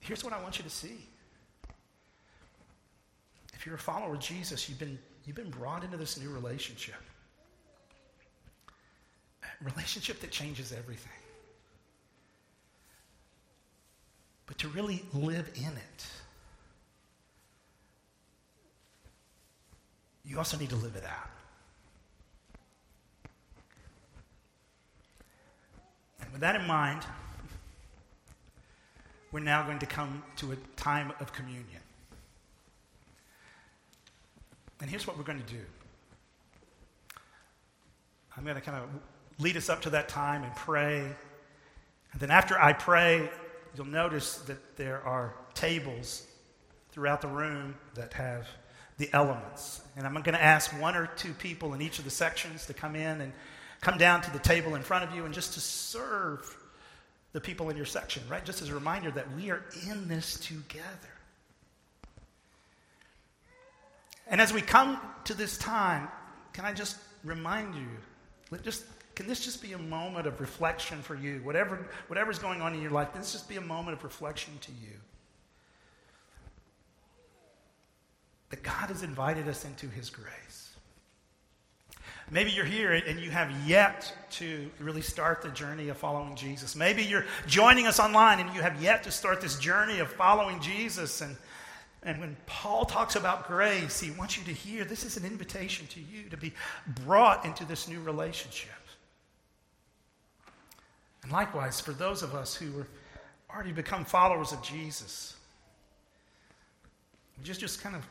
here's 0.00 0.24
what 0.24 0.32
I 0.32 0.42
want 0.42 0.58
you 0.58 0.64
to 0.64 0.70
see. 0.70 1.06
If 3.54 3.64
you're 3.64 3.76
a 3.76 3.78
follower 3.78 4.14
of 4.14 4.20
Jesus, 4.20 4.68
you've 4.68 4.80
been, 4.80 4.98
you've 5.24 5.36
been 5.36 5.50
brought 5.50 5.84
into 5.84 5.96
this 5.96 6.20
new 6.20 6.30
relationship. 6.30 6.96
A 9.44 9.64
relationship 9.64 10.18
that 10.22 10.32
changes 10.32 10.72
everything. 10.72 11.12
But 14.46 14.58
to 14.58 14.68
really 14.68 15.02
live 15.12 15.50
in 15.54 15.64
it, 15.64 16.06
you 20.24 20.38
also 20.38 20.56
need 20.56 20.70
to 20.70 20.76
live 20.76 20.96
it 20.96 21.04
out. 21.04 21.30
And 26.20 26.30
with 26.32 26.40
that 26.40 26.56
in 26.56 26.66
mind, 26.66 27.02
we're 29.32 29.40
now 29.40 29.64
going 29.64 29.78
to 29.80 29.86
come 29.86 30.22
to 30.36 30.52
a 30.52 30.56
time 30.76 31.12
of 31.20 31.32
communion. 31.32 31.64
And 34.80 34.90
here's 34.90 35.06
what 35.06 35.16
we're 35.16 35.24
going 35.24 35.42
to 35.42 35.52
do 35.52 35.60
I'm 38.36 38.44
going 38.44 38.56
to 38.56 38.60
kind 38.60 38.78
of 38.78 38.88
lead 39.38 39.56
us 39.56 39.68
up 39.68 39.82
to 39.82 39.90
that 39.90 40.08
time 40.08 40.42
and 40.42 40.54
pray. 40.54 41.00
And 42.12 42.20
then 42.20 42.30
after 42.30 42.58
I 42.58 42.72
pray, 42.72 43.30
you'll 43.76 43.86
notice 43.86 44.36
that 44.38 44.76
there 44.76 45.02
are 45.02 45.34
tables 45.54 46.26
throughout 46.90 47.20
the 47.20 47.28
room 47.28 47.74
that 47.94 48.12
have 48.14 48.46
the 48.98 49.10
elements. 49.12 49.82
And 49.96 50.06
I'm 50.06 50.14
going 50.14 50.34
to 50.34 50.42
ask 50.42 50.70
one 50.80 50.96
or 50.96 51.06
two 51.06 51.32
people 51.34 51.74
in 51.74 51.82
each 51.82 51.98
of 51.98 52.04
the 52.04 52.10
sections 52.10 52.66
to 52.66 52.74
come 52.74 52.96
in 52.96 53.20
and 53.20 53.32
come 53.80 53.98
down 53.98 54.22
to 54.22 54.30
the 54.30 54.38
table 54.38 54.74
in 54.74 54.82
front 54.82 55.04
of 55.04 55.14
you 55.14 55.24
and 55.24 55.34
just 55.34 55.54
to 55.54 55.60
serve 55.60 56.56
the 57.32 57.40
people 57.40 57.68
in 57.68 57.76
your 57.76 57.86
section, 57.86 58.22
right? 58.30 58.44
Just 58.44 58.62
as 58.62 58.70
a 58.70 58.74
reminder 58.74 59.10
that 59.10 59.30
we 59.36 59.50
are 59.50 59.62
in 59.88 60.08
this 60.08 60.40
together. 60.40 60.86
And 64.28 64.40
as 64.40 64.52
we 64.52 64.62
come 64.62 64.98
to 65.24 65.34
this 65.34 65.58
time, 65.58 66.08
can 66.54 66.64
I 66.64 66.72
just 66.72 66.96
remind 67.22 67.74
you, 67.74 68.58
just 68.62 68.84
can 69.16 69.26
this 69.26 69.40
just 69.40 69.62
be 69.62 69.72
a 69.72 69.78
moment 69.78 70.26
of 70.26 70.40
reflection 70.40 71.00
for 71.00 71.14
you? 71.14 71.40
Whatever, 71.42 71.88
whatever's 72.08 72.38
going 72.38 72.60
on 72.60 72.74
in 72.74 72.82
your 72.82 72.90
life, 72.90 73.08
this 73.14 73.32
just 73.32 73.48
be 73.48 73.56
a 73.56 73.62
moment 73.62 73.96
of 73.96 74.04
reflection 74.04 74.52
to 74.60 74.72
you. 74.72 74.92
That 78.50 78.62
God 78.62 78.90
has 78.90 79.02
invited 79.02 79.48
us 79.48 79.64
into 79.64 79.88
His 79.88 80.10
grace. 80.10 80.74
Maybe 82.30 82.50
you're 82.50 82.66
here 82.66 82.92
and 82.92 83.18
you 83.18 83.30
have 83.30 83.50
yet 83.66 84.12
to 84.32 84.68
really 84.80 85.00
start 85.00 85.42
the 85.42 85.48
journey 85.48 85.88
of 85.88 85.96
following 85.96 86.34
Jesus. 86.34 86.76
Maybe 86.76 87.02
you're 87.02 87.24
joining 87.46 87.86
us 87.86 87.98
online 87.98 88.40
and 88.40 88.54
you 88.54 88.60
have 88.60 88.82
yet 88.82 89.04
to 89.04 89.10
start 89.10 89.40
this 89.40 89.58
journey 89.58 90.00
of 90.00 90.08
following 90.08 90.60
Jesus. 90.60 91.20
And, 91.20 91.36
and 92.02 92.20
when 92.20 92.36
Paul 92.46 92.84
talks 92.84 93.14
about 93.14 93.46
grace, 93.46 94.00
he 94.00 94.10
wants 94.10 94.36
you 94.36 94.44
to 94.44 94.52
hear 94.52 94.84
this 94.84 95.04
is 95.04 95.16
an 95.16 95.24
invitation 95.24 95.86
to 95.86 96.00
you 96.00 96.28
to 96.28 96.36
be 96.36 96.52
brought 97.06 97.44
into 97.44 97.64
this 97.64 97.88
new 97.88 98.00
relationship. 98.00 98.72
And 101.26 101.32
likewise, 101.32 101.80
for 101.80 101.90
those 101.90 102.22
of 102.22 102.36
us 102.36 102.54
who 102.54 102.78
are 102.78 102.86
already 103.52 103.72
become 103.72 104.04
followers 104.04 104.52
of 104.52 104.62
Jesus, 104.62 105.34
just, 107.42 107.58
just 107.58 107.82
kind 107.82 107.96
of 107.96 108.06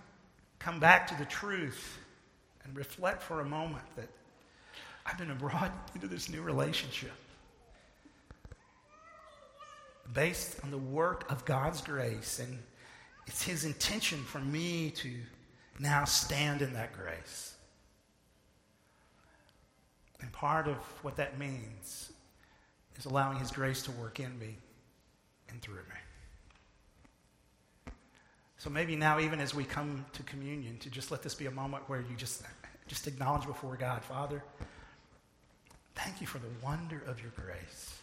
come 0.60 0.82
back 0.82 1.08
to 1.08 1.16
the 1.16 1.24
truth 1.24 1.98
and 2.66 2.76
reflect 2.76 3.24
for 3.24 3.40
a 3.40 3.46
moment 3.46 3.86
that 3.96 4.10
I've 5.06 5.18
been 5.18 5.34
brought 5.38 5.72
into 5.96 6.08
this 6.08 6.28
new 6.28 6.42
relationship 6.42 7.14
based 10.14 10.60
on 10.66 10.70
the 10.70 10.78
work 10.78 11.32
of 11.32 11.46
God's 11.46 11.80
grace. 11.80 12.40
And 12.40 12.60
it's 13.28 13.44
His 13.44 13.64
intention 13.64 14.20
for 14.26 14.40
me 14.40 14.92
to 14.98 15.14
now 15.80 16.04
stand 16.04 16.62
in 16.62 16.74
that 16.74 16.92
grace. 16.92 17.56
And 20.20 20.30
part 20.34 20.68
of 20.68 20.76
what 21.02 21.16
that 21.16 21.40
means 21.40 22.12
is 22.98 23.06
allowing 23.06 23.38
His 23.38 23.52
grace 23.52 23.84
to 23.84 23.92
work 23.92 24.20
in 24.20 24.38
me 24.40 24.58
and 25.50 25.62
through 25.62 25.76
me. 25.76 25.82
So 28.58 28.70
maybe 28.70 28.96
now, 28.96 29.20
even 29.20 29.40
as 29.40 29.54
we 29.54 29.64
come 29.64 30.06
to 30.14 30.24
communion, 30.24 30.78
to 30.80 30.90
just 30.90 31.12
let 31.12 31.22
this 31.22 31.36
be 31.36 31.46
a 31.46 31.52
moment 31.52 31.88
where 31.88 32.00
you 32.00 32.16
just, 32.18 32.42
just 32.88 33.06
acknowledge 33.06 33.46
before 33.46 33.76
God, 33.76 34.04
Father, 34.04 34.42
thank 35.94 36.20
you 36.20 36.26
for 36.26 36.40
the 36.40 36.48
wonder 36.64 37.04
of 37.06 37.22
your 37.22 37.32
grace. 37.36 37.96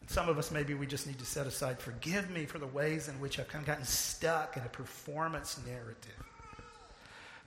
And 0.00 0.08
some 0.08 0.28
of 0.28 0.38
us, 0.38 0.50
maybe 0.50 0.72
we 0.72 0.86
just 0.86 1.06
need 1.06 1.18
to 1.18 1.26
set 1.26 1.46
aside, 1.46 1.80
forgive 1.80 2.30
me 2.30 2.46
for 2.46 2.58
the 2.58 2.66
ways 2.66 3.08
in 3.08 3.20
which 3.20 3.38
I've 3.38 3.48
kind 3.48 3.62
of 3.62 3.66
gotten 3.66 3.84
stuck 3.84 4.56
in 4.56 4.62
a 4.62 4.68
performance 4.68 5.60
narrative. 5.66 6.24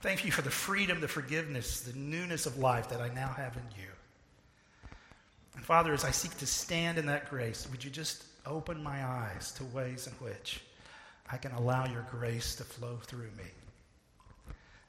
Thank 0.00 0.24
you 0.24 0.30
for 0.30 0.42
the 0.42 0.50
freedom, 0.50 1.00
the 1.00 1.08
forgiveness, 1.08 1.80
the 1.80 1.98
newness 1.98 2.46
of 2.46 2.58
life 2.58 2.88
that 2.90 3.00
I 3.00 3.08
now 3.14 3.28
have 3.28 3.56
in 3.56 3.64
you. 3.76 3.88
And 5.54 5.64
Father, 5.64 5.92
as 5.92 6.04
I 6.04 6.10
seek 6.10 6.36
to 6.38 6.46
stand 6.46 6.98
in 6.98 7.06
that 7.06 7.28
grace, 7.28 7.68
would 7.70 7.84
you 7.84 7.90
just 7.90 8.24
open 8.46 8.82
my 8.82 9.04
eyes 9.04 9.52
to 9.52 9.64
ways 9.66 10.06
in 10.06 10.12
which 10.14 10.60
I 11.30 11.36
can 11.36 11.52
allow 11.52 11.86
your 11.86 12.06
grace 12.10 12.56
to 12.56 12.64
flow 12.64 12.98
through 13.02 13.30
me 13.36 13.50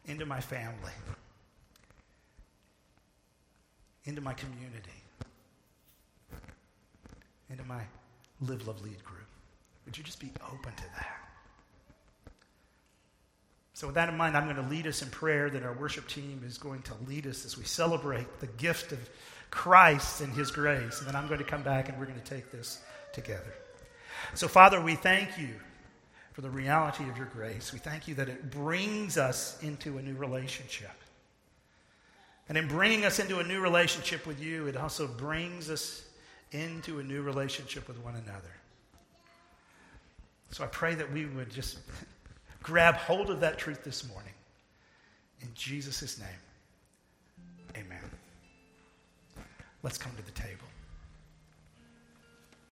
into 0.05 0.25
my 0.25 0.39
family, 0.39 0.91
into 4.05 4.21
my 4.21 4.33
community, 4.33 4.89
into 7.49 7.63
my 7.63 7.81
Live, 8.41 8.67
Love, 8.67 8.81
Lead 8.81 9.03
group. 9.03 9.19
Would 9.85 9.97
you 9.97 10.03
just 10.03 10.19
be 10.19 10.31
open 10.51 10.73
to 10.75 10.83
that? 10.95 11.19
So, 13.73 13.87
with 13.87 13.95
that 13.95 14.09
in 14.09 14.17
mind, 14.17 14.37
I'm 14.37 14.45
going 14.45 14.55
to 14.55 14.69
lead 14.69 14.87
us 14.87 15.01
in 15.01 15.09
prayer. 15.09 15.49
That 15.49 15.63
our 15.63 15.73
worship 15.73 16.07
team 16.07 16.41
is 16.45 16.57
going 16.57 16.81
to 16.83 16.93
lead 17.07 17.25
us 17.27 17.45
as 17.45 17.57
we 17.57 17.63
celebrate 17.63 18.39
the 18.39 18.47
gift 18.47 18.91
of 18.91 19.09
Christ 19.53 20.21
and 20.21 20.33
His 20.33 20.49
grace. 20.49 20.99
And 20.99 21.07
then 21.07 21.15
I'm 21.15 21.27
going 21.27 21.39
to 21.39 21.45
come 21.45 21.61
back 21.61 21.87
and 21.87 21.97
we're 21.99 22.07
going 22.07 22.19
to 22.19 22.29
take 22.29 22.51
this 22.51 22.81
together. 23.13 23.53
So, 24.33 24.47
Father, 24.47 24.81
we 24.81 24.95
thank 24.95 25.37
you 25.37 25.49
for 26.31 26.41
the 26.41 26.49
reality 26.49 27.07
of 27.07 27.15
your 27.17 27.27
grace. 27.27 27.71
We 27.71 27.77
thank 27.77 28.07
you 28.07 28.15
that 28.15 28.27
it 28.27 28.49
brings 28.49 29.17
us 29.17 29.61
into 29.61 29.99
a 29.99 30.01
new 30.01 30.15
relationship. 30.15 30.89
And 32.49 32.57
in 32.57 32.67
bringing 32.67 33.05
us 33.05 33.19
into 33.19 33.39
a 33.39 33.43
new 33.43 33.61
relationship 33.61 34.25
with 34.25 34.41
you, 34.41 34.65
it 34.65 34.75
also 34.75 35.07
brings 35.07 35.69
us 35.69 36.03
into 36.51 36.99
a 36.99 37.03
new 37.03 37.21
relationship 37.21 37.87
with 37.87 37.99
one 37.99 38.15
another. 38.15 38.55
So 40.49 40.63
I 40.63 40.67
pray 40.67 40.95
that 40.95 41.11
we 41.11 41.25
would 41.27 41.51
just 41.51 41.77
grab 42.63 42.95
hold 42.95 43.29
of 43.29 43.39
that 43.41 43.59
truth 43.59 43.83
this 43.83 44.07
morning. 44.09 44.33
In 45.41 45.49
Jesus' 45.53 46.19
name, 46.19 47.83
amen. 47.85 48.02
Let's 49.83 49.97
come 49.97 50.13
to 50.15 50.25
the 50.25 50.31
table. 50.31 50.72